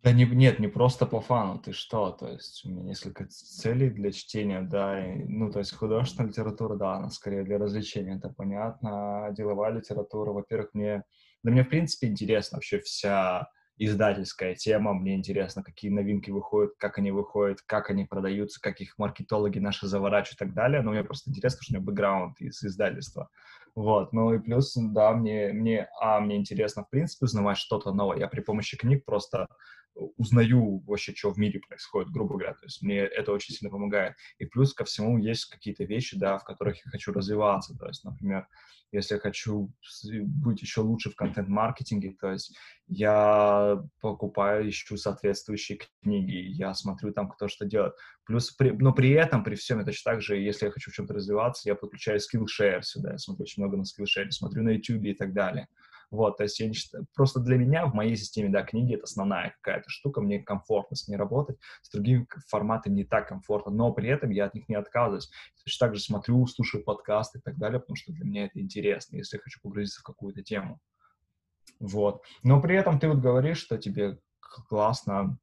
Да 0.01 0.13
не, 0.13 0.23
нет, 0.25 0.59
не 0.59 0.67
просто 0.67 1.05
по 1.07 1.19
фану, 1.19 1.59
ты 1.59 1.73
что, 1.73 2.11
то 2.11 2.29
есть 2.29 2.63
у 2.63 2.69
меня 2.69 2.83
несколько 2.83 3.25
целей 3.25 3.89
для 3.89 4.11
чтения, 4.11 4.61
да, 4.61 5.03
и, 5.03 5.23
ну, 5.23 5.51
то 5.51 5.57
есть 5.57 5.73
художественная 5.73 6.29
литература, 6.29 6.75
да, 6.75 6.97
она 6.97 7.09
скорее 7.09 7.43
для 7.43 7.57
развлечения, 7.57 8.17
это 8.17 8.29
понятно, 8.29 9.33
деловая 9.35 9.71
литература, 9.71 10.31
во-первых, 10.31 10.75
мне, 10.75 11.03
да 11.45 11.51
мне, 11.51 11.63
в 11.63 11.69
принципе, 11.69 12.07
интересна 12.07 12.57
вообще 12.57 12.79
вся 12.79 13.49
издательская 13.77 14.55
тема, 14.55 14.95
мне 14.95 15.13
интересно, 15.13 15.61
какие 15.61 15.91
новинки 15.91 16.31
выходят, 16.31 16.73
как 16.79 16.97
они 16.97 17.11
выходят, 17.11 17.61
как 17.61 17.91
они 17.91 18.03
продаются, 18.05 18.59
как 18.59 18.81
их 18.81 18.97
маркетологи 18.97 19.59
наши 19.59 19.85
заворачивают 19.85 20.41
и 20.41 20.45
так 20.45 20.53
далее, 20.55 20.81
но 20.81 20.89
мне 20.89 21.03
просто 21.03 21.29
интересно, 21.29 21.59
что 21.61 21.73
у 21.73 21.77
меня 21.77 21.85
бэкграунд 21.85 22.41
из 22.41 22.63
издательства, 22.63 23.29
вот, 23.75 24.11
ну 24.11 24.33
и 24.33 24.39
плюс, 24.39 24.73
да, 24.75 25.11
мне, 25.11 25.53
мне, 25.53 25.87
а, 26.01 26.19
мне 26.19 26.37
интересно, 26.37 26.83
в 26.83 26.89
принципе, 26.89 27.25
узнавать 27.25 27.57
что-то 27.57 27.91
новое. 27.91 28.17
Я 28.17 28.27
при 28.27 28.39
помощи 28.39 28.75
книг 28.75 29.05
просто 29.05 29.47
узнаю 30.17 30.79
вообще, 30.85 31.13
что 31.13 31.31
в 31.31 31.37
мире 31.37 31.59
происходит, 31.59 32.11
грубо 32.11 32.37
говоря. 32.37 32.53
То 32.53 32.65
есть 32.65 32.81
мне 32.81 32.99
это 32.99 33.31
очень 33.31 33.53
сильно 33.53 33.71
помогает. 33.71 34.15
И 34.37 34.45
плюс 34.45 34.73
ко 34.73 34.83
всему 34.85 35.17
есть 35.17 35.45
какие-то 35.45 35.83
вещи, 35.83 36.17
да, 36.17 36.37
в 36.37 36.43
которых 36.43 36.77
я 36.85 36.91
хочу 36.91 37.13
развиваться. 37.13 37.75
То 37.77 37.87
есть, 37.87 38.03
например, 38.03 38.47
если 38.91 39.15
я 39.15 39.19
хочу 39.19 39.73
быть 39.91 40.61
еще 40.61 40.81
лучше 40.81 41.09
в 41.09 41.15
контент-маркетинге, 41.15 42.15
то 42.19 42.31
есть 42.31 42.55
я 42.87 43.81
покупаю, 43.99 44.69
ищу 44.69 44.97
соответствующие 44.97 45.79
книги, 46.01 46.51
я 46.55 46.73
смотрю 46.73 47.11
там, 47.11 47.29
кто 47.29 47.47
что 47.47 47.65
делает. 47.65 47.93
Плюс, 48.25 48.51
при, 48.51 48.71
но 48.71 48.93
при 48.93 49.11
этом, 49.11 49.43
при 49.43 49.55
всем, 49.55 49.79
это 49.79 49.87
точно 49.87 50.13
так 50.13 50.21
же, 50.21 50.37
если 50.37 50.65
я 50.65 50.71
хочу 50.71 50.91
в 50.91 50.93
чем-то 50.93 51.13
развиваться, 51.13 51.67
я 51.69 51.75
подключаю 51.75 52.19
Skillshare 52.19 52.81
сюда, 52.83 53.13
я 53.13 53.17
смотрю 53.17 53.43
очень 53.43 53.63
много 53.63 53.77
на 53.77 53.83
Skillshare, 53.83 54.31
смотрю 54.31 54.63
на 54.63 54.69
YouTube 54.69 55.03
и 55.03 55.13
так 55.13 55.33
далее. 55.33 55.67
Вот, 56.15 56.37
то 56.37 56.43
есть 56.43 56.59
я 56.59 56.67
не 56.67 56.73
считаю, 56.73 57.05
просто 57.13 57.39
для 57.41 57.57
меня 57.57 57.85
в 57.85 57.93
моей 57.93 58.15
системе, 58.15 58.49
да, 58.49 58.63
книги 58.63 58.95
это 58.95 59.03
основная 59.03 59.55
какая-то 59.61 59.89
штука, 59.89 60.21
мне 60.21 60.39
комфортно 60.39 60.95
с 60.95 61.07
ней 61.07 61.17
работать, 61.17 61.57
с 61.81 61.89
другими 61.89 62.25
форматами 62.47 62.95
не 62.95 63.03
так 63.03 63.27
комфортно, 63.27 63.71
но 63.71 63.91
при 63.91 64.09
этом 64.09 64.29
я 64.29 64.45
от 64.45 64.53
них 64.53 64.69
не 64.69 64.75
отказываюсь. 64.75 65.29
Точно 65.63 65.87
так 65.87 65.95
же 65.95 66.01
смотрю, 66.01 66.47
слушаю 66.47 66.83
подкасты 66.83 67.39
и 67.39 67.41
так 67.41 67.57
далее, 67.57 67.79
потому 67.79 67.97
что 67.97 68.13
для 68.13 68.23
меня 68.23 68.45
это 68.45 68.59
интересно, 68.59 69.17
если 69.17 69.37
я 69.37 69.43
хочу 69.43 69.59
погрузиться 69.61 69.99
в 69.99 70.03
какую-то 70.03 70.41
тему. 70.41 70.79
Вот. 71.79 72.23
Но 72.43 72.61
при 72.61 72.77
этом 72.77 72.99
ты 72.99 73.09
вот 73.09 73.17
говоришь, 73.17 73.57
что 73.57 73.77
тебе 73.77 74.17
классно 74.39 75.37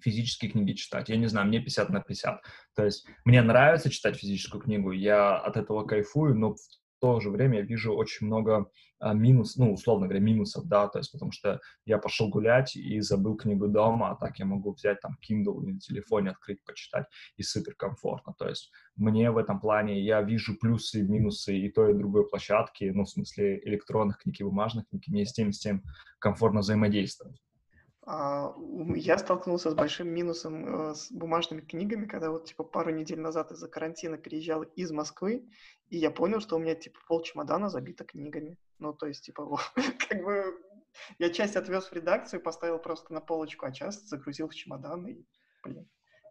физические 0.00 0.50
книги 0.50 0.72
читать. 0.72 1.08
Я 1.08 1.16
не 1.16 1.26
знаю, 1.26 1.46
мне 1.46 1.60
50 1.60 1.90
на 1.90 2.00
50. 2.00 2.42
То 2.74 2.84
есть 2.84 3.06
мне 3.24 3.42
нравится 3.42 3.90
читать 3.90 4.16
физическую 4.16 4.62
книгу, 4.62 4.90
я 4.90 5.36
от 5.36 5.56
этого 5.56 5.84
кайфую, 5.84 6.34
но 6.34 6.54
в 6.54 6.58
то 7.00 7.20
же 7.20 7.30
время 7.30 7.58
я 7.58 7.62
вижу 7.62 7.94
очень 7.94 8.26
много 8.26 8.70
а, 8.98 9.14
минус, 9.14 9.56
ну, 9.56 9.72
условно 9.72 10.06
говоря, 10.06 10.20
минусов, 10.20 10.66
да, 10.66 10.88
то 10.88 10.98
есть 10.98 11.10
потому 11.10 11.32
что 11.32 11.60
я 11.86 11.98
пошел 11.98 12.28
гулять 12.28 12.76
и 12.76 13.00
забыл 13.00 13.36
книгу 13.36 13.66
дома, 13.68 14.10
а 14.10 14.16
так 14.16 14.38
я 14.38 14.44
могу 14.44 14.72
взять 14.72 15.00
там 15.00 15.16
Kindle 15.26 15.62
или 15.62 15.72
на 15.72 15.80
телефоне 15.80 16.30
открыть, 16.30 16.62
почитать, 16.64 17.06
и 17.36 17.42
супер 17.42 17.74
комфортно, 17.74 18.34
то 18.38 18.48
есть 18.48 18.70
мне 18.96 19.30
в 19.30 19.38
этом 19.38 19.58
плане, 19.58 20.02
я 20.02 20.20
вижу 20.22 20.56
плюсы 20.58 21.00
и 21.00 21.08
минусы 21.08 21.56
и 21.56 21.70
той, 21.70 21.92
и 21.92 21.98
другой 21.98 22.28
площадки, 22.28 22.92
ну, 22.94 23.04
в 23.04 23.10
смысле 23.10 23.60
электронных 23.64 24.18
книг 24.18 24.40
и 24.40 24.44
бумажных 24.44 24.86
книг, 24.88 25.02
мне 25.08 25.24
с 25.24 25.32
тем, 25.32 25.52
с 25.52 25.58
тем 25.58 25.82
комфортно 26.18 26.60
взаимодействовать. 26.60 27.40
А, 28.12 28.56
я 28.96 29.18
столкнулся 29.18 29.70
с 29.70 29.74
большим 29.74 30.08
минусом 30.08 30.90
э, 30.90 30.94
с 30.96 31.12
бумажными 31.12 31.60
книгами, 31.60 32.06
когда 32.06 32.30
вот 32.30 32.46
типа 32.46 32.64
пару 32.64 32.90
недель 32.90 33.20
назад 33.20 33.52
из-за 33.52 33.68
карантина 33.68 34.18
переезжал 34.18 34.62
из 34.62 34.90
Москвы, 34.90 35.48
и 35.90 35.96
я 35.96 36.10
понял, 36.10 36.40
что 36.40 36.56
у 36.56 36.58
меня 36.58 36.74
типа 36.74 36.98
пол 37.06 37.22
чемодана 37.22 37.68
забито 37.70 38.04
книгами. 38.04 38.58
Ну, 38.80 38.92
то 38.92 39.06
есть, 39.06 39.26
типа, 39.26 39.60
как 40.08 40.24
бы 40.24 40.60
я 41.20 41.30
часть 41.30 41.54
отвез 41.54 41.84
в 41.84 41.92
редакцию, 41.92 42.42
поставил 42.42 42.80
просто 42.80 43.14
на 43.14 43.20
полочку, 43.20 43.66
а 43.66 43.70
часть 43.70 44.08
загрузил 44.08 44.48
в 44.48 44.56
чемодан 44.56 45.06
и, 45.06 45.24
блин. 45.62 45.88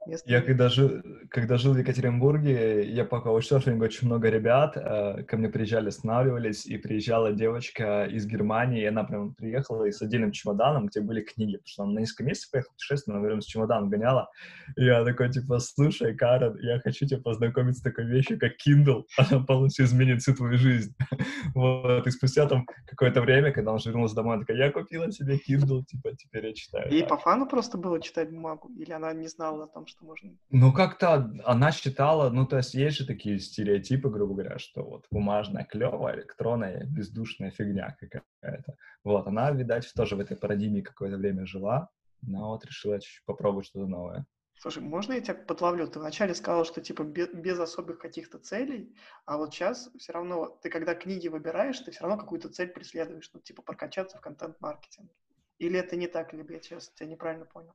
Место 0.09 0.31
я 0.31 0.41
когда 0.41 0.69
жил, 0.69 1.03
когда 1.29 1.57
жил 1.57 1.73
в 1.73 1.77
Екатеринбурге, 1.77 2.89
я 2.89 3.05
пока 3.05 3.31
учился, 3.31 3.71
очень 3.71 4.07
много 4.07 4.29
ребят 4.29 4.75
э, 4.75 5.23
ко 5.23 5.37
мне 5.37 5.49
приезжали, 5.49 5.89
останавливались, 5.89 6.65
и 6.65 6.77
приезжала 6.77 7.31
девочка 7.31 8.05
из 8.05 8.25
Германии, 8.25 8.81
и 8.81 8.85
она 8.85 9.03
прям 9.03 9.35
приехала 9.35 9.83
и 9.83 9.91
с 9.91 10.01
отдельным 10.01 10.31
чемоданом, 10.31 10.87
где 10.87 11.01
были 11.01 11.21
книги, 11.21 11.57
потому 11.57 11.67
что 11.67 11.83
она 11.83 11.91
на 11.93 11.99
несколько 11.99 12.23
месяцев 12.23 12.51
поехала 12.51 12.71
путешествовать, 12.71 13.15
она 13.15 13.27
время 13.27 13.41
с 13.41 13.45
чемоданом 13.45 13.89
гоняла. 13.89 14.29
И 14.77 14.85
я 14.85 15.03
такой, 15.03 15.31
типа, 15.31 15.59
слушай, 15.59 16.15
Карен, 16.15 16.57
я 16.61 16.79
хочу 16.79 17.05
тебя 17.05 17.21
познакомить 17.21 17.77
с 17.77 17.81
такой 17.81 18.05
вещью, 18.05 18.39
как 18.39 18.53
Kindle, 18.65 19.03
она 19.17 19.43
полностью 19.43 19.85
изменит 19.85 20.21
всю 20.21 20.33
твою 20.33 20.57
жизнь. 20.57 20.95
вот, 21.53 22.07
и 22.07 22.11
спустя 22.11 22.47
там 22.47 22.65
какое-то 22.87 23.21
время, 23.21 23.51
когда 23.51 23.71
он 23.71 23.79
вернулся 23.85 24.15
домой, 24.15 24.35
она 24.35 24.45
такая, 24.45 24.57
я 24.57 24.71
купила 24.71 25.11
себе 25.11 25.35
Kindle, 25.35 25.83
типа, 25.85 26.15
теперь 26.15 26.47
я 26.47 26.53
читаю. 26.53 26.91
И 26.91 27.03
по 27.03 27.17
фану 27.17 27.45
просто 27.45 27.77
было 27.77 28.01
читать 28.01 28.31
бумагу? 28.31 28.69
Или 28.75 28.91
она 28.91 29.13
не 29.13 29.27
знала 29.27 29.65
о 29.65 29.67
том, 29.67 29.85
что 29.99 30.05
можно. 30.05 30.37
Ну, 30.49 30.73
как-то 30.73 31.31
она 31.45 31.71
считала, 31.71 32.29
ну, 32.29 32.45
то 32.45 32.57
есть 32.57 32.73
есть 32.73 32.97
же 32.97 33.05
такие 33.05 33.39
стереотипы, 33.39 34.09
грубо 34.09 34.33
говоря, 34.33 34.57
что 34.57 34.83
вот 34.83 35.05
бумажная 35.11 35.65
клевая, 35.65 36.15
электронная, 36.15 36.85
бездушная 36.85 37.51
фигня 37.51 37.95
какая-то. 37.99 38.75
Вот, 39.03 39.27
она, 39.27 39.51
видать, 39.51 39.91
тоже 39.95 40.15
в 40.15 40.19
этой 40.19 40.37
парадигме 40.37 40.81
какое-то 40.81 41.17
время 41.17 41.45
жила, 41.45 41.89
но 42.21 42.49
вот 42.49 42.65
решила 42.65 42.99
чуть-чуть 42.99 43.25
попробовать 43.25 43.67
что-то 43.67 43.87
новое. 43.87 44.25
Слушай, 44.61 44.83
можно 44.83 45.13
я 45.13 45.21
тебя 45.21 45.35
подловлю? 45.35 45.87
Ты 45.87 45.99
вначале 45.99 46.35
сказал, 46.35 46.65
что 46.65 46.81
типа 46.81 47.03
без, 47.03 47.29
без 47.29 47.57
особых 47.59 47.97
каких-то 47.97 48.39
целей, 48.39 48.93
а 49.25 49.37
вот 49.37 49.53
сейчас 49.53 49.89
все 49.97 50.11
равно, 50.11 50.47
ты 50.61 50.69
когда 50.69 50.95
книги 50.95 51.29
выбираешь, 51.29 51.79
ты 51.79 51.91
все 51.91 52.01
равно 52.01 52.17
какую-то 52.17 52.49
цель 52.49 52.67
преследуешь, 52.67 53.29
ну 53.33 53.39
типа 53.39 53.61
прокачаться 53.61 54.17
в 54.17 54.21
контент-маркетинге. 54.21 55.13
Или 55.59 55.79
это 55.79 55.95
не 55.95 56.07
так, 56.07 56.33
либо 56.33 56.53
я 56.53 56.61
сейчас 56.61 56.89
тебя 56.89 57.07
неправильно 57.07 57.45
понял? 57.45 57.73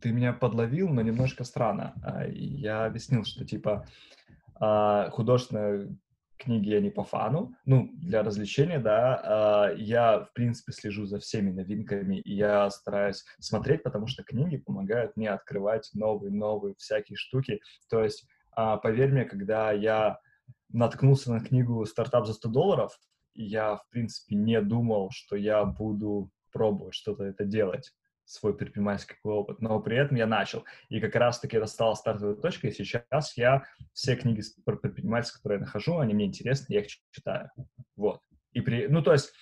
Ты 0.00 0.12
меня 0.12 0.32
подловил, 0.32 0.88
но 0.88 1.02
немножко 1.02 1.44
странно. 1.44 1.94
А, 2.02 2.26
я 2.26 2.84
объяснил, 2.84 3.24
что 3.24 3.44
типа 3.44 3.86
а, 4.54 5.10
художественная 5.10 5.96
книги 6.36 6.68
я 6.70 6.80
не 6.80 6.90
по 6.90 7.04
фану, 7.04 7.54
ну, 7.64 7.90
для 7.94 8.22
развлечения, 8.22 8.78
да, 8.78 9.20
а, 9.24 9.74
я, 9.74 10.20
в 10.20 10.32
принципе, 10.32 10.72
слежу 10.72 11.06
за 11.06 11.18
всеми 11.18 11.50
новинками, 11.50 12.16
и 12.16 12.34
я 12.34 12.68
стараюсь 12.70 13.24
смотреть, 13.40 13.82
потому 13.82 14.06
что 14.06 14.24
книги 14.24 14.56
помогают 14.56 15.16
мне 15.16 15.30
открывать 15.30 15.90
новые-новые 15.94 16.74
всякие 16.76 17.16
штуки, 17.16 17.60
то 17.88 18.02
есть, 18.02 18.26
поверь 18.54 19.12
мне, 19.12 19.24
когда 19.24 19.72
я 19.72 20.18
наткнулся 20.70 21.32
на 21.32 21.40
книгу 21.40 21.84
«Стартап 21.86 22.26
за 22.26 22.34
100 22.34 22.48
долларов», 22.48 22.98
я, 23.34 23.76
в 23.76 23.88
принципе, 23.90 24.36
не 24.36 24.60
думал, 24.60 25.10
что 25.12 25.36
я 25.36 25.64
буду 25.64 26.30
пробовать 26.52 26.94
что-то 26.94 27.24
это 27.24 27.44
делать 27.44 27.92
свой 28.24 28.56
предпринимательский 28.56 29.16
опыт, 29.22 29.60
но 29.60 29.80
при 29.80 29.96
этом 29.96 30.16
я 30.16 30.26
начал. 30.26 30.64
И 30.88 31.00
как 31.00 31.14
раз-таки 31.14 31.56
это 31.56 31.66
стало 31.66 31.94
стартовой 31.94 32.36
точкой, 32.36 32.70
и 32.70 32.74
сейчас 32.74 33.36
я 33.36 33.64
все 33.92 34.16
книги 34.16 34.42
про 34.64 34.76
предпринимательство, 34.76 35.38
которые 35.38 35.58
я 35.58 35.66
нахожу, 35.66 35.98
они 35.98 36.14
мне 36.14 36.26
интересны, 36.26 36.74
я 36.74 36.80
их 36.80 36.88
читаю. 37.10 37.50
Вот. 37.96 38.20
И 38.52 38.60
при, 38.60 38.86
ну, 38.86 39.02
то 39.02 39.12
есть 39.12 39.32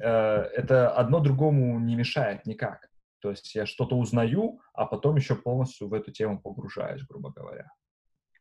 э, 0.00 0.06
это 0.06 0.90
одно 0.90 1.20
другому 1.20 1.78
не 1.78 1.94
мешает 1.94 2.46
никак. 2.46 2.88
То 3.20 3.30
есть 3.30 3.54
я 3.54 3.66
что-то 3.66 3.96
узнаю, 3.96 4.60
а 4.74 4.86
потом 4.86 5.16
еще 5.16 5.36
полностью 5.36 5.88
в 5.88 5.94
эту 5.94 6.10
тему 6.10 6.40
погружаюсь, 6.40 7.06
грубо 7.06 7.30
говоря. 7.30 7.70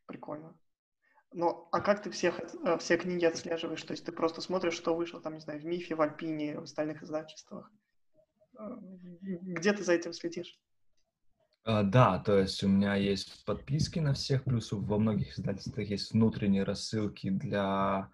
Прикольно. 0.08 0.58
Ну, 1.34 1.68
а 1.72 1.80
как 1.80 2.02
ты 2.02 2.10
всех, 2.10 2.40
э, 2.40 2.78
все 2.80 2.98
книги 2.98 3.24
отслеживаешь? 3.24 3.84
То 3.84 3.94
есть 3.94 4.06
ты 4.06 4.12
просто 4.12 4.42
смотришь, 4.42 4.74
что 4.74 4.96
вышло 4.96 5.22
там, 5.22 5.36
не 5.36 5.40
знаю, 5.40 5.62
в 5.62 5.66
МИФе, 5.66 5.96
в 5.96 6.02
Альпине, 6.02 6.60
в 6.60 6.64
остальных 6.64 7.04
издательствах? 7.04 7.72
Где 9.22 9.74
ты 9.74 9.84
за 9.84 9.94
этим 9.94 10.14
следишь? 10.14 10.60
Uh, 11.68 11.84
да, 11.84 12.18
то 12.18 12.40
есть 12.40 12.64
у 12.64 12.68
меня 12.68 12.96
есть 12.96 13.46
подписки 13.46 14.00
на 14.00 14.16
всех, 14.16 14.44
плюс 14.44 14.72
во 14.72 14.98
многих 14.98 15.38
издательствах 15.38 15.88
есть 15.88 16.12
внутренние 16.12 16.64
рассылки 16.64 17.30
для 17.30 18.10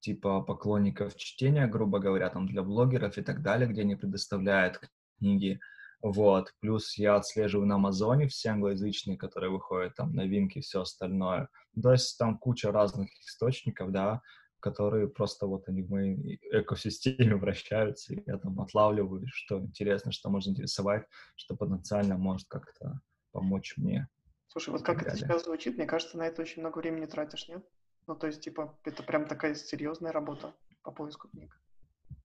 типа 0.00 0.42
поклонников 0.42 1.16
чтения, 1.16 1.66
грубо 1.66 1.98
говоря, 1.98 2.28
там 2.28 2.46
для 2.46 2.62
блогеров 2.62 3.16
и 3.16 3.22
так 3.22 3.42
далее, 3.42 3.68
где 3.68 3.82
они 3.82 3.96
предоставляют 3.96 4.80
книги. 5.18 5.60
Вот. 6.02 6.54
Плюс 6.60 6.96
я 6.96 7.16
отслеживаю 7.16 7.66
на 7.66 7.76
Амазоне 7.76 8.26
все 8.26 8.50
англоязычные, 8.50 9.16
которые 9.16 9.50
выходят, 9.50 9.94
там 9.94 10.14
новинки 10.14 10.60
все 10.60 10.82
остальное. 10.82 11.48
То 11.80 11.92
есть 11.92 12.18
там 12.18 12.38
куча 12.38 12.72
разных 12.72 13.10
источников, 13.20 13.92
да, 13.92 14.22
которые 14.60 15.08
просто 15.08 15.46
вот 15.46 15.68
они 15.68 15.82
в 15.82 15.90
моей 15.90 16.40
экосистеме 16.50 17.34
вращаются, 17.36 18.14
и 18.14 18.22
я 18.26 18.38
там 18.38 18.60
отлавливаю, 18.60 19.26
что 19.28 19.58
интересно, 19.58 20.12
что 20.12 20.30
можно 20.30 20.50
интересовать, 20.50 21.06
что 21.36 21.56
потенциально 21.56 22.16
может 22.16 22.48
как-то 22.48 23.00
помочь 23.32 23.74
мне. 23.76 24.08
Слушай, 24.48 24.70
вот 24.70 24.82
как 24.82 25.02
это 25.02 25.16
сейчас 25.16 25.44
звучит, 25.44 25.76
мне 25.76 25.86
кажется, 25.86 26.18
на 26.18 26.26
это 26.26 26.42
очень 26.42 26.62
много 26.62 26.78
времени 26.78 27.06
тратишь, 27.06 27.48
нет? 27.48 27.64
Ну, 28.06 28.16
то 28.16 28.26
есть, 28.26 28.40
типа, 28.40 28.78
это 28.84 29.02
прям 29.02 29.26
такая 29.26 29.54
серьезная 29.54 30.12
работа 30.12 30.54
по 30.82 30.90
поиску 30.90 31.28
книг. 31.28 31.56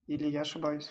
Или 0.06 0.26
я 0.28 0.40
ошибаюсь? 0.40 0.90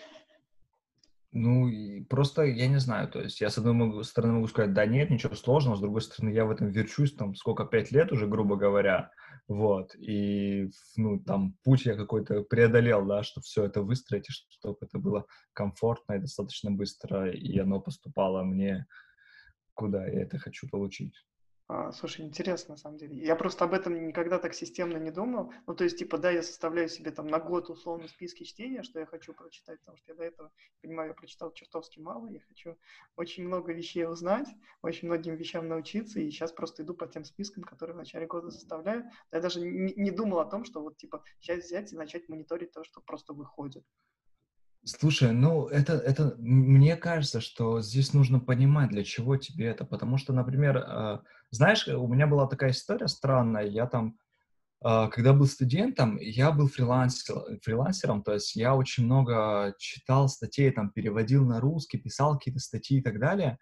Ну, 1.38 1.70
просто 2.08 2.44
я 2.44 2.66
не 2.66 2.78
знаю, 2.78 3.08
то 3.08 3.20
есть 3.20 3.42
я 3.42 3.50
с 3.50 3.58
одной 3.58 4.02
стороны 4.04 4.34
могу 4.34 4.46
сказать, 4.46 4.72
да 4.72 4.86
нет, 4.86 5.10
ничего 5.10 5.34
сложного, 5.34 5.76
с 5.76 5.80
другой 5.80 6.00
стороны 6.00 6.30
я 6.32 6.46
в 6.46 6.50
этом 6.50 6.68
верчусь, 6.68 7.12
там, 7.12 7.34
сколько, 7.34 7.66
пять 7.66 7.90
лет 7.90 8.10
уже, 8.10 8.26
грубо 8.26 8.56
говоря, 8.56 9.10
вот, 9.46 9.94
и, 9.96 10.70
ну, 10.96 11.20
там, 11.20 11.54
путь 11.62 11.84
я 11.84 11.94
какой-то 11.94 12.42
преодолел, 12.42 13.04
да, 13.04 13.22
чтобы 13.22 13.44
все 13.44 13.64
это 13.64 13.82
выстроить, 13.82 14.30
и 14.30 14.32
чтобы 14.32 14.78
это 14.80 14.98
было 14.98 15.26
комфортно 15.52 16.14
и 16.14 16.20
достаточно 16.20 16.70
быстро, 16.70 17.30
и 17.30 17.58
оно 17.58 17.80
поступало 17.80 18.42
мне, 18.42 18.86
куда 19.74 20.06
я 20.06 20.22
это 20.22 20.38
хочу 20.38 20.66
получить. 20.70 21.22
А, 21.68 21.90
слушай, 21.90 22.24
интересно, 22.24 22.74
на 22.74 22.78
самом 22.78 22.96
деле. 22.96 23.16
Я 23.16 23.34
просто 23.34 23.64
об 23.64 23.74
этом 23.74 24.06
никогда 24.06 24.38
так 24.38 24.54
системно 24.54 24.98
не 24.98 25.10
думал. 25.10 25.52
Ну, 25.66 25.74
то 25.74 25.82
есть, 25.82 25.98
типа, 25.98 26.16
да, 26.16 26.30
я 26.30 26.44
составляю 26.44 26.88
себе 26.88 27.10
там 27.10 27.26
на 27.26 27.40
год 27.40 27.70
условно 27.70 28.06
списки 28.06 28.44
чтения, 28.44 28.84
что 28.84 29.00
я 29.00 29.06
хочу 29.06 29.34
прочитать, 29.34 29.80
потому 29.80 29.98
что 29.98 30.12
я 30.12 30.16
до 30.16 30.22
этого, 30.22 30.52
понимаю, 30.80 31.08
я 31.08 31.14
прочитал 31.14 31.52
чертовски 31.52 31.98
мало, 31.98 32.28
я 32.28 32.38
хочу 32.46 32.76
очень 33.16 33.44
много 33.44 33.72
вещей 33.72 34.06
узнать, 34.06 34.46
очень 34.82 35.08
многим 35.08 35.34
вещам 35.34 35.66
научиться, 35.66 36.20
и 36.20 36.30
сейчас 36.30 36.52
просто 36.52 36.84
иду 36.84 36.94
по 36.94 37.08
тем 37.08 37.24
спискам, 37.24 37.64
которые 37.64 37.94
в 37.94 37.98
начале 37.98 38.26
года 38.26 38.52
составляю. 38.52 39.10
Я 39.32 39.40
даже 39.40 39.60
не, 39.60 39.92
не 39.94 40.12
думал 40.12 40.38
о 40.38 40.46
том, 40.46 40.64
что 40.64 40.80
вот, 40.80 40.96
типа, 40.98 41.24
сейчас 41.40 41.64
взять 41.64 41.92
и 41.92 41.96
начать 41.96 42.28
мониторить 42.28 42.70
то, 42.70 42.84
что 42.84 43.00
просто 43.00 43.32
выходит. 43.32 43.84
Слушай, 44.88 45.32
ну 45.32 45.66
это, 45.66 45.94
это 45.94 46.36
мне 46.38 46.96
кажется, 46.96 47.40
что 47.40 47.80
здесь 47.80 48.14
нужно 48.14 48.38
понимать, 48.38 48.90
для 48.90 49.02
чего 49.02 49.36
тебе 49.36 49.66
это. 49.66 49.84
Потому 49.84 50.16
что, 50.16 50.32
например, 50.32 50.76
э, 50.76 51.18
знаешь, 51.50 51.86
у 51.88 52.06
меня 52.08 52.26
была 52.26 52.46
такая 52.46 52.70
история 52.70 53.08
странная. 53.08 53.66
Я 53.66 53.86
там, 53.86 54.16
э, 54.84 55.08
когда 55.10 55.32
был 55.32 55.46
студентом, 55.46 56.18
я 56.18 56.52
был 56.52 56.68
фрилансер, 56.68 57.58
фрилансером, 57.62 58.22
то 58.22 58.34
есть 58.34 58.56
я 58.56 58.74
очень 58.74 59.04
много 59.04 59.74
читал 59.78 60.28
статей, 60.28 60.70
там 60.70 60.90
переводил 60.90 61.46
на 61.46 61.60
русский, 61.60 61.98
писал 61.98 62.36
какие-то 62.36 62.60
статьи 62.60 62.98
и 62.98 63.02
так 63.02 63.18
далее. 63.18 63.58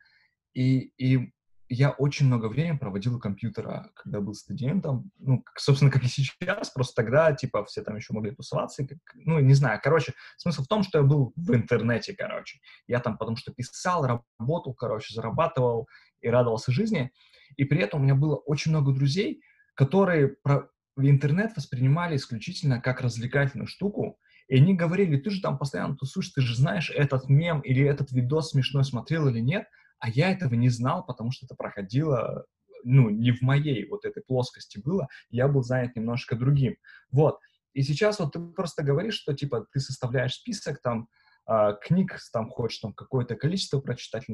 И, 0.54 0.92
и 0.98 1.32
я 1.68 1.90
очень 1.90 2.26
много 2.26 2.46
времени 2.46 2.76
проводил 2.76 3.16
у 3.16 3.18
компьютера, 3.18 3.90
когда 3.94 4.20
был 4.20 4.34
студентом, 4.34 5.10
ну, 5.18 5.44
собственно, 5.56 5.90
как 5.90 6.04
и 6.04 6.08
сейчас, 6.08 6.70
просто 6.70 7.02
тогда, 7.02 7.32
типа, 7.32 7.64
все 7.64 7.82
там 7.82 7.96
еще 7.96 8.12
могли 8.12 8.32
тусоваться, 8.32 8.86
как, 8.86 8.98
ну, 9.14 9.40
не 9.40 9.54
знаю, 9.54 9.80
короче, 9.82 10.14
смысл 10.36 10.62
в 10.62 10.68
том, 10.68 10.82
что 10.82 10.98
я 10.98 11.04
был 11.04 11.32
в 11.36 11.54
интернете, 11.54 12.14
короче, 12.14 12.58
я 12.86 13.00
там 13.00 13.18
потому 13.18 13.36
что 13.36 13.52
писал, 13.52 14.06
работал, 14.38 14.74
короче, 14.74 15.14
зарабатывал 15.14 15.88
и 16.20 16.28
радовался 16.28 16.72
жизни, 16.72 17.10
и 17.56 17.64
при 17.64 17.80
этом 17.80 18.00
у 18.00 18.04
меня 18.04 18.14
было 18.14 18.36
очень 18.36 18.70
много 18.70 18.92
друзей, 18.92 19.42
которые 19.74 20.28
про 20.28 20.68
интернет 20.96 21.56
воспринимали 21.56 22.16
исключительно 22.16 22.80
как 22.80 23.00
развлекательную 23.00 23.66
штуку, 23.66 24.18
и 24.48 24.56
они 24.56 24.74
говорили, 24.74 25.16
ты 25.16 25.30
же 25.30 25.40
там 25.40 25.58
постоянно 25.58 25.96
тусуешь, 25.96 26.28
ты 26.30 26.42
же 26.42 26.54
знаешь 26.54 26.90
этот 26.90 27.28
мем 27.28 27.60
или 27.60 27.84
этот 27.84 28.12
видос 28.12 28.50
смешной 28.50 28.84
смотрел 28.84 29.28
или 29.28 29.40
нет, 29.40 29.66
а 29.98 30.10
я 30.10 30.30
этого 30.30 30.54
не 30.54 30.68
знал, 30.68 31.04
потому 31.04 31.30
что 31.32 31.46
это 31.46 31.54
проходило, 31.54 32.44
ну, 32.84 33.08
не 33.08 33.32
в 33.32 33.40
моей 33.40 33.88
вот 33.88 34.04
этой 34.04 34.22
плоскости 34.22 34.78
было, 34.78 35.08
я 35.30 35.48
был 35.48 35.62
занят 35.62 35.96
немножко 35.96 36.36
другим. 36.36 36.76
Вот. 37.10 37.38
И 37.72 37.82
сейчас 37.82 38.18
вот 38.18 38.32
ты 38.32 38.38
просто 38.38 38.82
говоришь, 38.82 39.14
что, 39.14 39.32
типа, 39.32 39.66
ты 39.72 39.80
составляешь 39.80 40.34
список, 40.34 40.80
там, 40.82 41.08
э, 41.48 41.76
книг, 41.82 42.16
там, 42.32 42.50
хочешь, 42.50 42.78
там, 42.78 42.92
какое-то 42.92 43.34
количество 43.34 43.80
прочитать, 43.80 44.28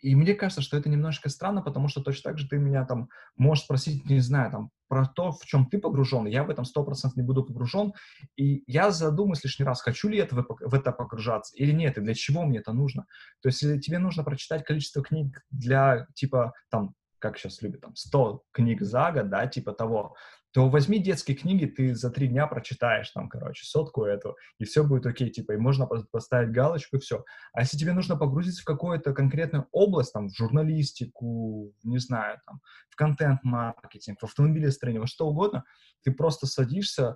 и 0.00 0.14
мне 0.14 0.34
кажется, 0.34 0.62
что 0.62 0.76
это 0.76 0.88
немножко 0.88 1.28
странно, 1.28 1.62
потому 1.62 1.88
что 1.88 2.00
точно 2.00 2.30
так 2.30 2.38
же 2.38 2.48
ты 2.48 2.58
меня 2.58 2.84
там 2.84 3.08
можешь 3.36 3.64
спросить, 3.64 4.08
не 4.08 4.20
знаю, 4.20 4.50
там, 4.50 4.70
про 4.88 5.06
то, 5.06 5.32
в 5.32 5.44
чем 5.44 5.66
ты 5.66 5.78
погружен, 5.78 6.26
я 6.26 6.44
в 6.44 6.50
этом 6.50 6.64
сто 6.64 6.82
процентов 6.84 7.16
не 7.16 7.22
буду 7.22 7.44
погружен, 7.44 7.92
и 8.36 8.62
я 8.66 8.90
задумаюсь 8.90 9.44
лишний 9.44 9.66
раз, 9.66 9.82
хочу 9.82 10.08
ли 10.08 10.16
я 10.16 10.26
в 10.30 10.74
это 10.74 10.92
погружаться 10.92 11.54
или 11.56 11.72
нет, 11.72 11.98
и 11.98 12.00
для 12.00 12.14
чего 12.14 12.44
мне 12.44 12.58
это 12.58 12.72
нужно. 12.72 13.06
То 13.42 13.48
есть, 13.48 13.62
если 13.62 13.78
тебе 13.78 13.98
нужно 13.98 14.24
прочитать 14.24 14.64
количество 14.64 15.02
книг 15.02 15.44
для, 15.50 16.06
типа, 16.14 16.54
там, 16.70 16.94
как 17.18 17.36
сейчас 17.36 17.60
любят, 17.62 17.80
там, 17.80 17.94
100 17.96 18.42
книг 18.52 18.82
за 18.82 19.10
год, 19.12 19.28
да, 19.28 19.46
типа 19.46 19.72
того, 19.72 20.14
то 20.58 20.68
возьми 20.68 20.98
детские 20.98 21.36
книги, 21.36 21.66
ты 21.66 21.94
за 21.94 22.10
три 22.10 22.26
дня 22.26 22.48
прочитаешь 22.48 23.08
там, 23.10 23.28
короче, 23.28 23.64
сотку 23.64 24.02
эту, 24.02 24.36
и 24.58 24.64
все 24.64 24.82
будет 24.82 25.06
окей, 25.06 25.30
типа, 25.30 25.52
и 25.52 25.56
можно 25.56 25.86
поставить 25.86 26.50
галочку, 26.50 26.96
и 26.96 26.98
все. 26.98 27.24
А 27.52 27.60
если 27.60 27.78
тебе 27.78 27.92
нужно 27.92 28.16
погрузиться 28.16 28.62
в 28.62 28.64
какую-то 28.64 29.12
конкретную 29.12 29.68
область, 29.70 30.12
там, 30.12 30.28
в 30.28 30.36
журналистику, 30.36 31.72
не 31.84 31.98
знаю, 31.98 32.40
там, 32.44 32.60
в 32.90 32.96
контент-маркетинг, 32.96 34.18
в 34.18 34.24
автомобилестроение, 34.24 35.00
во 35.00 35.06
что 35.06 35.28
угодно, 35.28 35.62
ты 36.02 36.10
просто 36.10 36.48
садишься, 36.48 37.14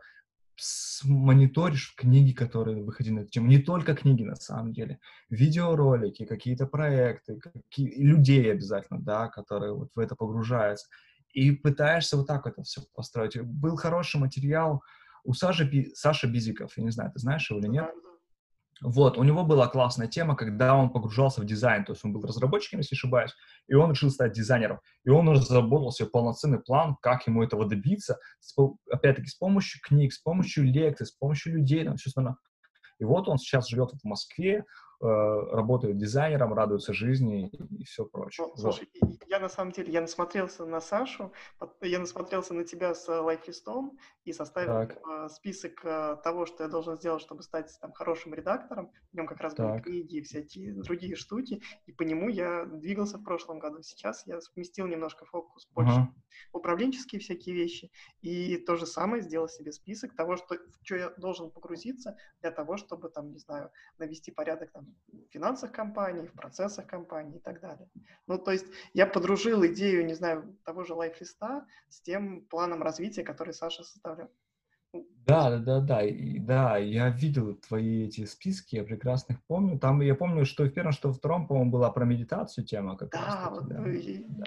мониторишь 1.02 1.96
книги, 1.96 2.32
которые 2.32 2.84
выходили 2.84 3.14
на 3.14 3.20
эту 3.22 3.30
тему. 3.30 3.48
Не 3.48 3.58
только 3.58 3.96
книги, 3.96 4.22
на 4.22 4.36
самом 4.36 4.72
деле. 4.72 5.00
Видеоролики, 5.30 6.26
какие-то 6.26 6.68
проекты, 6.68 7.40
какие, 7.40 7.92
людей 8.00 8.52
обязательно, 8.52 9.00
да, 9.00 9.26
которые 9.26 9.74
вот 9.74 9.88
в 9.96 9.98
это 9.98 10.14
погружаются 10.14 10.86
и 11.32 11.50
пытаешься 11.50 12.16
вот 12.16 12.26
так 12.26 12.46
это 12.46 12.62
все 12.62 12.82
построить. 12.94 13.40
Был 13.40 13.76
хороший 13.76 14.20
материал 14.20 14.82
у 15.24 15.34
Саши, 15.34 15.90
Саша 15.94 16.26
Бизиков, 16.26 16.76
я 16.76 16.84
не 16.84 16.90
знаю, 16.90 17.10
ты 17.12 17.18
знаешь 17.18 17.48
его 17.50 17.60
или 17.60 17.68
нет? 17.68 17.90
Вот, 18.80 19.16
у 19.16 19.22
него 19.22 19.44
была 19.44 19.68
классная 19.68 20.08
тема, 20.08 20.34
когда 20.34 20.74
он 20.74 20.90
погружался 20.90 21.40
в 21.40 21.44
дизайн, 21.44 21.84
то 21.84 21.92
есть 21.92 22.04
он 22.04 22.12
был 22.12 22.22
разработчиком, 22.22 22.80
если 22.80 22.96
не 22.96 22.98
ошибаюсь, 22.98 23.32
и 23.68 23.74
он 23.74 23.92
решил 23.92 24.10
стать 24.10 24.32
дизайнером. 24.32 24.80
И 25.04 25.10
он 25.10 25.28
разработал 25.28 25.92
себе 25.92 26.08
полноценный 26.08 26.58
план, 26.58 26.96
как 27.00 27.24
ему 27.28 27.44
этого 27.44 27.64
добиться, 27.64 28.18
опять-таки 28.90 29.28
с 29.28 29.36
помощью 29.36 29.80
книг, 29.82 30.12
с 30.12 30.18
помощью 30.18 30.64
лекций, 30.64 31.06
с 31.06 31.12
помощью 31.12 31.54
людей, 31.54 31.84
там, 31.84 31.96
все 31.96 32.08
остальное. 32.08 32.36
И 32.98 33.04
вот 33.04 33.28
он 33.28 33.38
сейчас 33.38 33.68
живет 33.68 33.92
в 33.92 34.04
Москве, 34.04 34.64
работают 35.02 35.98
дизайнером, 35.98 36.54
радуются 36.54 36.92
жизни 36.92 37.48
и 37.70 37.84
все 37.84 38.04
прочее. 38.04 38.46
Ну, 38.46 38.56
слушай, 38.56 38.88
вот. 39.00 39.18
я 39.26 39.40
на 39.40 39.48
самом 39.48 39.72
деле, 39.72 39.92
я 39.92 40.00
насмотрелся 40.00 40.64
на 40.64 40.80
Сашу, 40.80 41.32
я 41.80 41.98
насмотрелся 41.98 42.54
на 42.54 42.64
тебя 42.64 42.94
с 42.94 43.08
лайфлистом 43.08 43.98
и 44.24 44.32
составил 44.32 44.86
так. 44.86 45.30
список 45.30 45.80
того, 46.22 46.46
что 46.46 46.64
я 46.64 46.68
должен 46.68 46.96
сделать, 46.96 47.22
чтобы 47.22 47.42
стать 47.42 47.76
там 47.80 47.92
хорошим 47.92 48.34
редактором. 48.34 48.92
В 49.12 49.16
нем 49.16 49.26
как 49.26 49.40
раз 49.40 49.54
так. 49.54 49.66
были 49.66 49.82
книги 49.82 50.16
и 50.16 50.22
всякие 50.22 50.72
другие 50.72 51.16
штуки, 51.16 51.62
и 51.86 51.92
по 51.92 52.02
нему 52.02 52.28
я 52.28 52.64
двигался 52.64 53.18
в 53.18 53.24
прошлом 53.24 53.58
году. 53.58 53.82
Сейчас 53.82 54.26
я 54.26 54.40
сместил 54.40 54.86
немножко 54.86 55.24
фокус 55.24 55.68
больше 55.74 55.92
uh-huh. 55.92 56.06
управленческие 56.52 57.20
всякие 57.20 57.54
вещи, 57.54 57.90
и 58.20 58.56
то 58.56 58.76
же 58.76 58.86
самое 58.86 59.22
сделал 59.22 59.48
себе 59.48 59.72
список 59.72 60.14
того, 60.14 60.36
что, 60.36 60.54
в 60.54 60.84
что 60.84 60.96
я 60.96 61.10
должен 61.10 61.50
погрузиться 61.50 62.16
для 62.40 62.50
того, 62.50 62.76
чтобы, 62.76 63.08
там, 63.08 63.32
не 63.32 63.38
знаю, 63.38 63.70
навести 63.98 64.30
порядок 64.30 64.70
там, 64.72 64.91
финансах 65.30 65.72
компании, 65.72 66.26
в 66.26 66.32
процессах 66.32 66.86
компании 66.86 67.36
и 67.36 67.40
так 67.40 67.60
далее. 67.60 67.88
Ну, 68.26 68.38
то 68.38 68.52
есть 68.52 68.66
я 68.94 69.06
подружил 69.06 69.64
идею, 69.66 70.04
не 70.06 70.14
знаю, 70.14 70.56
того 70.64 70.84
же 70.84 70.94
лайфлиста 70.94 71.66
с 71.88 72.00
тем 72.00 72.42
планом 72.46 72.82
развития, 72.82 73.22
который 73.22 73.54
Саша 73.54 73.82
составлял. 73.82 74.30
Да, 75.24 75.50
да, 75.50 75.58
да, 75.58 75.80
да, 75.80 76.02
и, 76.02 76.38
да, 76.38 76.76
я 76.76 77.08
видел 77.08 77.54
твои 77.54 78.06
эти 78.06 78.26
списки, 78.26 78.76
я 78.76 78.84
прекрасно 78.84 79.34
их 79.34 79.42
помню. 79.46 79.78
Там 79.78 80.02
я 80.02 80.14
помню, 80.14 80.44
что 80.44 80.64
в 80.64 80.70
первом, 80.70 80.92
что 80.92 81.08
во 81.08 81.14
втором, 81.14 81.46
по-моему, 81.46 81.70
была 81.70 81.90
про 81.90 82.04
медитацию 82.04 82.66
тема 82.66 82.96
как 82.96 83.10
да. 83.10 83.48
Вот, 83.50 83.68
да, 83.68 83.88
э, 83.88 84.00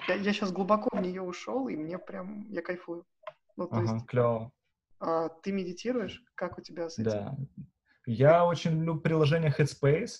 я, 0.06 0.14
я 0.14 0.32
сейчас 0.32 0.52
глубоко 0.52 0.96
в 0.96 1.00
нее 1.00 1.22
ушел, 1.22 1.66
и 1.68 1.76
мне 1.76 1.98
прям, 1.98 2.46
я 2.50 2.62
кайфую. 2.62 3.04
Ну, 3.56 3.66
то 3.66 3.76
ага, 3.76 3.94
есть, 3.94 4.06
клево. 4.06 4.52
А, 5.00 5.28
ты 5.28 5.50
медитируешь? 5.50 6.22
Как 6.34 6.58
у 6.58 6.60
тебя 6.60 6.90
с 6.90 6.98
этим? 6.98 7.10
Да, 7.10 7.36
я 8.06 8.46
очень 8.46 8.72
люблю 8.72 9.00
приложение 9.00 9.52
Headspace. 9.56 10.10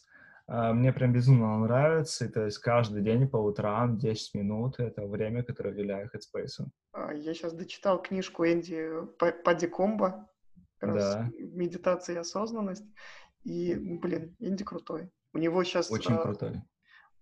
А, 0.49 0.73
мне 0.73 0.93
прям 0.93 1.13
безумно 1.13 1.59
нравится. 1.59 2.29
То 2.29 2.45
есть 2.45 2.59
каждый 2.59 3.03
день 3.03 3.29
по 3.29 3.37
утрам 3.37 3.99
10 3.99 4.35
минут— 4.35 4.77
это 4.79 5.07
время, 5.07 5.43
которое 5.43 5.71
уделяю 5.71 6.09
Headspace. 6.09 6.67
А, 6.93 7.13
я 7.13 7.35
сейчас 7.35 7.53
дочитал 7.53 8.01
книжку 8.01 8.45
Энди 8.45 8.91
Падди 9.45 9.67
Комбо. 9.67 10.29
Да. 10.81 11.31
Медитация 11.39 12.17
и 12.17 12.19
осознанность. 12.19 12.85
И, 13.45 13.75
блин, 13.75 14.37
Энди 14.39 14.65
крутой. 14.65 15.11
У 15.33 15.39
него 15.39 15.65
сейчас... 15.65 15.91
Очень 15.91 16.15
а, 16.15 16.19
крутой. 16.19 16.63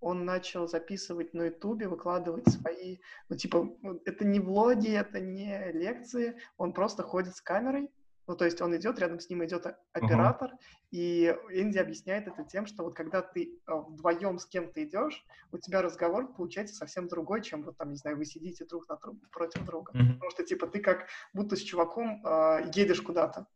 Он 0.01 0.27
начал 0.27 0.69
записывать 0.69 1.33
на 1.33 1.45
Ютубе, 1.45 1.89
выкладывать 1.89 2.47
свои... 2.49 2.99
Ну, 3.31 3.37
типа, 3.37 3.71
это 4.05 4.27
не 4.27 4.39
влоги, 4.39 4.91
это 4.91 5.21
не 5.21 5.73
лекции. 5.73 6.37
Он 6.59 6.75
просто 6.75 7.03
ходит 7.03 7.37
с 7.37 7.41
камерой, 7.41 7.91
ну, 8.27 8.37
то 8.37 8.45
есть 8.45 8.61
он 8.63 8.75
идет, 8.77 8.99
рядом 8.99 9.21
с 9.21 9.29
ним 9.29 9.45
идет 9.45 9.67
оператор, 9.93 10.53
uh-huh. 10.53 10.59
и 10.93 11.37
Энди 11.51 11.79
объясняет 11.79 12.27
это 12.27 12.45
тем, 12.45 12.67
что 12.67 12.83
вот 12.83 12.95
когда 12.95 13.21
ты 13.21 13.61
а, 13.67 13.77
вдвоем 13.77 14.39
с 14.39 14.47
кем-то 14.47 14.83
идешь, 14.83 15.25
у 15.53 15.59
тебя 15.59 15.83
разговор 15.83 16.33
получается 16.33 16.75
совсем 16.75 17.07
другой, 17.07 17.43
чем 17.43 17.63
вот 17.63 17.77
там, 17.77 17.91
не 17.91 17.97
знаю, 17.97 18.17
вы 18.17 18.25
сидите 18.25 18.65
друг 18.65 18.89
на 18.89 18.97
друг, 18.97 19.17
против 19.31 19.65
друга. 19.65 19.93
Uh-huh. 19.93 20.15
Потому 20.15 20.31
что, 20.31 20.45
типа, 20.45 20.67
ты 20.67 20.81
как 20.81 21.07
будто 21.35 21.57
с 21.57 21.61
чуваком 21.61 22.25
э, 22.25 22.71
едешь 22.75 23.03
куда-то. 23.03 23.47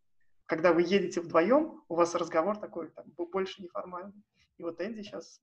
Когда 0.46 0.72
вы 0.72 0.82
едете 0.82 1.20
вдвоем, 1.20 1.82
у 1.88 1.94
вас 1.94 2.14
разговор 2.14 2.58
такой, 2.58 2.90
там, 2.90 3.06
больше 3.16 3.62
неформальный. 3.62 4.22
И 4.58 4.62
вот 4.62 4.80
Энди 4.80 5.02
сейчас 5.02 5.40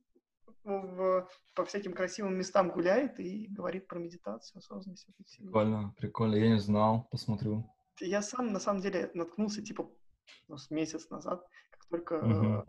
в, 0.64 1.28
по 1.56 1.66
всяким 1.66 1.94
красивым 1.94 2.36
местам 2.36 2.70
гуляет 2.70 3.20
и 3.20 3.48
говорит 3.48 3.88
про 3.88 4.00
медитацию, 4.00 4.60
осознанность. 4.60 5.08
Прикольно, 5.38 5.94
прикольно. 5.98 6.36
Я 6.36 6.50
не 6.50 6.60
знал, 6.60 7.08
посмотрю. 7.12 7.64
Я 8.00 8.22
сам, 8.22 8.52
на 8.52 8.60
самом 8.60 8.82
деле, 8.82 9.12
наткнулся, 9.14 9.62
типа, 9.62 9.90
ну, 10.48 10.58
месяц 10.70 11.10
назад, 11.10 11.48
как 11.70 11.86
только 11.86 12.16
uh-huh. 12.16 12.68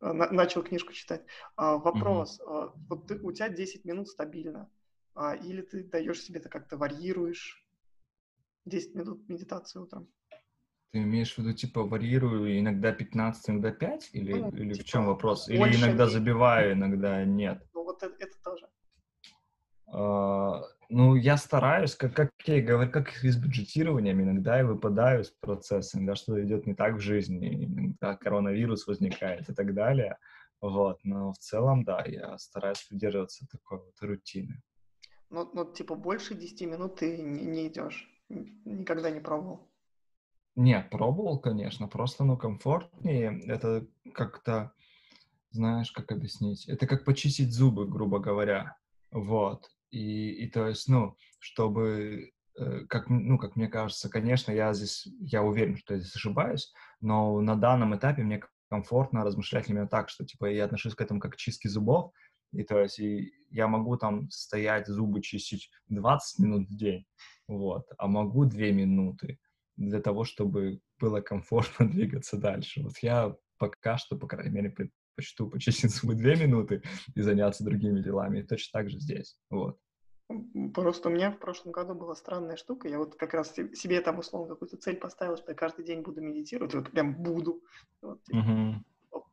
э, 0.00 0.12
на, 0.12 0.30
начал 0.30 0.62
книжку 0.62 0.92
читать. 0.92 1.24
А, 1.56 1.76
вопрос. 1.76 2.40
Uh-huh. 2.40 2.72
вот 2.88 3.06
ты, 3.08 3.18
у 3.18 3.32
тебя 3.32 3.48
10 3.48 3.84
минут 3.84 4.08
стабильно. 4.08 4.70
А, 5.14 5.34
или 5.34 5.62
ты 5.62 5.84
даешь 5.84 6.20
себе 6.20 6.40
это 6.40 6.48
как-то 6.48 6.76
варьируешь? 6.76 7.66
10 8.66 8.94
минут 8.94 9.28
медитации 9.28 9.78
утром. 9.78 10.08
Ты 10.92 10.98
имеешь 10.98 11.34
в 11.34 11.38
виду, 11.38 11.52
типа, 11.52 11.82
варьирую 11.84 12.58
иногда 12.58 12.92
15, 12.92 13.50
иногда 13.50 13.70
5? 13.70 14.10
Или, 14.12 14.34
ну, 14.34 14.50
или 14.50 14.74
типа, 14.74 14.84
в 14.84 14.86
чем 14.86 15.06
вопрос? 15.06 15.48
Или 15.48 15.76
иногда 15.76 16.06
забиваю, 16.06 16.72
иногда 16.72 17.24
нет? 17.24 17.64
Ну, 17.74 17.84
вот 17.84 18.02
это, 18.02 18.14
это 18.18 18.36
тоже. 18.42 18.68
Uh, 19.92 20.29
ну, 20.90 21.14
я 21.14 21.36
стараюсь, 21.36 21.94
как, 21.94 22.14
как 22.14 22.32
я 22.44 22.60
говорю, 22.60 22.90
как 22.90 23.24
и 23.24 23.28
с 23.30 23.36
бюджетированием, 23.36 24.20
иногда 24.20 24.58
я 24.58 24.66
выпадаю 24.66 25.22
из 25.22 25.30
процесса, 25.30 25.96
иногда 25.96 26.16
что-то 26.16 26.44
идет 26.44 26.66
не 26.66 26.74
так 26.74 26.96
в 26.96 27.00
жизни, 27.00 27.64
иногда 27.64 28.16
коронавирус 28.16 28.86
возникает 28.86 29.48
и 29.48 29.54
так 29.54 29.72
далее. 29.72 30.18
Вот, 30.60 30.98
но 31.04 31.32
в 31.32 31.38
целом, 31.38 31.84
да, 31.84 32.04
я 32.06 32.36
стараюсь 32.38 32.82
придерживаться 32.82 33.46
такой 33.50 33.78
вот 33.78 33.94
рутины. 34.02 34.60
Ну, 35.30 35.48
ну 35.54 35.72
типа, 35.72 35.94
больше 35.94 36.34
10 36.34 36.62
минут 36.62 36.96
ты 36.96 37.16
не, 37.18 37.44
не 37.46 37.68
идешь? 37.68 38.10
Никогда 38.28 39.10
не 39.10 39.20
пробовал? 39.20 39.70
Нет, 40.56 40.90
пробовал, 40.90 41.38
конечно, 41.38 41.86
просто, 41.86 42.24
ну, 42.24 42.36
комфортнее. 42.36 43.40
Это 43.46 43.86
как-то, 44.12 44.72
знаешь, 45.50 45.92
как 45.92 46.10
объяснить? 46.10 46.68
Это 46.68 46.88
как 46.88 47.04
почистить 47.04 47.52
зубы, 47.52 47.86
грубо 47.86 48.18
говоря. 48.18 48.76
Вот. 49.12 49.70
И, 49.90 50.30
и 50.44 50.50
то 50.50 50.66
есть, 50.68 50.88
ну, 50.88 51.16
чтобы, 51.38 52.32
э, 52.58 52.80
как, 52.88 53.08
ну, 53.08 53.38
как 53.38 53.56
мне 53.56 53.68
кажется, 53.68 54.08
конечно, 54.08 54.52
я 54.52 54.72
здесь, 54.72 55.08
я 55.20 55.42
уверен, 55.42 55.76
что 55.76 55.94
я 55.94 56.00
здесь 56.00 56.14
ошибаюсь, 56.14 56.72
но 57.00 57.40
на 57.40 57.56
данном 57.56 57.96
этапе 57.96 58.22
мне 58.22 58.42
комфортно 58.68 59.24
размышлять 59.24 59.68
именно 59.68 59.88
так, 59.88 60.08
что, 60.08 60.24
типа, 60.24 60.46
я 60.46 60.64
отношусь 60.64 60.94
к 60.94 61.00
этому 61.00 61.20
как 61.20 61.32
к 61.32 61.36
чистке 61.36 61.68
зубов, 61.68 62.12
и 62.52 62.64
то 62.64 62.80
есть 62.80 62.98
и 62.98 63.32
я 63.50 63.68
могу 63.68 63.96
там 63.96 64.30
стоять, 64.30 64.86
зубы 64.86 65.22
чистить 65.22 65.70
20 65.88 66.38
минут 66.38 66.68
в 66.68 66.76
день, 66.76 67.04
вот, 67.48 67.86
а 67.98 68.06
могу 68.06 68.44
2 68.44 68.60
минуты 68.70 69.38
для 69.76 70.00
того, 70.00 70.24
чтобы 70.24 70.80
было 71.00 71.20
комфортно 71.20 71.88
двигаться 71.90 72.36
дальше. 72.36 72.82
Вот 72.82 72.98
я 72.98 73.34
пока 73.58 73.98
что, 73.98 74.16
по 74.16 74.26
крайней 74.26 74.52
мере, 74.52 74.90
предпочту 75.14 75.48
почистить 75.48 75.90
зубы 75.90 76.14
две 76.14 76.36
минуты 76.36 76.82
и 77.14 77.20
заняться 77.20 77.64
другими 77.64 78.00
делами. 78.00 78.40
И 78.40 78.42
точно 78.42 78.80
так 78.80 78.90
же 78.90 78.98
здесь. 78.98 79.38
Вот. 79.50 79.78
Просто 80.74 81.08
у 81.08 81.12
меня 81.12 81.32
в 81.32 81.38
прошлом 81.38 81.72
году 81.72 81.94
была 81.94 82.14
странная 82.14 82.56
штука. 82.56 82.88
Я 82.88 82.98
вот 82.98 83.16
как 83.16 83.34
раз 83.34 83.52
себе 83.52 84.00
там 84.00 84.18
условно 84.20 84.54
какую-то 84.54 84.76
цель 84.76 84.96
поставила, 84.96 85.36
что 85.36 85.50
я 85.50 85.56
каждый 85.56 85.84
день 85.84 86.02
буду 86.02 86.20
медитировать. 86.20 86.74
Вот 86.74 86.90
прям 86.90 87.20
буду. 87.20 87.62
Вот, 88.00 88.20
uh-huh. 88.32 88.74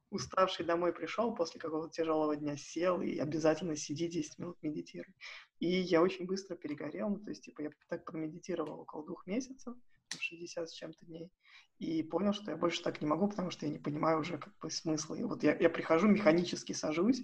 Уставший 0.09 0.65
домой 0.65 0.93
пришел 0.93 1.35
после 1.35 1.59
какого-то 1.59 1.93
тяжелого 1.93 2.35
дня, 2.35 2.57
сел 2.57 3.01
и 3.01 3.17
обязательно 3.19 3.75
сиди 3.75 4.07
10 4.07 4.39
минут 4.39 4.57
медитируй. 4.63 5.13
И 5.59 5.67
я 5.67 6.01
очень 6.01 6.25
быстро 6.25 6.55
перегорел. 6.55 7.09
Ну, 7.09 7.19
то 7.19 7.29
есть, 7.29 7.43
типа, 7.43 7.61
я 7.61 7.69
так 7.89 8.05
промедитировал 8.05 8.79
около 8.79 9.05
двух 9.05 9.27
месяцев, 9.27 9.75
60 10.19 10.69
с 10.69 10.73
чем-то 10.73 11.05
дней 11.05 11.31
и 11.79 12.01
понял, 12.03 12.33
что 12.33 12.51
я 12.51 12.57
больше 12.57 12.81
так 12.81 13.01
не 13.01 13.07
могу, 13.07 13.27
потому 13.27 13.51
что 13.51 13.65
я 13.65 13.71
не 13.71 13.77
понимаю 13.77 14.19
уже 14.19 14.37
как 14.37 14.57
бы 14.57 14.69
смысла. 14.69 15.15
И 15.15 15.23
вот 15.23 15.43
я, 15.43 15.55
я 15.55 15.69
прихожу, 15.69 16.07
механически 16.07 16.73
сажусь, 16.73 17.21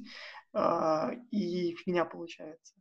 э, 0.54 1.10
и 1.32 1.76
меня 1.86 2.06
получается. 2.06 2.76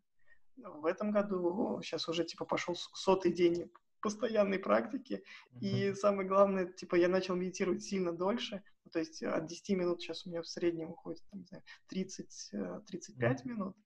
В 0.56 0.84
этом 0.84 1.12
году 1.12 1.80
сейчас 1.82 2.08
уже 2.08 2.24
типа 2.24 2.44
пошел 2.44 2.74
сотый 2.74 3.32
день 3.32 3.70
постоянной 4.02 4.58
практики, 4.58 5.22
mm-hmm. 5.54 5.60
и 5.60 5.94
самое 5.94 6.28
главное, 6.28 6.66
типа 6.66 6.96
я 6.96 7.08
начал 7.08 7.36
медитировать 7.36 7.82
сильно 7.82 8.12
дольше, 8.12 8.62
то 8.92 8.98
есть 8.98 9.22
от 9.22 9.46
10 9.46 9.76
минут 9.76 10.02
сейчас 10.02 10.26
у 10.26 10.30
меня 10.30 10.42
в 10.42 10.48
среднем 10.48 10.90
уходит, 10.90 11.22
там, 11.30 11.40
не 11.40 11.46
знаю, 11.46 11.64
30-35 11.90 13.16
mm-hmm. 13.16 13.36
минут, 13.44 13.76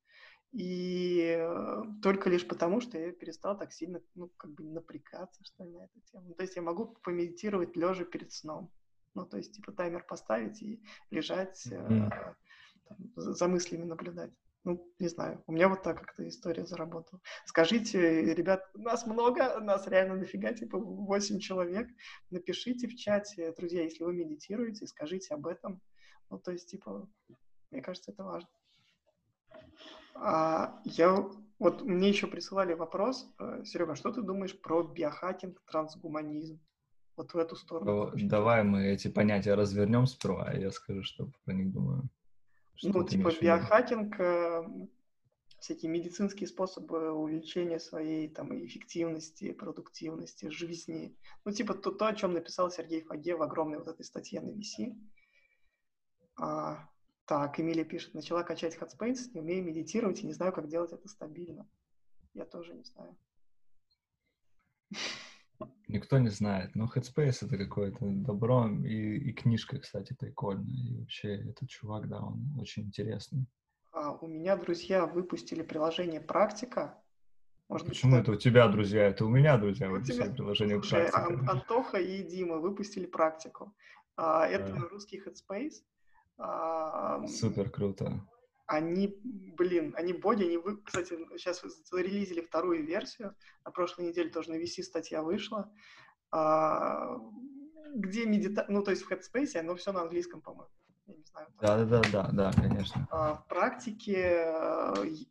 и 0.56 1.36
э, 1.38 1.82
только 2.02 2.30
лишь 2.30 2.48
потому, 2.48 2.80
что 2.80 2.98
я 2.98 3.12
перестал 3.12 3.58
так 3.58 3.74
сильно, 3.74 4.00
ну, 4.14 4.30
как 4.38 4.52
бы 4.52 4.64
напрягаться, 4.64 5.44
что 5.44 5.64
ли, 5.64 5.70
на 5.70 5.84
эту 5.84 6.00
тему. 6.10 6.34
То 6.34 6.44
есть 6.44 6.56
я 6.56 6.62
могу 6.62 6.96
помедитировать 7.02 7.76
лежа 7.76 8.06
перед 8.06 8.32
сном. 8.32 8.72
Ну, 9.12 9.26
то 9.26 9.36
есть, 9.36 9.54
типа, 9.54 9.72
таймер 9.72 10.04
поставить 10.04 10.62
и 10.62 10.82
лежать, 11.10 11.62
mm-hmm. 11.66 12.06
э, 12.06 12.34
там, 12.88 12.96
за 13.16 13.48
мыслями 13.48 13.84
наблюдать. 13.84 14.32
Ну, 14.64 14.90
не 14.98 15.08
знаю, 15.08 15.44
у 15.46 15.52
меня 15.52 15.68
вот 15.68 15.82
так 15.82 16.00
как-то 16.00 16.26
история 16.26 16.64
заработала. 16.64 17.20
Скажите, 17.44 18.34
ребят, 18.34 18.62
нас 18.74 19.06
много, 19.06 19.60
нас 19.60 19.86
реально 19.86 20.16
дофига, 20.16 20.54
типа 20.54 20.78
8 20.78 21.38
человек. 21.38 21.86
Напишите 22.30 22.88
в 22.88 22.96
чате, 22.96 23.52
друзья, 23.58 23.82
если 23.82 24.04
вы 24.04 24.14
медитируете, 24.14 24.86
скажите 24.86 25.34
об 25.34 25.46
этом. 25.48 25.82
Ну, 26.30 26.38
то 26.38 26.50
есть, 26.50 26.70
типа, 26.70 27.06
мне 27.70 27.82
кажется, 27.82 28.12
это 28.12 28.24
важно. 28.24 28.48
А, 30.18 30.80
я 30.84 31.28
вот 31.58 31.82
мне 31.82 32.08
еще 32.08 32.26
присылали 32.26 32.74
вопрос, 32.74 33.32
э, 33.38 33.62
Серега, 33.64 33.94
что 33.94 34.12
ты 34.12 34.22
думаешь 34.22 34.58
про 34.60 34.82
биохакинг, 34.82 35.62
трансгуманизм? 35.66 36.60
Вот 37.16 37.32
в 37.32 37.38
эту 37.38 37.56
сторону. 37.56 38.12
давай 38.14 38.62
мы 38.62 38.88
эти 38.88 39.08
понятия 39.08 39.54
развернем 39.54 40.06
сперва, 40.06 40.44
а 40.48 40.54
я 40.54 40.70
скажу, 40.70 41.02
что 41.02 41.30
про 41.44 41.54
них 41.54 41.72
думаю. 41.72 42.10
Что 42.74 42.90
ну, 42.90 43.04
типа 43.04 43.32
биохакинг, 43.40 44.20
э, 44.20 44.64
всякие 45.60 45.90
медицинские 45.90 46.46
способы 46.46 47.10
увеличения 47.12 47.80
своей 47.80 48.28
там 48.28 48.52
эффективности, 48.66 49.52
продуктивности, 49.52 50.50
жизни. 50.50 51.16
Ну, 51.46 51.52
типа 51.52 51.72
то, 51.72 51.90
то 51.90 52.06
о 52.06 52.14
чем 52.14 52.34
написал 52.34 52.70
Сергей 52.70 53.02
Фаге 53.02 53.34
в 53.34 53.42
огромной 53.42 53.78
вот 53.78 53.88
этой 53.88 54.04
статье 54.04 54.42
на 54.42 54.50
VC. 54.50 54.94
А, 56.38 56.86
Так, 57.26 57.58
Эмилия 57.58 57.84
пишет, 57.84 58.14
начала 58.14 58.44
качать 58.44 58.76
Headspace, 58.76 59.32
не 59.34 59.40
умею 59.40 59.64
медитировать 59.64 60.22
и 60.22 60.26
не 60.26 60.32
знаю, 60.32 60.52
как 60.52 60.68
делать 60.68 60.92
это 60.92 61.08
стабильно. 61.08 61.68
Я 62.34 62.44
тоже 62.44 62.72
не 62.72 62.84
знаю. 62.84 63.16
Никто 65.88 66.18
не 66.18 66.28
знает, 66.28 66.76
но 66.76 66.86
Headspace 66.86 67.46
это 67.46 67.58
какое-то 67.58 67.98
добро, 68.02 68.68
и, 68.68 69.16
и 69.16 69.32
книжка, 69.32 69.78
кстати, 69.80 70.14
прикольная, 70.14 70.76
и 70.76 71.00
вообще 71.00 71.34
этот 71.50 71.68
чувак, 71.68 72.08
да, 72.08 72.20
он 72.20 72.56
очень 72.60 72.84
интересный. 72.84 73.46
А, 73.90 74.12
у 74.12 74.28
меня 74.28 74.56
друзья 74.56 75.06
выпустили 75.06 75.62
приложение 75.62 76.20
«Практика». 76.20 77.02
Может 77.68 77.88
Почему 77.88 78.12
быть, 78.12 78.20
это 78.22 78.32
у 78.32 78.36
тебя 78.36 78.68
друзья? 78.68 79.02
Это 79.08 79.24
у 79.24 79.28
меня 79.28 79.58
друзья 79.58 79.88
выпустили 79.88 80.24
тебя... 80.24 80.32
приложение 80.32 80.76
Слушай, 80.76 81.10
«Практика». 81.10 81.26
Ан- 81.26 81.48
Антоха 81.48 81.98
и 81.98 82.22
Дима 82.22 82.58
выпустили 82.58 83.06
«Практику». 83.06 83.74
А, 84.16 84.46
это 84.46 84.72
да. 84.72 84.88
русский 84.88 85.20
Headspace. 85.20 85.82
А, 86.38 87.26
Супер 87.26 87.70
круто 87.70 88.20
они, 88.66 89.16
блин, 89.22 89.94
они 89.96 90.12
боди, 90.12 90.44
они, 90.44 90.56
вы, 90.56 90.76
кстати, 90.82 91.16
сейчас 91.36 91.62
зарелизили 91.88 92.40
вторую 92.40 92.84
версию, 92.84 93.34
на 93.64 93.70
прошлой 93.70 94.08
неделе 94.08 94.30
тоже 94.30 94.50
на 94.50 94.56
VC 94.56 94.82
статья 94.82 95.22
вышла, 95.22 95.70
а, 96.32 97.16
где 97.94 98.26
медитация, 98.26 98.72
ну, 98.72 98.82
то 98.82 98.90
есть 98.90 99.04
в 99.04 99.10
Headspace, 99.10 99.56
оно 99.58 99.76
все 99.76 99.92
на 99.92 100.02
английском, 100.02 100.40
по-моему. 100.40 100.70
Да, 101.60 101.84
да, 101.84 101.84
да, 101.84 102.02
да, 102.10 102.30
да, 102.32 102.52
конечно. 102.52 103.06
А, 103.12 103.34
в 103.34 103.46
практике 103.46 104.44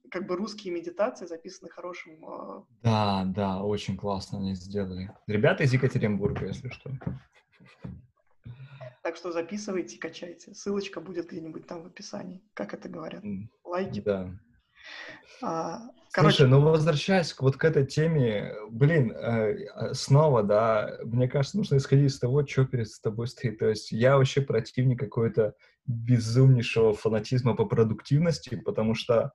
как 0.09 0.25
бы 0.25 0.37
русские 0.37 0.73
медитации 0.73 1.25
записаны 1.25 1.69
хорошим... 1.69 2.65
Да, 2.81 3.25
да, 3.25 3.61
очень 3.61 3.97
классно 3.97 4.37
они 4.37 4.55
сделали. 4.55 5.11
Ребята 5.27 5.63
из 5.63 5.73
Екатеринбурга, 5.73 6.45
если 6.45 6.69
что. 6.69 6.91
Так 9.05 9.17
что 9.17 9.31
записывайте, 9.31 9.99
качайте. 9.99 10.55
Ссылочка 10.55 10.99
будет 10.99 11.29
где-нибудь 11.29 11.67
там 11.67 11.83
в 11.83 11.85
описании, 11.85 12.41
как 12.55 12.73
это 12.73 12.89
говорят. 12.89 13.23
Лайки. 13.63 14.01
Да. 14.01 14.31
А, 15.43 15.81
короче... 16.11 16.37
Слушай, 16.37 16.49
ну 16.49 16.61
возвращаясь 16.61 17.31
к, 17.31 17.43
вот 17.43 17.55
к 17.55 17.63
этой 17.65 17.85
теме, 17.85 18.55
блин, 18.71 19.11
э, 19.11 19.93
снова, 19.93 20.41
да, 20.41 20.97
мне 21.03 21.27
кажется, 21.27 21.55
нужно 21.55 21.77
исходить 21.77 22.13
из 22.13 22.19
того, 22.19 22.47
что 22.47 22.65
перед 22.65 22.87
тобой 23.03 23.27
стоит. 23.27 23.59
То 23.59 23.69
есть 23.69 23.91
я 23.91 24.17
вообще 24.17 24.41
противник 24.41 25.01
какой-то 25.01 25.53
безумнейшего 25.85 26.95
фанатизма 26.95 27.55
по 27.55 27.65
продуктивности, 27.65 28.55
потому 28.55 28.95
что 28.95 29.33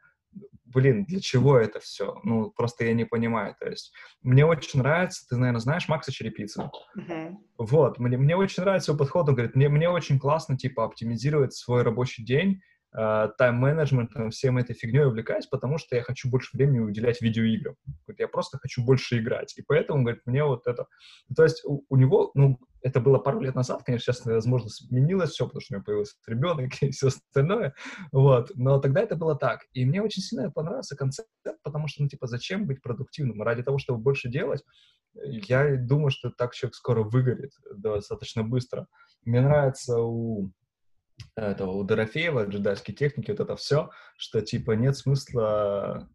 блин, 0.73 1.05
для 1.05 1.21
чего 1.21 1.59
это 1.59 1.81
все? 1.81 2.21
Ну, 2.25 2.51
просто 2.51 2.85
я 2.85 2.95
не 2.95 3.05
понимаю. 3.05 3.55
То 3.59 3.69
есть 3.69 3.93
мне 4.23 4.45
очень 4.45 4.81
нравится, 4.81 5.27
ты, 5.29 5.37
наверное, 5.37 5.61
знаешь 5.61 5.89
Макса 5.89 6.13
Черепицу? 6.13 6.71
Uh-huh. 6.97 7.37
Вот, 7.59 7.99
мне, 7.99 8.17
мне 8.17 8.37
очень 8.37 8.63
нравится 8.63 8.93
его 8.93 8.99
подход. 8.99 9.29
Он 9.29 9.35
говорит, 9.35 9.57
мне, 9.57 9.69
мне 9.69 9.89
очень 9.89 10.19
классно, 10.19 10.57
типа, 10.57 10.85
оптимизировать 10.85 11.55
свой 11.55 11.83
рабочий 11.83 12.25
день, 12.25 12.61
э, 12.97 13.29
тайм-менеджментом, 13.39 14.31
всем 14.31 14.59
этой 14.59 14.75
фигней 14.75 15.05
увлекаюсь, 15.05 15.47
потому 15.47 15.79
что 15.79 15.97
я 15.97 16.03
хочу 16.03 16.31
больше 16.31 16.57
времени 16.57 16.79
уделять 16.81 17.21
видеоиграм. 17.21 17.75
Я 18.19 18.29
просто 18.29 18.59
хочу 18.59 18.85
больше 18.85 19.19
играть. 19.19 19.57
И 19.59 19.63
поэтому, 19.63 20.03
говорит, 20.03 20.23
мне 20.25 20.45
вот 20.45 20.67
это... 20.67 20.87
То 21.35 21.43
есть 21.43 21.65
у, 21.65 21.85
у 21.89 21.97
него, 21.97 22.31
ну, 22.35 22.59
это 22.83 23.01
было 23.01 23.19
пару 23.19 23.41
лет 23.41 23.55
назад, 23.55 23.83
конечно, 23.85 24.13
сейчас, 24.13 24.25
возможно, 24.25 24.69
сменилось 24.69 25.31
все, 25.31 25.47
потому 25.47 25.61
что 25.61 25.75
у 25.75 25.77
меня 25.77 25.85
появился 25.85 26.15
ребенок 26.27 26.83
и 26.83 26.91
все 26.91 27.09
остальное, 27.09 27.75
вот, 28.13 28.51
но 28.55 28.79
тогда 28.81 29.01
это 29.01 29.17
было 29.17 29.37
так. 29.37 29.61
И 29.73 29.85
мне 29.85 30.03
очень 30.03 30.23
сильно 30.23 30.51
понравился 30.51 30.97
концепт, 30.97 31.29
потому 31.63 31.89
что, 31.89 32.03
ну, 32.03 32.09
типа, 32.09 32.27
зачем 32.27 32.67
быть 32.67 32.83
продуктивным? 32.83 33.43
Ради 33.43 33.63
того, 33.63 33.79
чтобы 33.79 34.01
больше 34.01 34.29
делать, 34.29 34.63
я 35.15 35.77
думаю, 35.77 36.11
что 36.11 36.31
так 36.31 36.55
человек 36.55 36.75
скоро 36.75 37.03
выгорит 37.03 37.53
достаточно 37.75 38.45
быстро. 38.45 38.87
Мне 39.25 39.41
нравится 39.41 39.99
у 39.99 40.53
этого, 41.37 41.73
у 41.73 41.85
Дорофеева, 41.85 42.47
джедайские 42.47 42.97
техники, 42.97 43.31
вот 43.31 43.41
это 43.41 43.57
все, 43.57 43.91
что, 44.17 44.41
типа, 44.41 44.73
нет 44.73 44.97
смысла 44.97 46.09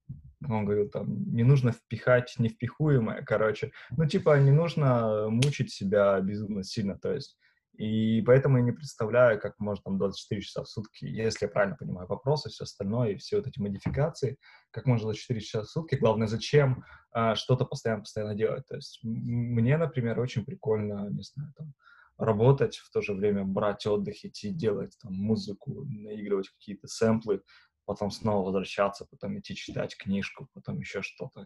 он 0.49 0.65
говорил, 0.65 0.89
там, 0.89 1.33
не 1.33 1.43
нужно 1.43 1.71
впихать 1.71 2.33
невпихуемое, 2.37 3.23
короче. 3.23 3.71
Ну, 3.97 4.05
типа, 4.05 4.39
не 4.39 4.51
нужно 4.51 5.27
мучить 5.29 5.71
себя 5.71 6.19
безумно 6.21 6.63
сильно, 6.63 6.97
то 6.97 7.13
есть. 7.13 7.37
И 7.77 8.21
поэтому 8.21 8.57
я 8.57 8.63
не 8.63 8.71
представляю, 8.71 9.39
как 9.39 9.59
можно 9.59 9.83
там 9.83 9.97
24 9.97 10.41
часа 10.41 10.63
в 10.63 10.69
сутки, 10.69 11.05
если 11.05 11.45
я 11.45 11.51
правильно 11.51 11.75
понимаю 11.75 12.07
вопросы, 12.07 12.49
все 12.49 12.63
остальное 12.63 13.11
и 13.11 13.15
все 13.15 13.37
вот 13.37 13.47
эти 13.47 13.59
модификации, 13.59 14.37
как 14.71 14.85
можно 14.85 15.07
24 15.07 15.41
часа 15.41 15.61
в 15.63 15.69
сутки, 15.69 15.95
главное, 15.95 16.27
зачем 16.27 16.85
а, 17.11 17.35
что-то 17.35 17.65
постоянно-постоянно 17.65 18.35
делать. 18.35 18.65
То 18.67 18.75
есть 18.75 18.99
мне, 19.03 19.77
например, 19.77 20.19
очень 20.19 20.45
прикольно, 20.45 21.09
не 21.09 21.23
знаю, 21.23 21.51
там, 21.57 21.73
работать, 22.17 22.77
в 22.77 22.89
то 22.91 23.01
же 23.01 23.13
время 23.13 23.43
брать 23.43 23.85
отдых, 23.85 24.23
идти 24.23 24.51
делать 24.51 24.95
там 25.01 25.13
музыку, 25.13 25.85
наигрывать 25.85 26.49
какие-то 26.49 26.87
сэмплы, 26.87 27.41
потом 27.85 28.11
снова 28.11 28.45
возвращаться, 28.45 29.05
потом 29.05 29.39
идти 29.39 29.55
читать 29.55 29.97
книжку, 29.97 30.47
потом 30.53 30.79
еще 30.79 31.01
что-то. 31.01 31.45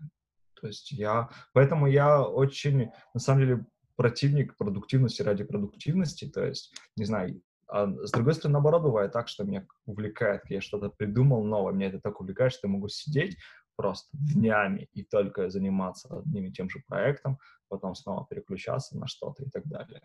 То 0.59 0.67
есть 0.67 0.91
я... 0.91 1.29
Поэтому 1.53 1.87
я 1.87 2.21
очень, 2.21 2.91
на 3.13 3.19
самом 3.19 3.41
деле, 3.41 3.65
противник 3.95 4.57
продуктивности 4.57 5.21
ради 5.21 5.43
продуктивности. 5.43 6.29
То 6.29 6.45
есть, 6.45 6.73
не 6.95 7.05
знаю, 7.05 7.41
а 7.67 7.87
с 7.87 8.11
другой 8.11 8.33
стороны, 8.33 8.53
наоборот, 8.53 8.81
бывает 8.81 9.11
так, 9.11 9.27
что 9.27 9.43
меня 9.43 9.65
увлекает, 9.85 10.41
я 10.49 10.59
что-то 10.59 10.89
придумал 10.89 11.43
новое, 11.43 11.73
меня 11.73 11.87
это 11.87 11.99
так 11.99 12.19
увлекает, 12.19 12.51
что 12.51 12.67
я 12.67 12.73
могу 12.73 12.87
сидеть 12.87 13.37
просто 13.75 14.09
днями 14.13 14.89
и 14.93 15.03
только 15.03 15.49
заниматься 15.49 16.09
одним 16.19 16.45
и 16.45 16.51
тем 16.51 16.69
же 16.69 16.81
проектом, 16.87 17.37
потом 17.67 17.93
снова 17.95 18.25
переключаться 18.27 18.97
на 18.97 19.07
что-то 19.07 19.43
и 19.43 19.49
так 19.49 19.65
далее 19.67 20.01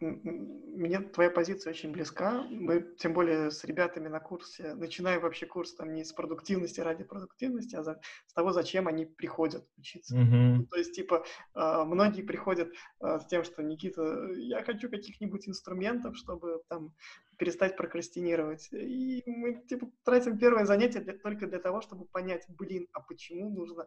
мне 0.00 1.00
твоя 1.00 1.30
позиция 1.30 1.72
очень 1.72 1.92
близка. 1.92 2.42
Мы, 2.50 2.94
тем 2.98 3.12
более, 3.12 3.50
с 3.50 3.64
ребятами 3.64 4.08
на 4.08 4.20
курсе, 4.20 4.74
начинаем 4.74 5.20
вообще 5.20 5.46
курс 5.46 5.74
там 5.74 5.94
не 5.94 6.04
с 6.04 6.12
продуктивности 6.12 6.80
ради 6.80 7.04
продуктивности, 7.04 7.76
а 7.76 7.82
за, 7.82 8.00
с 8.26 8.32
того, 8.32 8.52
зачем 8.52 8.88
они 8.88 9.04
приходят 9.04 9.66
учиться. 9.76 10.16
Mm-hmm. 10.16 10.66
То 10.70 10.76
есть, 10.78 10.94
типа, 10.94 11.24
э, 11.54 11.84
многие 11.84 12.22
приходят 12.22 12.72
э, 13.00 13.18
с 13.20 13.26
тем, 13.26 13.44
что, 13.44 13.62
Никита, 13.62 14.30
я 14.32 14.62
хочу 14.62 14.88
каких-нибудь 14.88 15.48
инструментов, 15.48 16.16
чтобы 16.16 16.62
там 16.68 16.94
перестать 17.36 17.76
прокрастинировать. 17.76 18.68
И 18.72 19.22
мы, 19.26 19.62
типа, 19.68 19.90
тратим 20.04 20.38
первое 20.38 20.64
занятие 20.64 21.00
для, 21.00 21.12
только 21.12 21.46
для 21.46 21.58
того, 21.58 21.80
чтобы 21.82 22.06
понять, 22.06 22.46
блин, 22.48 22.86
а 22.92 23.00
почему 23.00 23.50
нужно 23.50 23.86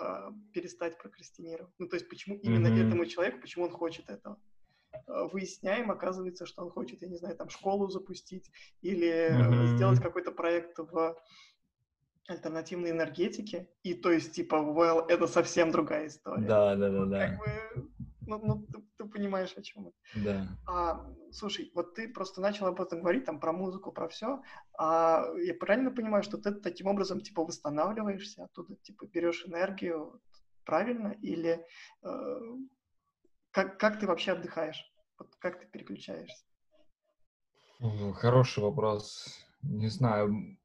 э, 0.00 0.30
перестать 0.52 0.98
прокрастинировать? 0.98 1.72
Ну, 1.78 1.86
то 1.86 1.94
есть, 1.94 2.08
почему 2.08 2.36
именно 2.36 2.66
mm-hmm. 2.66 2.88
этому 2.88 3.06
человеку, 3.06 3.40
почему 3.40 3.66
он 3.66 3.70
хочет 3.70 4.10
этого? 4.10 4.40
Э, 5.06 5.28
выясняем, 5.32 5.90
оказывается, 5.90 6.46
что 6.46 6.62
он 6.64 6.70
хочет, 6.70 7.02
я 7.02 7.08
не 7.08 7.16
знаю, 7.16 7.36
там 7.36 7.48
школу 7.48 7.88
запустить 7.88 8.50
или 8.82 9.30
mm-hmm. 9.30 9.76
сделать 9.76 10.00
какой-то 10.00 10.32
проект 10.32 10.78
в 10.78 11.16
альтернативной 12.28 12.90
энергетике. 12.90 13.68
И 13.82 13.94
то 13.94 14.12
есть, 14.12 14.32
типа, 14.32 14.56
well, 14.56 15.06
это 15.08 15.26
совсем 15.26 15.70
другая 15.70 16.06
история. 16.06 16.46
Да, 16.46 16.76
да, 16.76 16.90
да, 16.90 17.04
да. 17.06 17.28
Как 17.28 17.38
бы, 17.38 17.90
ну, 18.26 18.40
ну 18.44 18.66
ты, 18.66 18.82
ты 18.96 19.04
понимаешь, 19.06 19.54
о 19.56 19.62
чем 19.62 19.88
это. 19.88 19.96
Да. 20.24 20.48
А, 20.66 21.06
слушай, 21.32 21.70
вот 21.74 21.94
ты 21.94 22.08
просто 22.08 22.40
начал 22.40 22.66
об 22.66 22.80
этом 22.80 23.00
говорить, 23.00 23.24
там, 23.24 23.40
про 23.40 23.52
музыку, 23.52 23.92
про 23.92 24.08
все. 24.08 24.42
А 24.78 25.26
я 25.42 25.54
правильно 25.54 25.90
понимаю, 25.90 26.22
что 26.22 26.38
ты 26.38 26.52
таким 26.52 26.86
образом, 26.86 27.20
типа, 27.20 27.44
восстанавливаешься, 27.44 28.44
оттуда, 28.44 28.76
типа, 28.76 29.06
берешь 29.06 29.44
энергию, 29.46 30.20
правильно? 30.64 31.16
Или 31.20 31.66
э, 32.02 32.40
как, 33.52 33.78
как 33.78 34.00
ты 34.00 34.06
вообще 34.06 34.32
отдыхаешь? 34.32 34.84
Вот 35.18 35.34
как 35.38 35.60
ты 35.60 35.66
переключаешься? 35.66 36.44
Хороший 38.14 38.62
вопрос. 38.62 39.28
Не 39.62 39.88
знаю. 39.88 40.56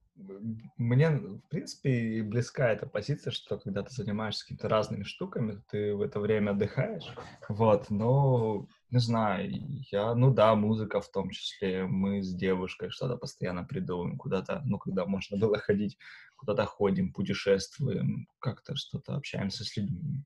Мне, 0.77 1.11
в 1.11 1.41
принципе, 1.49 2.23
близка 2.23 2.69
эта 2.71 2.87
позиция, 2.87 3.29
что 3.29 3.59
когда 3.59 3.83
ты 3.83 3.93
занимаешься 3.93 4.43
какими-то 4.43 4.67
разными 4.67 5.03
штуками, 5.03 5.61
ты 5.69 5.93
в 5.93 6.01
это 6.01 6.19
время 6.19 6.51
отдыхаешь. 6.51 7.05
Вот, 7.49 7.91
но, 7.91 8.67
не 8.89 8.99
знаю, 8.99 9.47
я, 9.91 10.15
ну 10.15 10.33
да, 10.33 10.55
музыка 10.55 11.01
в 11.01 11.11
том 11.11 11.29
числе. 11.29 11.85
Мы 11.85 12.23
с 12.23 12.33
девушкой 12.33 12.89
что-то 12.89 13.15
постоянно 13.15 13.63
придумываем, 13.63 14.17
куда-то, 14.17 14.63
ну, 14.65 14.79
когда 14.79 15.05
можно 15.05 15.37
было 15.37 15.59
ходить, 15.59 15.99
куда-то 16.35 16.65
ходим, 16.65 17.13
путешествуем, 17.13 18.27
как-то 18.39 18.75
что-то 18.75 19.15
общаемся 19.15 19.63
с 19.63 19.77
людьми. 19.77 20.23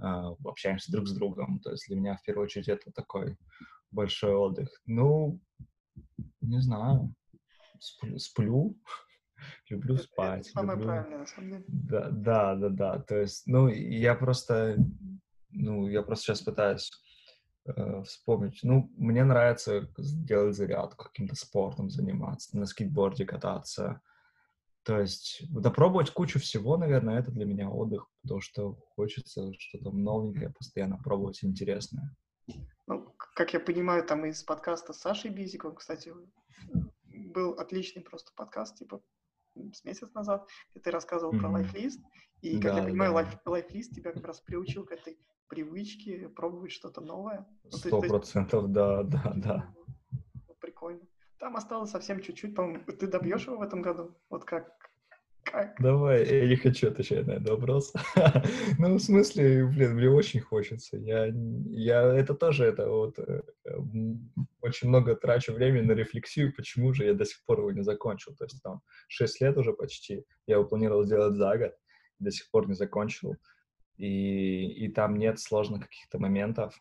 А, 0.00 0.34
общаемся 0.44 0.90
друг 0.90 1.06
с 1.06 1.12
другом. 1.12 1.60
То 1.60 1.70
есть 1.70 1.86
для 1.88 1.96
меня 1.96 2.16
в 2.16 2.22
первую 2.22 2.44
очередь 2.44 2.68
это 2.68 2.90
такой 2.90 3.36
большой 3.90 4.34
отдых. 4.34 4.68
Ну, 4.86 5.40
не 6.40 6.60
знаю, 6.60 7.14
сплю, 7.78 8.18
сплю 8.18 8.78
люблю 9.68 9.96
спать. 9.98 10.48
Это 10.48 10.50
самое 10.50 10.78
люблю... 10.78 10.86
правильное, 10.86 11.18
на 11.18 11.26
самом 11.26 11.50
деле. 11.50 11.64
Да, 11.68 12.10
да, 12.10 12.54
да, 12.56 12.68
да. 12.68 12.98
То 13.00 13.20
есть, 13.20 13.46
ну, 13.46 13.68
я 13.68 14.14
просто, 14.14 14.76
ну, 15.50 15.88
я 15.88 16.02
просто 16.02 16.26
сейчас 16.26 16.42
пытаюсь 16.42 16.90
э, 17.66 18.02
вспомнить. 18.04 18.60
Ну, 18.62 18.90
мне 18.96 19.24
нравится 19.24 19.88
делать 19.98 20.56
зарядку, 20.56 21.06
каким-то 21.06 21.34
спортом 21.34 21.90
заниматься, 21.90 22.56
на 22.56 22.66
скейтборде 22.66 23.26
кататься, 23.26 24.00
то 24.84 24.98
есть 24.98 25.42
допробовать 25.50 26.10
кучу 26.10 26.38
всего, 26.38 26.76
наверное, 26.76 27.20
это 27.20 27.30
для 27.30 27.44
меня 27.44 27.68
отдых, 27.68 28.08
потому 28.22 28.40
что 28.40 28.74
хочется 28.94 29.52
что-то 29.58 29.90
новенькое 29.90 30.50
постоянно 30.50 30.98
пробовать, 30.98 31.44
интересное. 31.44 32.14
Ну, 32.86 33.14
как 33.16 33.52
я 33.52 33.60
понимаю, 33.60 34.04
там 34.04 34.24
из 34.24 34.42
подкаста 34.42 34.92
с 34.92 35.00
Сашей 35.00 35.30
Бизиком, 35.30 35.74
кстати, 35.76 36.12
был 37.04 37.52
отличный 37.52 38.02
просто 38.02 38.32
подкаст, 38.34 38.76
типа, 38.76 39.02
с 39.54 39.84
месяц 39.84 40.12
назад, 40.14 40.48
где 40.70 40.80
ты 40.80 40.90
рассказывал 40.90 41.34
mm-hmm. 41.34 41.40
про 41.40 41.50
лайфлист, 41.50 42.00
и, 42.40 42.54
как 42.54 42.72
да, 42.72 42.78
я 42.78 42.84
понимаю, 42.84 43.12
да. 43.12 43.50
лайфлист 43.50 43.94
тебя 43.94 44.12
как 44.12 44.24
раз 44.24 44.40
приучил 44.40 44.84
к 44.84 44.92
этой 44.92 45.18
привычке 45.48 46.28
пробовать 46.28 46.72
что-то 46.72 47.00
новое. 47.00 47.46
Ну, 47.64 47.70
Сто 47.70 48.00
процентов, 48.00 48.72
да, 48.72 49.02
да, 49.04 49.32
да. 49.36 49.74
Там 51.40 51.56
осталось 51.56 51.90
совсем 51.90 52.20
чуть-чуть, 52.20 52.54
по-моему, 52.54 52.84
ты 52.84 53.06
добьешь 53.06 53.46
его 53.46 53.56
в 53.56 53.62
этом 53.62 53.80
году? 53.80 54.14
Вот 54.28 54.44
как, 54.44 54.76
как? 55.42 55.74
Давай, 55.80 56.26
я 56.26 56.46
не 56.46 56.56
хочу 56.56 56.88
отвечать 56.88 57.26
на 57.26 57.32
этот 57.32 57.48
вопрос. 57.48 57.94
ну, 58.78 58.96
в 58.96 59.00
смысле, 59.00 59.64
блин, 59.64 59.94
мне 59.94 60.10
очень 60.10 60.40
хочется. 60.40 60.98
Я, 60.98 61.32
я 61.70 62.02
это 62.14 62.34
тоже, 62.34 62.66
это 62.66 62.90
вот, 62.90 63.18
э, 63.18 63.42
очень 64.60 64.88
много 64.88 65.16
трачу 65.16 65.54
времени 65.54 65.86
на 65.86 65.92
рефлексию, 65.92 66.54
почему 66.54 66.92
же 66.92 67.06
я 67.06 67.14
до 67.14 67.24
сих 67.24 67.42
пор 67.46 67.60
его 67.60 67.72
не 67.72 67.82
закончил. 67.82 68.36
То 68.36 68.44
есть 68.44 68.62
там 68.62 68.82
6 69.08 69.40
лет 69.40 69.56
уже 69.56 69.72
почти, 69.72 70.26
я 70.46 70.56
его 70.56 70.66
планировал 70.66 71.04
сделать 71.04 71.36
за 71.36 71.56
год, 71.56 71.72
до 72.18 72.30
сих 72.30 72.50
пор 72.50 72.68
не 72.68 72.74
закончил. 72.74 73.34
И, 73.96 74.84
и 74.84 74.88
там 74.92 75.16
нет 75.16 75.40
сложных 75.40 75.84
каких-то 75.84 76.18
моментов. 76.18 76.78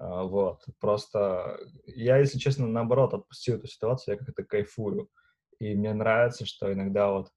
А, 0.00 0.22
вот, 0.24 0.64
просто 0.80 1.58
я, 1.86 2.18
если 2.18 2.38
честно, 2.38 2.66
наоборот, 2.66 3.14
отпустил 3.14 3.56
эту 3.56 3.66
ситуацию, 3.66 4.14
я 4.14 4.24
как-то 4.24 4.44
кайфую. 4.44 5.10
И 5.58 5.74
мне 5.74 5.92
нравится, 5.92 6.46
что 6.46 6.72
иногда 6.72 7.10
вот 7.10 7.30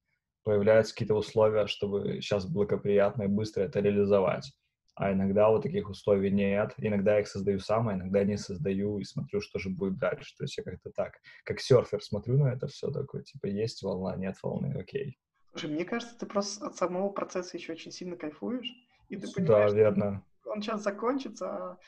появляются 0.44 0.94
какие-то 0.94 1.14
условия, 1.14 1.66
чтобы 1.66 2.20
сейчас 2.20 2.46
благоприятно 2.46 3.24
и 3.24 3.28
быстро 3.28 3.62
это 3.62 3.80
реализовать. 3.80 4.52
А 4.94 5.12
иногда 5.12 5.48
вот 5.48 5.62
таких 5.62 5.88
условий 5.88 6.30
нет. 6.30 6.74
Иногда 6.76 7.14
я 7.14 7.20
их 7.20 7.28
создаю 7.28 7.58
сам, 7.58 7.88
а 7.88 7.94
иногда 7.94 8.22
не 8.24 8.36
создаю 8.36 8.98
и 8.98 9.04
смотрю, 9.04 9.40
что 9.40 9.58
же 9.58 9.70
будет 9.70 9.98
дальше. 9.98 10.34
То 10.36 10.44
есть 10.44 10.56
я 10.56 10.62
как-то 10.62 10.90
так, 10.90 11.14
как 11.44 11.60
серфер 11.60 12.02
смотрю 12.02 12.38
на 12.38 12.52
это 12.52 12.68
все 12.68 12.90
такое, 12.90 13.22
типа, 13.22 13.46
есть 13.46 13.82
волна, 13.82 14.14
нет 14.16 14.36
волны, 14.42 14.76
окей. 14.78 15.18
Слушай, 15.50 15.70
мне 15.70 15.84
кажется, 15.84 16.16
ты 16.18 16.26
просто 16.26 16.66
от 16.66 16.76
самого 16.76 17.08
процесса 17.10 17.56
еще 17.56 17.72
очень 17.72 17.90
сильно 17.90 18.16
кайфуешь, 18.16 18.72
и 19.08 19.16
ты 19.16 19.32
понимаешь, 19.32 19.72
да, 19.72 19.76
верно. 19.76 20.24
Он 20.52 20.62
сейчас 20.62 20.82
закончится, 20.82 21.46
а 21.48 21.78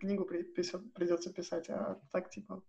книгу 0.00 0.24
придется 0.24 1.32
писать, 1.32 1.68
а 1.68 2.00
так 2.10 2.30
типа... 2.30 2.62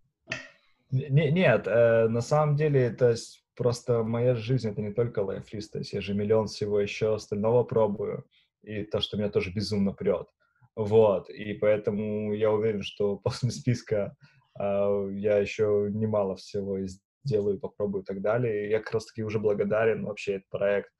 Не, 0.90 1.30
нет, 1.30 1.66
э, 1.66 2.08
на 2.08 2.20
самом 2.20 2.56
деле 2.56 2.80
это 2.80 3.14
просто 3.54 4.02
моя 4.02 4.34
жизнь 4.34 4.70
это 4.70 4.80
не 4.80 4.92
только 4.92 5.20
лайфлист, 5.20 5.72
то 5.72 5.78
есть 5.78 5.92
я 5.92 6.00
же 6.00 6.14
миллион 6.14 6.46
всего 6.46 6.80
еще 6.80 7.14
остального 7.14 7.64
пробую, 7.64 8.24
и 8.62 8.84
то, 8.84 9.00
что 9.00 9.16
меня 9.16 9.28
тоже 9.30 9.52
безумно 9.52 9.92
прет. 9.92 10.28
Вот, 10.76 11.28
и 11.28 11.54
поэтому 11.54 12.32
я 12.32 12.50
уверен, 12.50 12.82
что 12.82 13.16
после 13.24 13.50
списка 13.50 14.16
э, 14.58 15.08
я 15.12 15.38
еще 15.38 15.88
немало 15.92 16.36
всего 16.36 16.78
сделаю, 17.24 17.58
попробую 17.58 18.02
и 18.02 18.06
так 18.06 18.22
далее. 18.22 18.66
И 18.66 18.70
я 18.70 18.78
как 18.78 18.94
раз-таки 18.94 19.22
уже 19.22 19.38
благодарен 19.38 20.04
вообще 20.04 20.34
этот 20.36 20.48
проект, 20.48 20.90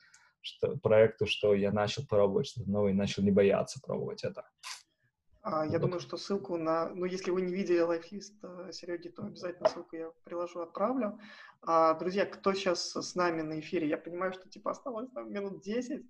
что, 0.40 0.76
проекту, 0.76 1.26
что 1.26 1.54
я 1.54 1.72
начал 1.72 2.06
пробовать 2.06 2.46
что-то 2.46 2.70
новое 2.70 2.94
начал 2.94 3.22
не 3.22 3.30
бояться 3.30 3.80
пробовать 3.80 4.24
это. 4.24 4.44
А, 5.50 5.64
я 5.64 5.72
вот. 5.72 5.82
думаю, 5.82 6.00
что 6.00 6.16
ссылку 6.16 6.56
на... 6.56 6.90
Ну, 6.90 7.06
если 7.06 7.30
вы 7.30 7.40
не 7.40 7.54
видели 7.54 7.80
лайфлист 7.80 8.34
э, 8.42 8.70
Сереги, 8.72 9.08
то 9.08 9.22
обязательно 9.22 9.68
ссылку 9.68 9.96
я 9.96 10.10
приложу, 10.24 10.60
отправлю. 10.60 11.18
А, 11.62 11.94
друзья, 11.94 12.26
кто 12.26 12.52
сейчас 12.52 12.94
с 12.94 13.14
нами 13.14 13.42
на 13.42 13.60
эфире? 13.60 13.88
Я 13.88 13.96
понимаю, 13.96 14.32
что 14.34 14.48
типа 14.48 14.72
осталось 14.72 15.10
там 15.10 15.32
минут 15.32 15.62
10. 15.62 16.04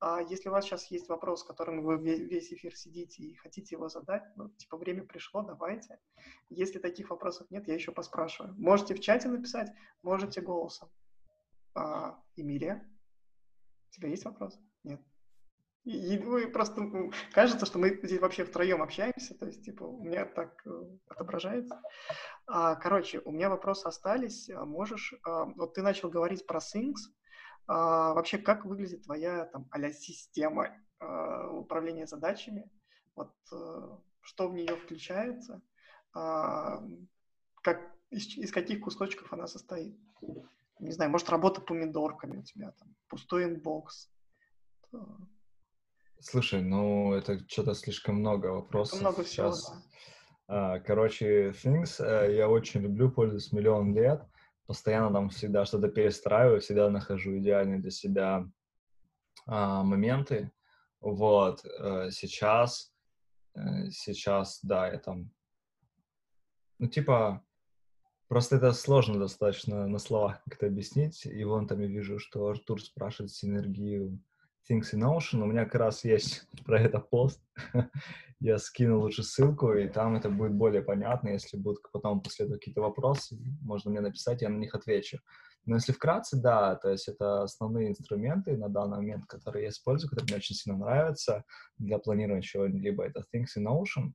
А, 0.00 0.20
если 0.20 0.48
у 0.48 0.52
вас 0.52 0.66
сейчас 0.66 0.90
есть 0.90 1.08
вопрос, 1.08 1.42
которым 1.42 1.82
вы 1.82 1.96
весь 1.96 2.52
эфир 2.52 2.76
сидите 2.76 3.22
и 3.22 3.34
хотите 3.36 3.76
его 3.76 3.88
задать, 3.88 4.24
ну, 4.36 4.50
типа 4.50 4.76
время 4.76 5.04
пришло, 5.04 5.42
давайте. 5.42 5.98
Если 6.50 6.78
таких 6.78 7.10
вопросов 7.10 7.50
нет, 7.50 7.68
я 7.68 7.74
еще 7.74 7.92
поспрашиваю. 7.92 8.54
Можете 8.58 8.94
в 8.94 9.00
чате 9.00 9.28
написать, 9.28 9.70
можете 10.02 10.40
голосом. 10.40 10.90
А, 11.74 12.18
Эмилия, 12.36 12.86
у 13.92 13.94
тебя 13.94 14.08
есть 14.08 14.24
вопрос? 14.24 14.58
Нет. 14.84 15.00
И 15.84 16.16
мы 16.18 16.46
просто 16.46 17.10
кажется, 17.32 17.66
что 17.66 17.78
мы 17.78 18.00
здесь 18.02 18.20
вообще 18.20 18.44
втроем 18.44 18.82
общаемся, 18.82 19.36
то 19.36 19.46
есть, 19.46 19.64
типа, 19.64 19.82
у 19.82 20.02
меня 20.02 20.24
так 20.24 20.64
э, 20.64 20.70
отображается. 21.08 21.82
А, 22.46 22.76
короче, 22.76 23.20
у 23.24 23.32
меня 23.32 23.50
вопросы 23.50 23.86
остались. 23.86 24.48
А 24.48 24.64
можешь, 24.64 25.12
а, 25.24 25.46
вот 25.46 25.74
ты 25.74 25.82
начал 25.82 26.08
говорить 26.08 26.46
про 26.46 26.60
Things. 26.60 27.00
А, 27.66 28.14
вообще, 28.14 28.38
как 28.38 28.64
выглядит 28.64 29.02
твоя 29.04 29.46
там 29.46 29.66
а 29.72 29.90
система 29.90 30.70
а, 31.00 31.48
управления 31.50 32.06
задачами? 32.06 32.70
Вот 33.16 33.34
а, 33.52 33.98
что 34.20 34.48
в 34.48 34.54
нее 34.54 34.76
включается? 34.76 35.62
А, 36.14 36.80
как, 37.60 37.92
из, 38.10 38.38
из 38.38 38.52
каких 38.52 38.82
кусочков 38.82 39.32
она 39.32 39.48
состоит? 39.48 39.98
Не 40.82 40.90
знаю, 40.90 41.10
может, 41.12 41.30
работа 41.30 41.60
помидорками 41.60 42.38
у 42.38 42.42
тебя 42.42 42.72
там, 42.72 42.88
пустой 43.08 43.44
inbox. 43.44 44.10
Слушай, 46.18 46.62
ну 46.62 47.14
это 47.14 47.38
что-то 47.48 47.74
слишком 47.74 48.16
много 48.16 48.48
вопросов. 48.48 49.00
Много 49.00 49.22
всего, 49.22 49.52
Сейчас. 49.52 49.72
Да. 50.48 50.80
Короче, 50.80 51.50
Things 51.50 52.04
э, 52.04 52.36
я 52.36 52.48
очень 52.48 52.82
люблю, 52.82 53.10
пользуюсь 53.10 53.52
миллион 53.52 53.94
лет. 53.94 54.22
Постоянно 54.66 55.12
там 55.12 55.30
всегда 55.30 55.64
что-то 55.64 55.88
перестраиваю, 55.88 56.60
всегда 56.60 56.90
нахожу 56.90 57.38
идеальные 57.38 57.78
для 57.78 57.90
себя 57.90 58.48
а, 59.46 59.82
моменты. 59.82 60.50
Вот, 61.00 61.64
э, 61.64 62.10
сейчас, 62.10 62.92
э, 63.54 63.90
сейчас, 63.90 64.60
да, 64.62 64.88
я 64.88 64.98
там, 64.98 65.30
ну, 66.78 66.86
типа, 66.86 67.44
просто 68.32 68.56
это 68.56 68.72
сложно 68.72 69.18
достаточно 69.18 69.86
на 69.86 69.98
словах 69.98 70.42
как-то 70.48 70.64
объяснить. 70.64 71.26
И 71.26 71.44
вон 71.44 71.66
там 71.66 71.80
я 71.80 71.86
вижу, 71.86 72.18
что 72.18 72.46
Артур 72.46 72.82
спрашивает 72.82 73.30
синергию 73.30 74.18
Things 74.66 74.94
in 74.94 75.02
Ocean. 75.02 75.42
У 75.42 75.44
меня 75.44 75.66
как 75.66 75.74
раз 75.74 76.02
есть 76.02 76.48
про 76.64 76.80
это 76.80 76.98
пост. 76.98 77.42
Я 78.40 78.56
скину 78.56 79.00
лучше 79.00 79.22
ссылку, 79.22 79.74
и 79.74 79.86
там 79.86 80.16
это 80.16 80.30
будет 80.30 80.54
более 80.54 80.80
понятно. 80.80 81.28
Если 81.28 81.58
будут 81.58 81.82
потом 81.92 82.22
последовать 82.22 82.60
какие-то 82.60 82.80
вопросы, 82.80 83.36
можно 83.60 83.90
мне 83.90 84.00
написать, 84.00 84.42
я 84.42 84.48
на 84.48 84.56
них 84.56 84.74
отвечу. 84.74 85.18
Но 85.66 85.76
если 85.76 85.92
вкратце, 85.92 86.36
да, 86.36 86.74
то 86.74 86.88
есть 86.88 87.06
это 87.06 87.42
основные 87.42 87.90
инструменты 87.90 88.56
на 88.56 88.68
данный 88.68 88.96
момент, 88.96 89.26
которые 89.26 89.64
я 89.64 89.68
использую, 89.68 90.08
которые 90.10 90.30
мне 90.30 90.38
очень 90.38 90.56
сильно 90.56 90.76
нравятся 90.78 91.44
для 91.78 91.98
планирования 91.98 92.42
чего-либо. 92.42 93.04
Это 93.04 93.22
Things 93.32 93.56
и 93.58 93.66
Notion. 93.66 94.12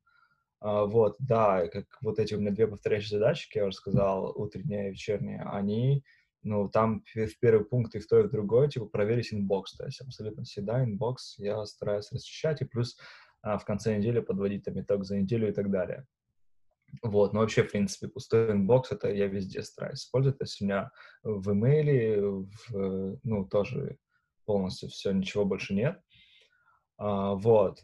Э, 0.59 0.87
вот, 0.87 1.17
да, 1.19 1.67
как 1.67 1.85
вот 2.01 2.17
эти 2.17 2.33
у 2.33 2.39
меня 2.39 2.49
две 2.49 2.67
повторяющие 2.67 3.19
задачки, 3.19 3.59
я 3.59 3.67
уже 3.67 3.75
сказал, 3.75 4.33
утренняя 4.35 4.87
и 4.87 4.91
вечерняя, 4.91 5.47
они 5.51 6.03
ну, 6.47 6.69
там 6.69 7.03
в 7.13 7.39
первый 7.39 7.65
пункт 7.65 7.95
и 7.95 7.99
в 7.99 8.07
то, 8.07 8.19
и 8.19 8.23
в 8.23 8.31
другой, 8.31 8.69
типа, 8.69 8.85
проверить 8.85 9.33
inbox, 9.33 9.75
то 9.75 9.85
есть 9.85 10.01
абсолютно 10.01 10.43
всегда 10.43 10.83
inbox 10.83 11.37
я 11.39 11.65
стараюсь 11.65 12.11
расчищать, 12.11 12.61
и 12.61 12.65
плюс 12.65 12.97
а, 13.41 13.57
в 13.57 13.65
конце 13.65 13.97
недели 13.97 14.19
подводить 14.19 14.63
там 14.63 14.79
итог 14.79 15.03
за 15.03 15.17
неделю 15.17 15.49
и 15.49 15.51
так 15.51 15.69
далее. 15.69 16.05
Вот, 17.03 17.33
но 17.33 17.41
вообще, 17.41 17.63
в 17.63 17.71
принципе, 17.71 18.07
пустой 18.07 18.51
inbox, 18.51 18.91
это 18.91 19.11
я 19.11 19.27
везде 19.27 19.61
стараюсь 19.61 19.99
использовать, 19.99 20.37
то 20.39 20.45
есть 20.45 20.61
у 20.61 20.65
меня 20.65 20.89
в 21.21 21.51
имейле, 21.51 22.21
в, 22.21 23.19
ну, 23.23 23.45
тоже 23.45 23.97
полностью 24.45 24.89
все, 24.89 25.11
ничего 25.11 25.43
больше 25.43 25.73
нет. 25.73 26.01
А, 26.97 27.35
вот. 27.35 27.83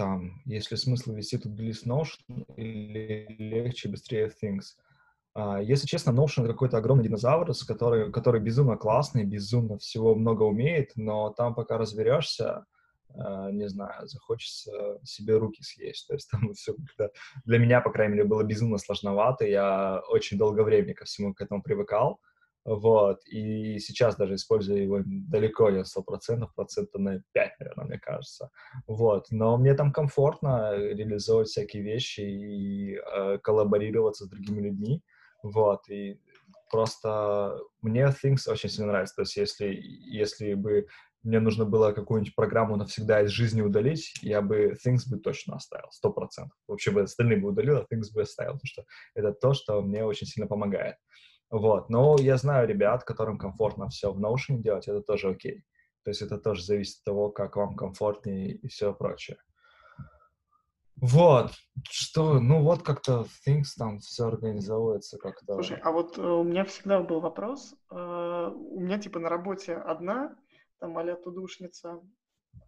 Там, 0.00 0.40
есть 0.46 0.66
ли 0.66 0.76
смысл 0.76 1.12
вести 1.12 1.36
тут 1.36 1.60
лист 1.60 1.86
Notion 1.86 2.46
или 2.56 3.26
легче, 3.38 3.90
быстрее 3.90 4.32
Things— 4.42 4.62
а, 5.34 5.60
если 5.60 5.86
честно, 5.86 6.10
Notion— 6.10 6.46
какой-то 6.46 6.78
огромный 6.78 7.04
динозавр, 7.04 7.52
который, 7.68 8.10
который 8.10 8.40
безумно 8.40 8.78
классный, 8.78 9.24
безумно 9.26 9.76
всего 9.76 10.14
много 10.14 10.44
умеет, 10.44 10.92
но 10.96 11.28
там 11.28 11.54
пока 11.54 11.76
разберешься, 11.76 12.64
а, 13.10 13.50
не 13.50 13.68
знаю, 13.68 14.08
захочется 14.08 14.98
себе 15.04 15.36
руки 15.36 15.62
съесть. 15.62 16.08
То 16.08 16.14
есть 16.14 16.30
там 16.30 16.50
все 16.54 16.72
как-то 16.72 17.10
для 17.44 17.58
меня, 17.58 17.82
по 17.82 17.92
крайней 17.92 18.14
мере, 18.14 18.24
было 18.26 18.42
безумно 18.42 18.78
сложновато. 18.78 19.44
Я 19.44 20.00
очень 20.08 20.38
долгое 20.38 20.62
время 20.62 20.94
ко 20.94 21.04
всему 21.04 21.34
к 21.34 21.42
этому 21.42 21.62
привыкал. 21.62 22.20
Вот, 22.64 23.20
и 23.26 23.78
сейчас 23.78 24.16
даже 24.16 24.34
использую 24.34 24.82
его 24.82 25.00
далеко 25.04 25.70
не 25.70 25.84
сто 25.84 26.02
процентов, 26.02 26.54
процента 26.54 26.98
на 26.98 27.22
5, 27.32 27.52
наверное, 27.58 27.86
мне 27.86 27.98
кажется. 27.98 28.50
Вот, 28.86 29.26
но 29.30 29.56
мне 29.56 29.74
там 29.74 29.92
комфортно 29.92 30.76
реализовывать 30.76 31.48
всякие 31.48 31.82
вещи 31.82 32.20
и 32.20 32.96
э, 32.96 33.38
коллаборироваться 33.38 34.26
с 34.26 34.28
другими 34.28 34.68
людьми. 34.68 35.02
Вот, 35.42 35.88
и 35.88 36.20
просто 36.70 37.58
мне 37.80 38.14
Things 38.22 38.50
очень 38.50 38.68
сильно 38.68 38.92
нравится. 38.92 39.16
То 39.16 39.22
есть 39.22 39.36
если, 39.36 39.78
если 39.82 40.52
бы 40.52 40.86
мне 41.22 41.40
нужно 41.40 41.64
было 41.64 41.92
какую-нибудь 41.92 42.34
программу 42.34 42.76
навсегда 42.76 43.22
из 43.22 43.30
жизни 43.30 43.62
удалить, 43.62 44.14
я 44.22 44.40
бы 44.42 44.76
Things 44.84 45.08
бы 45.08 45.18
точно 45.18 45.56
оставил, 45.56 45.90
сто 45.90 46.12
процентов. 46.12 46.56
Вообще 46.66 46.90
бы 46.90 47.02
остальные 47.02 47.38
бы 47.38 47.48
удалил, 47.48 47.76
а 47.76 47.86
Things 47.92 48.12
бы 48.14 48.22
оставил, 48.22 48.52
потому 48.52 48.66
что 48.66 48.84
это 49.14 49.32
то, 49.32 49.54
что 49.54 49.82
мне 49.82 50.04
очень 50.04 50.26
сильно 50.26 50.46
помогает. 50.46 50.96
Вот, 51.50 51.90
но 51.90 52.16
я 52.18 52.36
знаю 52.36 52.68
ребят, 52.68 53.04
которым 53.04 53.36
комфортно 53.36 53.88
все 53.88 54.12
в 54.12 54.20
Notion 54.20 54.58
делать, 54.58 54.86
это 54.86 55.00
тоже 55.02 55.30
окей. 55.30 55.64
То 56.04 56.10
есть 56.10 56.22
это 56.22 56.38
тоже 56.38 56.64
зависит 56.64 56.98
от 57.00 57.04
того, 57.04 57.30
как 57.30 57.56
вам 57.56 57.74
комфортнее 57.74 58.52
и 58.52 58.68
все 58.68 58.94
прочее. 58.94 59.36
Вот, 60.96 61.52
что, 61.88 62.40
ну 62.40 62.62
вот 62.62 62.82
как-то 62.82 63.26
things 63.46 63.68
там 63.76 64.00
все 64.00 64.26
организовывается 64.26 65.18
как-то. 65.18 65.54
Слушай, 65.54 65.78
а 65.82 65.92
вот 65.92 66.18
э, 66.18 66.22
у 66.22 66.44
меня 66.44 66.64
всегда 66.66 67.00
был 67.00 67.20
вопрос. 67.20 67.74
Э, 67.90 68.50
у 68.54 68.80
меня 68.80 68.98
типа 68.98 69.18
на 69.18 69.30
работе 69.30 69.74
одна, 69.74 70.36
там 70.78 70.98
а 70.98 71.16
тудушница, 71.16 72.00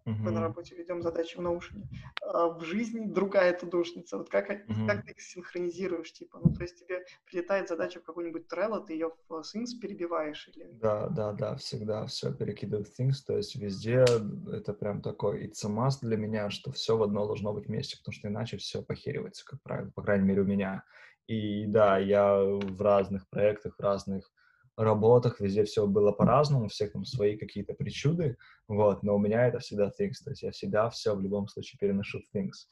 мы 0.05 0.30
на 0.30 0.41
работе 0.41 0.74
ведем 0.74 1.03
задачи 1.03 1.37
в 1.37 1.41
Notion. 1.41 1.85
А 2.22 2.49
в 2.49 2.62
жизни 2.64 3.07
другая 3.07 3.53
тудушница. 3.53 4.18
Вот 4.18 4.28
как, 4.28 4.51
uh 4.51 4.87
как 4.87 5.05
ты 5.05 5.12
их 5.12 5.20
синхронизируешь, 5.20 6.12
типа? 6.12 6.41
Ну, 6.43 6.53
то 6.53 6.62
есть 6.62 6.80
тебе 6.80 7.05
прилетает 7.24 7.68
задача 7.68 8.01
в 8.01 8.05
какой-нибудь 8.05 8.47
Trello, 8.53 8.85
ты 8.85 8.95
ее 8.95 9.12
в 9.28 9.33
Things 9.33 9.78
перебиваешь 9.80 10.49
или... 10.49 10.68
Да, 10.72 11.09
да, 11.09 11.33
да, 11.33 11.57
всегда 11.57 12.07
все 12.07 12.33
перекидываю 12.33 12.85
в 12.85 12.99
Things, 12.99 13.16
то 13.26 13.37
есть 13.37 13.57
везде 13.57 14.05
это 14.53 14.72
прям 14.74 15.03
такой 15.03 15.47
it's 15.47 15.64
a 15.64 15.68
must 15.68 15.99
для 16.03 16.16
меня, 16.16 16.51
что 16.51 16.72
все 16.72 16.97
в 16.97 17.03
одно 17.03 17.26
должно 17.26 17.53
быть 17.53 17.66
вместе, 17.66 17.97
потому 17.99 18.12
что 18.12 18.28
иначе 18.28 18.57
все 18.57 18.83
похеривается, 18.83 19.45
как 19.45 19.62
правило, 19.62 19.91
по 19.95 20.03
крайней 20.03 20.26
мере 20.26 20.43
у 20.43 20.47
меня. 20.47 20.85
И 21.28 21.66
да, 21.66 21.99
я 21.99 22.43
в 22.43 22.83
разных 22.83 23.28
проектах, 23.28 23.76
в 23.76 23.80
разных 23.80 24.32
работах, 24.76 25.40
везде 25.40 25.64
все 25.64 25.86
было 25.86 26.12
по-разному, 26.12 26.66
у 26.66 26.68
всех 26.68 26.92
там 26.92 27.04
свои 27.04 27.36
какие-то 27.36 27.74
причуды, 27.74 28.36
вот, 28.68 29.02
но 29.02 29.16
у 29.16 29.18
меня 29.18 29.46
это 29.46 29.58
всегда 29.58 29.86
things, 29.88 30.22
то 30.24 30.30
есть 30.30 30.42
я 30.42 30.50
всегда 30.50 30.88
все 30.90 31.14
в 31.14 31.20
любом 31.20 31.48
случае 31.48 31.78
переношу 31.78 32.20
в 32.20 32.36
things. 32.36 32.66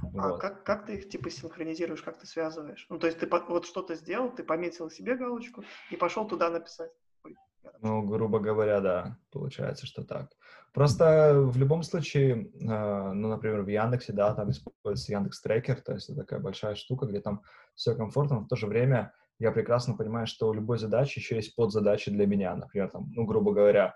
А 0.00 0.30
вот. 0.30 0.40
как, 0.40 0.64
как 0.64 0.86
ты 0.86 0.96
их 0.96 1.08
типа 1.08 1.30
синхронизируешь, 1.30 2.02
как 2.02 2.18
ты 2.18 2.26
связываешь? 2.26 2.86
Ну, 2.88 2.98
то 2.98 3.06
есть 3.06 3.18
ты 3.18 3.28
вот 3.48 3.66
что-то 3.66 3.94
сделал, 3.94 4.30
ты 4.34 4.42
пометил 4.42 4.90
себе 4.90 5.16
галочку 5.16 5.64
и 5.90 5.96
пошел 5.96 6.26
туда 6.26 6.48
написать. 6.50 6.90
ну, 7.80 8.02
грубо 8.02 8.38
говоря, 8.38 8.80
да, 8.80 9.18
получается, 9.30 9.86
что 9.86 10.02
так. 10.04 10.30
Просто 10.72 11.34
в 11.34 11.58
любом 11.58 11.82
случае, 11.82 12.50
э, 12.54 13.12
ну, 13.12 13.28
например, 13.28 13.60
в 13.62 13.68
Яндексе, 13.68 14.14
да, 14.14 14.34
там 14.34 14.50
используется 14.50 15.12
Яндекс 15.12 15.42
Трекер, 15.42 15.82
то 15.82 15.92
есть 15.92 16.08
это 16.08 16.20
такая 16.20 16.40
большая 16.40 16.74
штука, 16.74 17.04
где 17.04 17.20
там 17.20 17.42
все 17.74 17.94
комфортно, 17.94 18.36
но 18.36 18.44
в 18.44 18.48
то 18.48 18.56
же 18.56 18.66
время 18.66 19.12
я 19.38 19.52
прекрасно 19.52 19.96
понимаю, 19.96 20.26
что 20.26 20.48
у 20.48 20.52
любой 20.52 20.78
задачи 20.78 21.18
еще 21.18 21.36
есть 21.36 21.54
подзадачи 21.54 22.10
для 22.10 22.26
меня. 22.26 22.54
Например, 22.54 22.88
там, 22.90 23.10
ну, 23.14 23.24
грубо 23.24 23.52
говоря, 23.52 23.94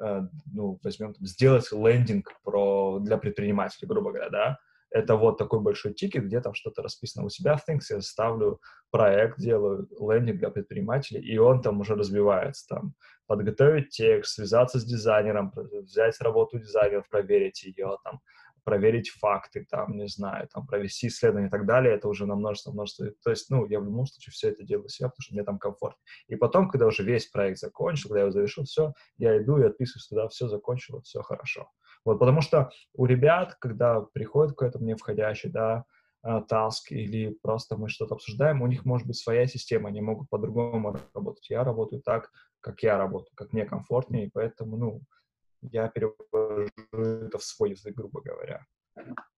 э, 0.00 0.22
ну, 0.52 0.78
возьмем, 0.82 1.14
там, 1.14 1.26
сделать 1.26 1.70
лендинг 1.72 2.32
про, 2.42 2.98
для 3.00 3.18
предпринимателей, 3.18 3.88
грубо 3.88 4.10
говоря, 4.10 4.30
да, 4.30 4.58
это 4.90 5.16
вот 5.16 5.36
такой 5.36 5.60
большой 5.60 5.92
тикет, 5.92 6.24
где 6.24 6.40
там 6.40 6.54
что-то 6.54 6.82
расписано 6.82 7.26
у 7.26 7.28
себя 7.28 7.56
в 7.56 7.68
Things, 7.68 7.82
я 7.90 8.00
ставлю 8.00 8.60
проект, 8.90 9.38
делаю 9.38 9.86
лендинг 10.00 10.38
для 10.38 10.50
предпринимателей, 10.50 11.20
и 11.20 11.36
он 11.38 11.60
там 11.60 11.80
уже 11.80 11.94
развивается, 11.94 12.66
там, 12.68 12.94
подготовить 13.26 13.90
текст, 13.90 14.34
связаться 14.34 14.80
с 14.80 14.84
дизайнером, 14.84 15.52
взять 15.54 16.18
работу 16.20 16.58
дизайнеров, 16.58 17.08
проверить 17.08 17.62
ее, 17.64 17.98
там, 18.02 18.20
проверить 18.68 19.08
факты, 19.08 19.66
там, 19.70 19.96
не 19.96 20.08
знаю, 20.08 20.46
там, 20.52 20.66
провести 20.66 21.06
исследование 21.06 21.48
и 21.48 21.50
так 21.50 21.64
далее, 21.64 21.94
это 21.94 22.06
уже 22.06 22.26
на 22.26 22.34
множество, 22.34 22.70
множество. 22.70 23.06
То 23.24 23.30
есть, 23.30 23.48
ну, 23.48 23.64
я 23.64 23.80
в 23.80 23.84
любом 23.84 24.04
случае 24.04 24.32
все 24.32 24.50
это 24.50 24.62
делаю 24.62 24.90
себя, 24.90 25.08
потому 25.08 25.22
что 25.22 25.34
мне 25.34 25.42
там 25.42 25.58
комфорт. 25.58 25.96
И 26.26 26.36
потом, 26.36 26.68
когда 26.68 26.84
уже 26.86 27.02
весь 27.02 27.24
проект 27.28 27.58
закончил, 27.58 28.10
когда 28.10 28.18
я 28.18 28.24
его 28.24 28.32
завершил, 28.32 28.64
все, 28.64 28.92
я 29.16 29.38
иду 29.40 29.56
и 29.56 29.64
отписываюсь 29.64 30.06
туда, 30.06 30.28
все 30.28 30.48
закончил, 30.48 31.00
все 31.00 31.22
хорошо. 31.22 31.70
Вот, 32.04 32.18
потому 32.18 32.42
что 32.42 32.70
у 32.92 33.06
ребят, 33.06 33.56
когда 33.58 34.02
приходит 34.02 34.54
какой-то 34.54 34.80
мне 34.80 34.96
входящий, 34.96 35.48
да, 35.48 35.84
таск 36.46 36.92
или 36.92 37.38
просто 37.42 37.78
мы 37.78 37.88
что-то 37.88 38.16
обсуждаем, 38.16 38.60
у 38.60 38.66
них 38.66 38.84
может 38.84 39.06
быть 39.06 39.16
своя 39.16 39.46
система, 39.46 39.88
они 39.88 40.02
могут 40.02 40.28
по-другому 40.28 40.94
работать. 41.14 41.48
Я 41.48 41.64
работаю 41.64 42.02
так, 42.02 42.30
как 42.60 42.82
я 42.82 42.98
работаю, 42.98 43.30
как 43.34 43.54
мне 43.54 43.64
комфортнее, 43.64 44.26
и 44.26 44.30
поэтому, 44.30 44.76
ну, 44.76 45.00
я 45.62 45.88
перевожу 45.88 46.70
это 46.92 47.38
в 47.38 47.44
свой 47.44 47.70
язык, 47.70 47.94
грубо 47.94 48.20
говоря. 48.20 48.66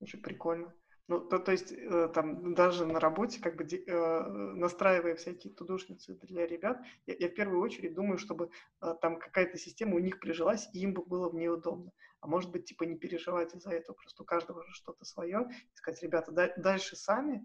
Очень 0.01 0.23
прикольно. 0.23 0.73
Ну, 1.09 1.19
то, 1.19 1.41
то 1.41 1.51
есть, 1.51 1.73
э, 1.73 2.09
там, 2.15 2.55
даже 2.55 2.87
на 2.87 3.01
работе, 3.01 3.41
как 3.41 3.57
бы, 3.57 3.65
э, 3.65 4.23
настраивая 4.55 5.17
всякие 5.17 5.53
тудушницы 5.53 6.15
для 6.23 6.47
ребят, 6.47 6.81
я, 7.07 7.17
я 7.19 7.29
в 7.29 7.35
первую 7.35 7.61
очередь 7.61 7.95
думаю, 7.95 8.17
чтобы 8.17 8.51
э, 8.81 8.95
там 9.01 9.19
какая-то 9.19 9.59
система 9.59 9.97
у 9.97 9.99
них 9.99 10.21
прижилась, 10.21 10.69
и 10.73 10.79
им 10.79 10.95
бы 10.95 11.05
было 11.05 11.29
в 11.29 11.35
ней 11.35 11.49
удобно. 11.49 11.91
А 12.21 12.29
может 12.29 12.53
быть, 12.53 12.67
типа, 12.67 12.85
не 12.85 12.97
переживать 12.97 13.53
из-за 13.57 13.71
этого, 13.71 13.97
просто 13.97 14.23
у 14.23 14.25
каждого 14.25 14.63
же 14.63 14.73
что-то 14.73 15.05
свое, 15.05 15.49
и 15.51 15.77
сказать, 15.77 16.01
ребята, 16.05 16.31
да, 16.31 16.53
дальше 16.57 16.95
сами, 16.95 17.45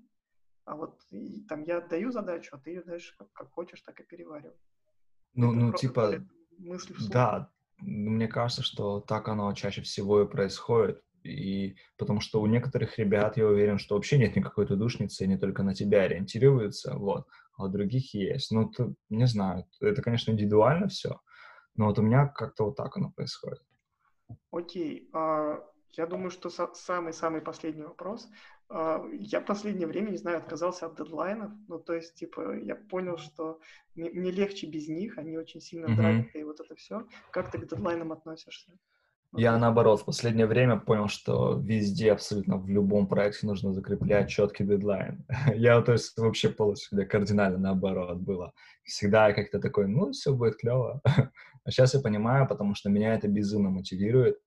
а 0.66 0.76
вот 0.76 1.02
и, 1.10 1.44
там 1.48 1.64
я 1.64 1.78
отдаю 1.78 2.12
задачу, 2.12 2.56
а 2.56 2.60
ты 2.60 2.70
ее 2.70 2.84
дальше 2.84 3.16
как, 3.18 3.34
как 3.34 3.50
хочешь, 3.52 3.82
так 3.82 4.00
и 4.00 4.04
переваривай. 4.04 4.60
Ну, 5.34 5.50
Это 5.50 5.60
ну, 5.60 5.74
типа, 5.74 6.24
мысли 6.60 6.94
вслух. 6.94 7.12
да, 7.12 7.52
мне 7.78 8.28
кажется, 8.28 8.64
что 8.64 9.00
так 9.00 9.28
оно 9.28 9.52
чаще 9.54 9.82
всего 9.82 10.22
и 10.22 10.28
происходит. 10.28 11.02
И 11.24 11.76
потому 11.98 12.22
что 12.22 12.40
у 12.40 12.46
некоторых 12.46 13.00
ребят, 13.00 13.38
я 13.38 13.48
уверен, 13.48 13.80
что 13.80 13.96
вообще 13.96 14.20
нет 14.20 14.36
никакой 14.36 14.68
душницы, 14.68 15.24
они 15.24 15.38
только 15.38 15.64
на 15.64 15.74
тебя 15.74 16.04
ориентируются, 16.04 16.96
вот, 16.96 17.28
а 17.58 17.66
у 17.66 17.68
других 17.68 18.14
есть. 18.14 18.52
Ну, 18.52 18.70
то, 18.70 18.94
не 19.10 19.26
знаю, 19.26 19.66
это, 19.82 20.04
конечно, 20.04 20.32
индивидуально 20.32 20.88
все, 20.88 21.20
но 21.76 21.88
вот 21.88 21.98
у 21.98 22.04
меня 22.04 22.28
как-то 22.28 22.66
вот 22.66 22.76
так 22.76 22.96
оно 22.96 23.12
происходит. 23.12 23.64
Окей, 24.52 25.10
а, 25.14 25.64
я 25.94 26.06
думаю, 26.06 26.30
что 26.30 26.50
самый-самый 26.50 27.42
последний 27.42 27.84
вопрос. 27.84 28.28
А, 28.70 29.04
я 29.12 29.42
в 29.42 29.46
последнее 29.46 29.88
время, 29.88 30.10
не 30.10 30.18
знаю, 30.18 30.38
отказался 30.38 30.88
от 30.88 30.98
дедлайнов. 30.98 31.52
Ну, 31.68 31.80
то 31.80 31.94
есть, 31.94 32.16
типа, 32.16 32.58
я 32.58 32.76
понял, 32.76 33.18
что 33.18 33.60
мне, 33.96 34.10
мне 34.10 34.32
легче 34.32 34.68
без 34.68 34.88
них, 34.88 35.18
они 35.18 35.38
очень 35.38 35.62
сильно 35.62 35.86
mm-hmm. 35.86 35.96
драйвят, 35.96 36.36
и 36.36 36.44
вот 36.44 36.60
это 36.60 36.76
все. 36.76 37.08
Как 37.32 37.52
ты 37.52 37.60
к 37.60 37.68
дедлайнам 37.68 38.12
относишься? 38.12 38.72
Я 39.38 39.58
наоборот, 39.58 40.02
в 40.02 40.06
последнее 40.06 40.46
время 40.46 40.78
понял, 40.78 41.10
что 41.10 41.60
везде, 41.60 42.14
абсолютно 42.14 42.58
в 42.58 42.70
любом 42.70 43.06
проекте 43.06 43.46
нужно 43.46 43.74
закреплять 43.74 44.30
четкий 44.30 44.64
дедлайн. 44.64 45.26
я, 45.56 45.82
то 45.82 45.92
есть, 45.92 46.18
вообще 46.18 46.50
полностью 46.50 46.98
для 46.98 47.06
кардинально 47.06 47.58
наоборот 47.58 48.18
было. 48.18 48.54
Всегда 48.84 49.34
как-то 49.34 49.60
такой, 49.60 49.88
ну, 49.88 50.12
все 50.12 50.34
будет 50.34 50.56
клево. 50.58 51.02
а 51.06 51.72
сейчас 51.72 51.94
я 51.94 52.00
понимаю, 52.00 52.48
потому 52.48 52.76
что 52.76 52.90
меня 52.90 53.14
это 53.14 53.28
безумно 53.28 53.70
мотивирует 53.70 54.40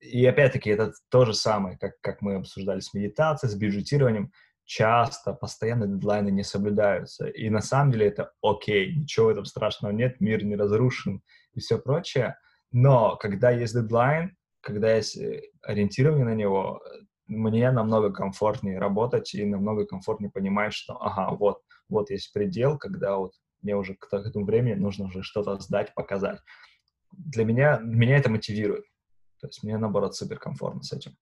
и 0.00 0.24
опять-таки 0.26 0.70
это 0.70 0.92
то 1.10 1.24
же 1.24 1.34
самое, 1.34 1.78
как, 1.78 2.00
как 2.00 2.22
мы 2.22 2.36
обсуждали 2.36 2.80
с 2.80 2.92
медитацией, 2.94 3.50
с 3.50 3.54
бюджетированием. 3.54 4.32
Часто, 4.64 5.32
постоянно 5.32 5.86
дедлайны 5.86 6.30
не 6.30 6.42
соблюдаются. 6.42 7.28
И 7.28 7.48
на 7.50 7.60
самом 7.60 7.92
деле 7.92 8.08
это 8.08 8.32
окей, 8.42 8.96
ничего 8.96 9.26
в 9.26 9.30
этом 9.30 9.44
страшного 9.44 9.92
нет, 9.92 10.20
мир 10.20 10.44
не 10.44 10.56
разрушен 10.56 11.22
и 11.54 11.60
все 11.60 11.78
прочее. 11.78 12.36
Но 12.72 13.16
когда 13.16 13.50
есть 13.50 13.74
дедлайн, 13.74 14.36
когда 14.60 14.94
есть 14.96 15.16
э, 15.16 15.42
ориентирование 15.62 16.24
на 16.24 16.34
него, 16.34 16.82
мне 17.26 17.70
намного 17.70 18.12
комфортнее 18.12 18.78
работать 18.78 19.34
и 19.34 19.44
намного 19.44 19.86
комфортнее 19.86 20.30
понимать, 20.30 20.72
что, 20.72 21.00
ага, 21.00 21.34
вот, 21.36 21.62
вот 21.88 22.10
есть 22.10 22.32
предел, 22.32 22.76
когда 22.76 23.16
вот 23.16 23.32
мне 23.62 23.76
уже 23.76 23.94
к 23.94 24.12
этому 24.12 24.44
времени 24.44 24.74
нужно 24.74 25.06
уже 25.06 25.22
что-то 25.22 25.58
сдать, 25.60 25.94
показать. 25.94 26.40
Для 27.12 27.44
меня, 27.44 27.78
меня 27.82 28.16
это 28.18 28.30
мотивирует. 28.30 28.84
То 29.40 29.46
есть 29.46 29.62
мне, 29.62 29.76
наоборот, 29.78 30.14
супер 30.14 30.38
комфортно 30.38 30.82
с 30.82 30.92
этим. 30.92 31.16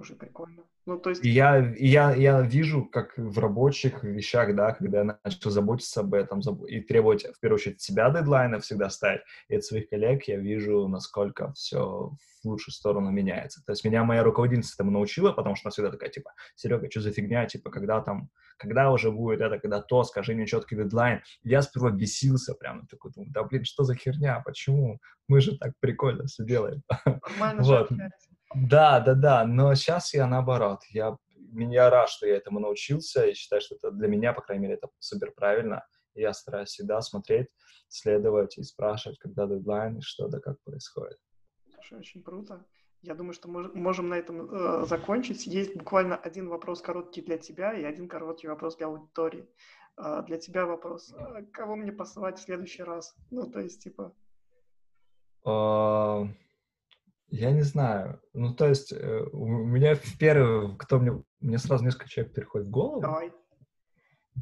Слушай, 0.00 0.16
прикольно. 0.16 0.62
Ну, 0.86 0.98
то 0.98 1.10
есть... 1.10 1.22
Я, 1.22 1.58
я, 1.76 2.14
я 2.14 2.40
вижу, 2.40 2.86
как 2.86 3.12
в 3.18 3.38
рабочих 3.38 4.02
вещах, 4.02 4.56
да, 4.56 4.72
когда 4.72 5.00
я 5.00 5.18
начал 5.22 5.50
заботиться 5.50 6.00
об 6.00 6.14
этом 6.14 6.40
заб... 6.40 6.64
и 6.64 6.80
требовать, 6.80 7.26
в 7.26 7.38
первую 7.38 7.56
очередь, 7.56 7.82
себя 7.82 8.08
дедлайна 8.08 8.60
всегда 8.60 8.88
ставить, 8.88 9.20
и 9.48 9.56
от 9.56 9.62
своих 9.62 9.90
коллег 9.90 10.24
я 10.24 10.38
вижу, 10.38 10.88
насколько 10.88 11.52
все 11.52 12.12
в 12.42 12.48
лучшую 12.48 12.72
сторону 12.72 13.10
меняется. 13.10 13.62
То 13.66 13.72
есть 13.72 13.84
меня 13.84 14.02
моя 14.02 14.24
руководительница 14.24 14.76
этому 14.76 14.90
научила, 14.90 15.32
потому 15.32 15.54
что 15.54 15.66
она 15.66 15.70
всегда 15.70 15.90
такая, 15.90 16.08
типа, 16.08 16.32
Серега, 16.54 16.90
что 16.90 17.02
за 17.02 17.12
фигня, 17.12 17.44
типа, 17.44 17.70
когда 17.70 18.00
там, 18.00 18.30
когда 18.56 18.90
уже 18.90 19.10
будет 19.10 19.42
это, 19.42 19.58
когда 19.58 19.82
то, 19.82 20.02
скажи 20.04 20.34
мне 20.34 20.46
четкий 20.46 20.76
дедлайн. 20.76 21.20
Я 21.42 21.60
сперва 21.60 21.90
бесился 21.90 22.54
прям, 22.54 22.86
такой, 22.86 23.12
думаю, 23.12 23.30
да, 23.32 23.42
блин, 23.42 23.66
что 23.66 23.84
за 23.84 23.94
херня, 23.94 24.40
почему? 24.46 24.98
Мы 25.28 25.42
же 25.42 25.58
так 25.58 25.74
прикольно 25.78 26.24
все 26.24 26.42
делаем. 26.42 26.82
Нормально 27.04 27.62
вот. 27.62 27.90
Да, 28.54 29.00
да, 29.00 29.14
да, 29.14 29.46
но 29.46 29.74
сейчас 29.74 30.12
я 30.12 30.26
наоборот, 30.26 30.80
я, 30.90 31.16
меня 31.36 31.88
рад, 31.88 32.08
что 32.08 32.26
я 32.26 32.36
этому 32.36 32.58
научился, 32.58 33.26
и 33.26 33.34
считаю, 33.34 33.62
что 33.62 33.76
это 33.76 33.90
для 33.92 34.08
меня, 34.08 34.32
по 34.32 34.42
крайней 34.42 34.62
мере, 34.62 34.74
это 34.74 34.88
супер 34.98 35.32
правильно. 35.32 35.86
И 36.14 36.22
я 36.22 36.32
стараюсь 36.32 36.70
всегда 36.70 37.00
смотреть, 37.00 37.48
следовать 37.88 38.58
и 38.58 38.62
спрашивать, 38.64 39.18
когда 39.18 39.46
дедлайн 39.46 39.98
и 39.98 40.00
что 40.00 40.28
да 40.28 40.40
как 40.40 40.60
происходит. 40.62 41.18
Слушай, 41.72 41.98
очень 41.98 42.22
круто. 42.22 42.64
Я 43.02 43.14
думаю, 43.14 43.32
что 43.32 43.48
мож, 43.48 43.72
можем 43.72 44.08
на 44.08 44.14
этом 44.14 44.50
э, 44.50 44.86
закончить. 44.86 45.46
Есть 45.46 45.76
буквально 45.76 46.16
один 46.16 46.48
вопрос 46.48 46.82
короткий 46.82 47.22
для 47.22 47.38
тебя 47.38 47.72
и 47.72 47.84
один 47.84 48.08
короткий 48.08 48.48
вопрос 48.48 48.76
для 48.76 48.88
аудитории. 48.88 49.48
Э, 49.96 50.22
для 50.26 50.38
тебя 50.38 50.66
вопрос. 50.66 51.14
Э, 51.16 51.44
кого 51.52 51.76
мне 51.76 51.92
посылать 51.92 52.38
в 52.38 52.42
следующий 52.42 52.82
раз? 52.82 53.14
Ну, 53.30 53.50
то 53.50 53.60
есть, 53.60 53.82
типа... 53.82 54.12
Uh... 55.46 56.28
Я 57.30 57.52
не 57.52 57.62
знаю. 57.62 58.20
Ну, 58.32 58.54
то 58.54 58.66
есть, 58.66 58.92
э, 58.92 59.20
у 59.32 59.46
меня 59.46 59.94
в 59.94 60.18
первый, 60.18 60.76
кто 60.76 60.98
мне... 60.98 61.22
Мне 61.40 61.58
сразу 61.58 61.84
несколько 61.84 62.08
человек 62.08 62.34
приходит 62.34 62.68
в 62.68 62.70
голову. 62.70 63.00
Давай. 63.00 63.32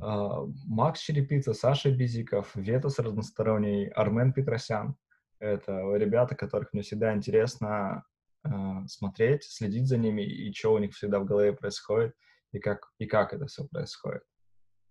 А, 0.01 0.45
Макс 0.67 1.01
Черепица, 1.01 1.55
Саша 1.55 1.91
Бизиков, 1.91 2.55
Ветас 2.55 2.99
разносторонний, 2.99 3.89
Армен 3.89 4.33
Петросян. 4.33 4.97
Это 5.39 5.95
ребята, 5.97 6.35
которых 6.35 6.73
мне 6.73 6.83
всегда 6.83 7.15
интересно 7.15 8.05
э, 8.45 8.51
смотреть, 8.87 9.45
следить 9.45 9.87
за 9.87 9.97
ними 9.99 10.23
и 10.23 10.53
что 10.53 10.73
у 10.73 10.79
них 10.79 10.95
всегда 10.95 11.21
в 11.21 11.25
голове 11.25 11.53
происходит. 11.53 12.15
и 12.53 12.59
как, 12.59 12.89
и 12.99 13.07
как 13.07 13.35
это 13.35 13.47
все 13.47 13.67
происходит. 13.69 14.23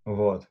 Вот. 0.06 0.46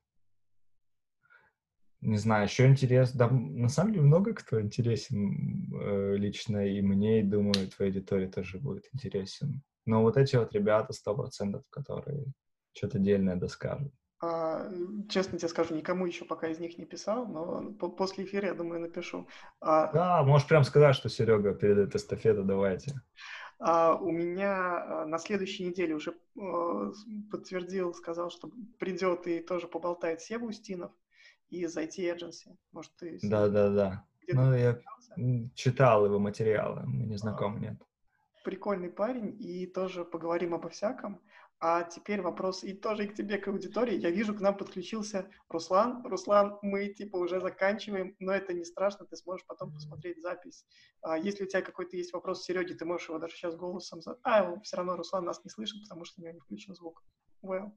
Не 2.06 2.18
знаю, 2.18 2.44
еще 2.44 2.66
интересно. 2.66 3.18
Да, 3.18 3.28
на 3.28 3.68
самом 3.68 3.92
деле 3.92 4.04
много 4.04 4.32
кто 4.32 4.60
интересен 4.60 5.68
э, 5.74 6.14
лично 6.16 6.64
и 6.64 6.80
мне, 6.80 7.18
и 7.18 7.24
думаю, 7.24 7.66
твоей 7.66 7.90
аудитории 7.90 8.28
тоже 8.28 8.58
будет 8.58 8.88
интересен. 8.92 9.60
Но 9.86 10.02
вот 10.02 10.16
эти 10.16 10.36
вот 10.36 10.52
ребята, 10.52 10.92
сто 10.92 11.16
процентов, 11.16 11.64
которые 11.68 12.26
что-то 12.74 13.00
дельное 13.00 13.34
доскажут. 13.34 13.92
А, 14.22 14.70
честно 15.08 15.36
тебе 15.36 15.48
скажу, 15.48 15.74
никому 15.74 16.06
еще 16.06 16.24
пока 16.24 16.46
из 16.46 16.60
них 16.60 16.78
не 16.78 16.84
писал, 16.84 17.26
но 17.26 17.72
по 17.72 17.88
после 17.88 18.22
эфира, 18.22 18.46
я 18.46 18.54
думаю, 18.54 18.80
напишу. 18.82 19.26
А, 19.60 19.92
да, 19.92 20.22
можешь 20.22 20.46
прям 20.46 20.62
сказать, 20.62 20.94
что 20.94 21.08
Серега 21.08 21.54
передает 21.54 21.96
эстафету, 21.96 22.44
давайте. 22.44 22.94
А, 23.58 23.96
у 23.96 24.12
меня 24.12 25.02
а, 25.02 25.06
на 25.06 25.18
следующей 25.18 25.64
неделе 25.64 25.96
уже 25.96 26.14
а, 26.38 26.92
подтвердил, 27.32 27.92
сказал, 27.94 28.30
что 28.30 28.48
придет 28.78 29.26
и 29.26 29.40
тоже 29.40 29.66
поболтает 29.66 30.20
Сева 30.20 30.44
Устинов 30.44 30.92
из 31.50 31.76
IT 31.76 31.96
Agency. 31.98 32.56
Может, 32.72 32.92
ты... 32.96 33.18
Да, 33.22 33.48
да, 33.48 33.70
да. 33.70 34.06
Ну, 34.28 34.54
я 34.54 34.80
читал 35.54 36.04
его 36.04 36.18
материалы, 36.18 36.82
мы 36.86 37.06
не 37.06 37.16
знакомы, 37.16 37.60
нет. 37.60 37.76
Прикольный 38.44 38.90
парень, 38.90 39.36
и 39.40 39.66
тоже 39.66 40.04
поговорим 40.04 40.54
обо 40.54 40.68
всяком. 40.68 41.20
А 41.58 41.84
теперь 41.84 42.20
вопрос 42.20 42.64
и 42.64 42.74
тоже 42.74 43.04
и 43.04 43.08
к 43.08 43.14
тебе, 43.14 43.38
к 43.38 43.48
аудитории. 43.48 43.96
Я 43.96 44.10
вижу, 44.10 44.34
к 44.34 44.40
нам 44.40 44.56
подключился 44.58 45.30
Руслан. 45.48 46.06
Руслан, 46.06 46.58
мы 46.60 46.88
типа 46.88 47.16
уже 47.16 47.40
заканчиваем, 47.40 48.14
но 48.18 48.32
это 48.32 48.52
не 48.52 48.64
страшно, 48.64 49.06
ты 49.06 49.16
сможешь 49.16 49.46
потом 49.46 49.72
посмотреть 49.72 50.20
запись. 50.20 50.66
А 51.00 51.16
если 51.16 51.44
у 51.44 51.46
тебя 51.46 51.62
какой-то 51.62 51.96
есть 51.96 52.12
вопрос 52.12 52.44
Сереге, 52.44 52.74
ты 52.74 52.84
можешь 52.84 53.08
его 53.08 53.18
даже 53.18 53.34
сейчас 53.34 53.56
голосом... 53.56 54.02
За... 54.02 54.18
А, 54.22 54.60
все 54.60 54.76
равно 54.76 54.96
Руслан 54.96 55.24
нас 55.24 55.42
не 55.44 55.50
слышит, 55.50 55.82
потому 55.82 56.04
что 56.04 56.20
у 56.20 56.24
него 56.24 56.34
не 56.34 56.40
включен 56.40 56.74
звук. 56.74 57.02
Well. 57.42 57.72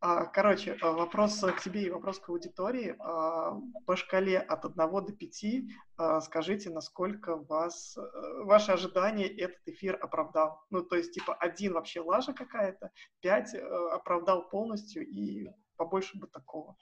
А, 0.00 0.26
короче, 0.26 0.76
а, 0.80 0.92
вопрос 0.92 1.40
к 1.40 1.60
тебе 1.60 1.82
и 1.82 1.90
вопрос 1.90 2.20
к 2.20 2.28
аудитории. 2.28 2.94
А, 3.00 3.60
по 3.84 3.96
шкале 3.96 4.38
от 4.38 4.64
1 4.64 4.76
до 4.76 5.12
5 5.12 6.22
скажите, 6.22 6.70
насколько 6.70 7.36
вас, 7.36 7.96
э, 7.96 8.42
ваши 8.44 8.70
ожидания 8.70 9.26
этот 9.26 9.60
эфир 9.66 9.98
оправдал. 10.00 10.62
Ну, 10.70 10.82
то 10.82 10.94
есть, 10.94 11.12
типа, 11.12 11.34
один 11.34 11.72
вообще 11.72 12.00
лажа 12.00 12.32
какая-то, 12.32 12.92
5 13.20 13.54
э, 13.54 13.58
оправдал 13.92 14.48
полностью 14.48 15.04
и 15.04 15.48
побольше 15.76 16.16
бы 16.16 16.28
такого. 16.28 16.76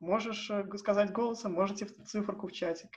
Можешь 0.00 0.50
э, 0.50 0.66
сказать 0.78 1.12
голосом, 1.12 1.52
можете 1.52 1.84
циферку 1.84 2.48
в 2.48 2.52
чатик. 2.52 2.90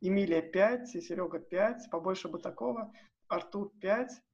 Эмилия 0.00 0.40
5, 0.40 0.88
Серега 0.88 1.38
5, 1.38 1.90
побольше 1.90 2.28
бы 2.28 2.38
такого, 2.38 2.90
Артур 3.28 3.70
5, 3.80 4.10
а, 4.10 4.31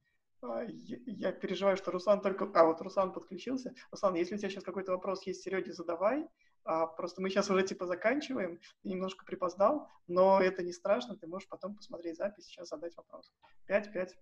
я 1.05 1.31
переживаю, 1.31 1.77
что 1.77 1.91
Руслан 1.91 2.21
только... 2.21 2.49
А, 2.53 2.65
вот 2.65 2.81
Руслан 2.81 3.11
подключился. 3.11 3.73
Руслан, 3.91 4.15
если 4.15 4.35
у 4.35 4.37
тебя 4.37 4.49
сейчас 4.49 4.63
какой-то 4.63 4.91
вопрос 4.91 5.23
есть, 5.23 5.41
Сереге, 5.41 5.73
задавай. 5.73 6.27
А, 6.63 6.87
просто 6.87 7.21
мы 7.21 7.29
сейчас 7.29 7.49
уже 7.49 7.63
типа 7.63 7.85
заканчиваем, 7.85 8.59
ты 8.81 8.89
немножко 8.89 9.25
припоздал, 9.25 9.89
но 10.07 10.41
это 10.41 10.61
не 10.61 10.71
страшно, 10.71 11.17
ты 11.17 11.25
можешь 11.25 11.47
потом 11.47 11.75
посмотреть 11.75 12.17
запись, 12.17 12.45
сейчас 12.45 12.69
задать 12.69 12.95
вопрос. 12.95 13.31
Пять, 13.65 13.91
пять. 13.91 14.15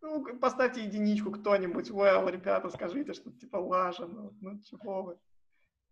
Ну, 0.00 0.24
поставьте 0.38 0.82
единичку 0.82 1.30
кто-нибудь. 1.30 1.90
Well, 1.90 2.30
ребята, 2.30 2.70
скажите, 2.70 3.12
что 3.12 3.30
типа 3.32 3.56
лажа, 3.58 4.06
ну, 4.06 4.32
ну 4.40 4.58
чего 4.62 5.02
вы. 5.02 5.18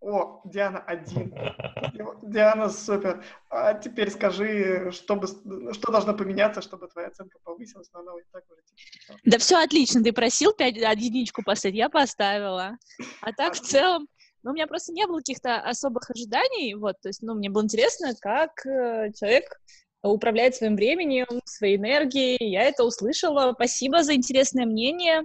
О, 0.01 0.41
Диана 0.45 0.79
один. 0.81 1.35
Диана 2.23 2.69
супер. 2.69 3.25
А 3.51 3.75
теперь 3.75 4.11
скажи, 4.11 4.91
чтобы, 4.93 5.27
что 5.27 5.93
должно 5.93 6.15
поменяться, 6.15 6.63
чтобы 6.63 6.87
твоя 6.89 7.09
оценка 7.09 7.39
повысилась, 7.43 7.89
но 7.93 8.01
она 8.01 8.13
вот 8.13 8.23
так 8.31 8.45
уже 8.51 8.63
типа, 8.63 9.19
Да 9.25 9.39
все 9.39 9.57
отлично, 9.57 10.03
ты 10.03 10.13
просил 10.13 10.53
5, 10.53 10.77
единичку 10.77 11.43
поставить, 11.43 11.77
я 11.77 11.89
поставила. 11.89 12.79
А 13.23 13.33
так 13.33 13.55
в 13.55 13.61
целом, 13.61 14.07
ну, 14.45 14.53
у 14.53 14.55
меня 14.55 14.69
просто 14.69 14.93
не 14.93 15.07
было 15.07 15.19
каких-то 15.19 15.57
особых 15.57 16.11
ожиданий, 16.11 16.75
вот, 16.75 17.01
то 17.03 17.09
есть, 17.09 17.23
ну, 17.23 17.35
мне 17.35 17.51
было 17.51 17.65
интересно, 17.65 18.13
как 18.21 18.65
э, 18.67 19.13
человек 19.19 19.61
управляет 20.03 20.55
своим 20.55 20.77
временем, 20.77 21.27
своей 21.45 21.77
энергией, 21.77 22.39
я 22.49 22.63
это 22.63 22.85
услышала. 22.85 23.53
Спасибо 23.53 24.05
за 24.05 24.15
интересное 24.15 24.65
мнение 24.65 25.25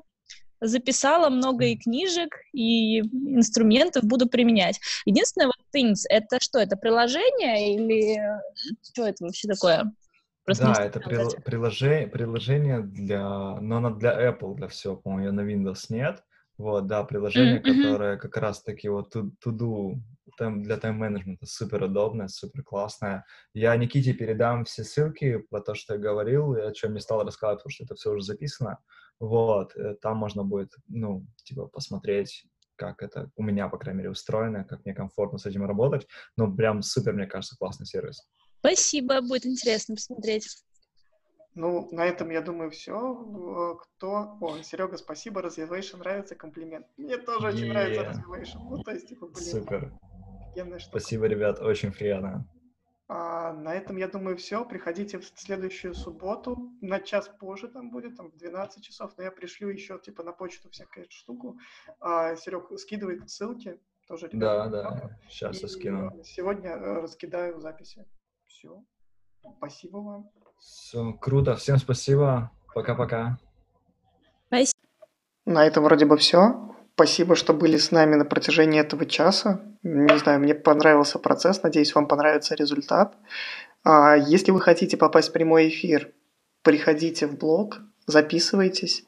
записала 0.67 1.29
много 1.29 1.65
и 1.65 1.75
книжек, 1.75 2.35
и 2.53 2.99
инструментов 2.99 4.03
буду 4.03 4.27
применять. 4.27 4.79
Единственное, 5.05 5.47
вот 5.47 5.55
Things, 5.75 6.01
это 6.09 6.39
что, 6.39 6.59
это 6.59 6.75
приложение 6.75 7.75
или 7.75 8.19
что 8.81 9.07
это 9.07 9.25
вообще 9.25 9.47
такое? 9.47 9.91
Просто 10.45 10.65
да, 10.65 10.85
это 10.85 10.99
при, 10.99 11.41
приложение, 11.41 12.07
приложение 12.07 12.81
для, 12.81 13.21
но 13.61 13.77
оно 13.77 13.91
для 13.91 14.29
Apple, 14.29 14.55
для 14.55 14.67
всего, 14.67 14.97
по-моему, 14.97 15.25
ее 15.25 15.31
на 15.31 15.41
Windows 15.41 15.85
нет. 15.89 16.23
Вот, 16.57 16.85
да, 16.85 17.03
приложение, 17.03 17.59
mm-hmm. 17.59 17.81
которое 17.81 18.17
как 18.17 18.37
раз-таки 18.37 18.89
вот 18.89 19.15
to-do 19.15 19.95
для 20.37 20.77
тайм-менеджмента 20.77 21.45
супер 21.45 21.83
удобное, 21.83 22.27
супер 22.27 22.63
классное. 22.63 23.25
Я 23.53 23.75
Никите 23.75 24.13
передам 24.13 24.65
все 24.65 24.83
ссылки 24.83 25.37
про 25.49 25.61
то, 25.61 25.75
что 25.75 25.93
я 25.93 25.99
говорил, 25.99 26.55
и 26.55 26.61
о 26.61 26.71
чем 26.71 26.93
не 26.93 26.99
стал 26.99 27.23
рассказывать, 27.23 27.59
потому 27.59 27.71
что 27.71 27.83
это 27.85 27.95
все 27.95 28.11
уже 28.11 28.23
записано. 28.23 28.79
Вот, 29.23 29.73
э, 29.77 29.95
там 30.01 30.17
можно 30.17 30.43
будет, 30.43 30.75
ну, 30.89 31.25
типа, 31.45 31.67
посмотреть, 31.67 32.45
как 32.75 33.01
это 33.01 33.31
у 33.37 33.43
меня, 33.43 33.69
по 33.69 33.77
крайней 33.77 33.99
мере, 33.99 34.09
устроено, 34.09 34.65
как 34.65 34.83
мне 34.83 34.93
комфортно 34.93 35.39
с 35.39 35.45
этим 35.45 35.65
работать. 35.65 36.05
Ну, 36.35 36.53
прям 36.53 36.81
супер, 36.81 37.13
мне 37.13 37.25
кажется, 37.25 37.55
классный 37.57 37.85
сервис. 37.85 38.27
Спасибо, 38.59 39.21
будет 39.21 39.45
интересно 39.45 39.95
посмотреть. 39.95 40.45
Ну, 41.55 41.87
на 41.93 42.05
этом, 42.05 42.31
я 42.31 42.41
думаю, 42.41 42.69
все. 42.71 43.79
Кто... 43.81 44.37
О, 44.41 44.61
Серега, 44.61 44.97
спасибо, 44.97 45.39
Развивation 45.39 45.99
нравится, 45.99 46.35
комплимент. 46.35 46.85
Мне 46.97 47.17
тоже 47.17 47.47
yeah. 47.47 47.53
очень 47.53 47.69
нравится 47.69 48.01
Развивation. 48.01 48.57
Ну, 48.69 48.83
то 48.83 48.91
есть, 48.91 49.07
типа, 49.07 49.27
блин. 49.27 49.45
Супер. 49.45 49.93
Спасибо, 50.81 51.27
ребят, 51.27 51.61
очень 51.61 51.93
приятно. 51.93 52.45
А, 53.07 53.51
на 53.53 53.73
этом, 53.73 53.97
я 53.97 54.07
думаю, 54.07 54.37
все. 54.37 54.65
Приходите 54.65 55.19
в 55.19 55.25
следующую 55.35 55.93
субботу. 55.93 56.71
На 56.81 56.99
час 56.99 57.29
позже 57.39 57.67
там 57.67 57.91
будет, 57.91 58.15
там 58.15 58.31
в 58.31 58.37
12 58.37 58.83
часов. 58.83 59.13
Но 59.17 59.23
я 59.23 59.31
пришлю 59.31 59.69
еще 59.69 59.99
типа 59.99 60.23
на 60.23 60.31
почту 60.31 60.69
всякую 60.69 61.07
штуку. 61.09 61.57
А, 61.99 62.35
Серег, 62.35 62.71
скидывай 62.79 63.21
ссылки. 63.27 63.79
Тоже 64.07 64.29
да, 64.33 64.67
да. 64.67 65.17
Сейчас 65.29 65.61
я 65.61 65.67
скину. 65.67 66.23
Сегодня 66.23 66.71
э, 66.71 67.01
раскидаю 67.01 67.59
записи. 67.59 68.05
Все. 68.45 68.83
Спасибо 69.57 69.97
вам. 69.97 70.29
Все, 70.59 71.13
круто. 71.13 71.55
Всем 71.55 71.77
спасибо. 71.77 72.51
Пока-пока. 72.73 73.37
На 75.45 75.65
этом 75.65 75.83
вроде 75.83 76.05
бы 76.05 76.17
все. 76.17 76.72
Спасибо, 76.95 77.35
что 77.35 77.53
были 77.53 77.77
с 77.77 77.91
нами 77.91 78.15
на 78.15 78.25
протяжении 78.25 78.79
этого 78.79 79.05
часа. 79.05 79.61
Не 79.81 80.17
знаю, 80.19 80.39
мне 80.39 80.53
понравился 80.53 81.17
процесс, 81.17 81.63
надеюсь, 81.63 81.95
вам 81.95 82.07
понравится 82.07 82.53
результат. 82.53 83.17
А, 83.83 84.15
если 84.15 84.51
вы 84.51 84.61
хотите 84.61 84.95
попасть 84.95 85.29
в 85.29 85.33
прямой 85.33 85.69
эфир, 85.69 86.11
приходите 86.61 87.25
в 87.25 87.37
блог, 87.37 87.79
записывайтесь. 88.05 89.05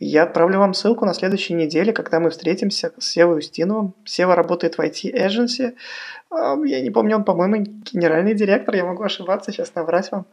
Я 0.00 0.22
отправлю 0.22 0.60
вам 0.60 0.74
ссылку 0.74 1.04
на 1.04 1.12
следующей 1.12 1.54
неделе, 1.54 1.92
когда 1.92 2.20
мы 2.20 2.30
встретимся 2.30 2.92
с 2.98 3.04
Севой 3.04 3.38
Устиновым. 3.38 3.94
Сева 4.04 4.36
работает 4.36 4.78
в 4.78 4.80
IT 4.80 5.12
Agency. 5.12 5.74
А, 6.30 6.56
я 6.64 6.80
не 6.80 6.90
помню, 6.90 7.16
он, 7.16 7.24
по-моему, 7.24 7.56
генеральный 7.56 8.34
директор, 8.34 8.76
я 8.76 8.84
могу 8.84 9.02
ошибаться, 9.02 9.50
сейчас 9.50 9.74
наврать 9.74 10.12
вам. 10.12 10.26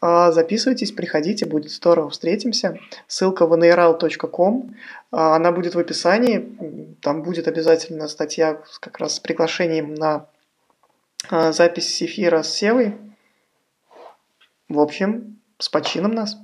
А, 0.00 0.30
записывайтесь, 0.30 0.92
приходите, 0.92 1.46
будет 1.46 1.72
здорово, 1.72 2.10
встретимся. 2.10 2.78
Ссылка 3.08 3.46
в 3.46 3.52
nral.com, 3.54 4.74
а, 5.10 5.34
она 5.34 5.50
будет 5.50 5.74
в 5.74 5.78
описании, 5.80 6.96
там 7.02 7.22
будет 7.22 7.48
обязательно 7.48 8.06
статья 8.06 8.60
как 8.78 8.98
раз 8.98 9.16
с 9.16 9.20
приглашением 9.20 9.94
на 9.94 10.26
запись 11.28 12.00
эфира 12.00 12.44
с 12.44 12.54
Севой. 12.54 12.94
В 14.68 14.78
общем, 14.78 15.40
с 15.58 15.68
почином 15.68 16.12
нас. 16.12 16.36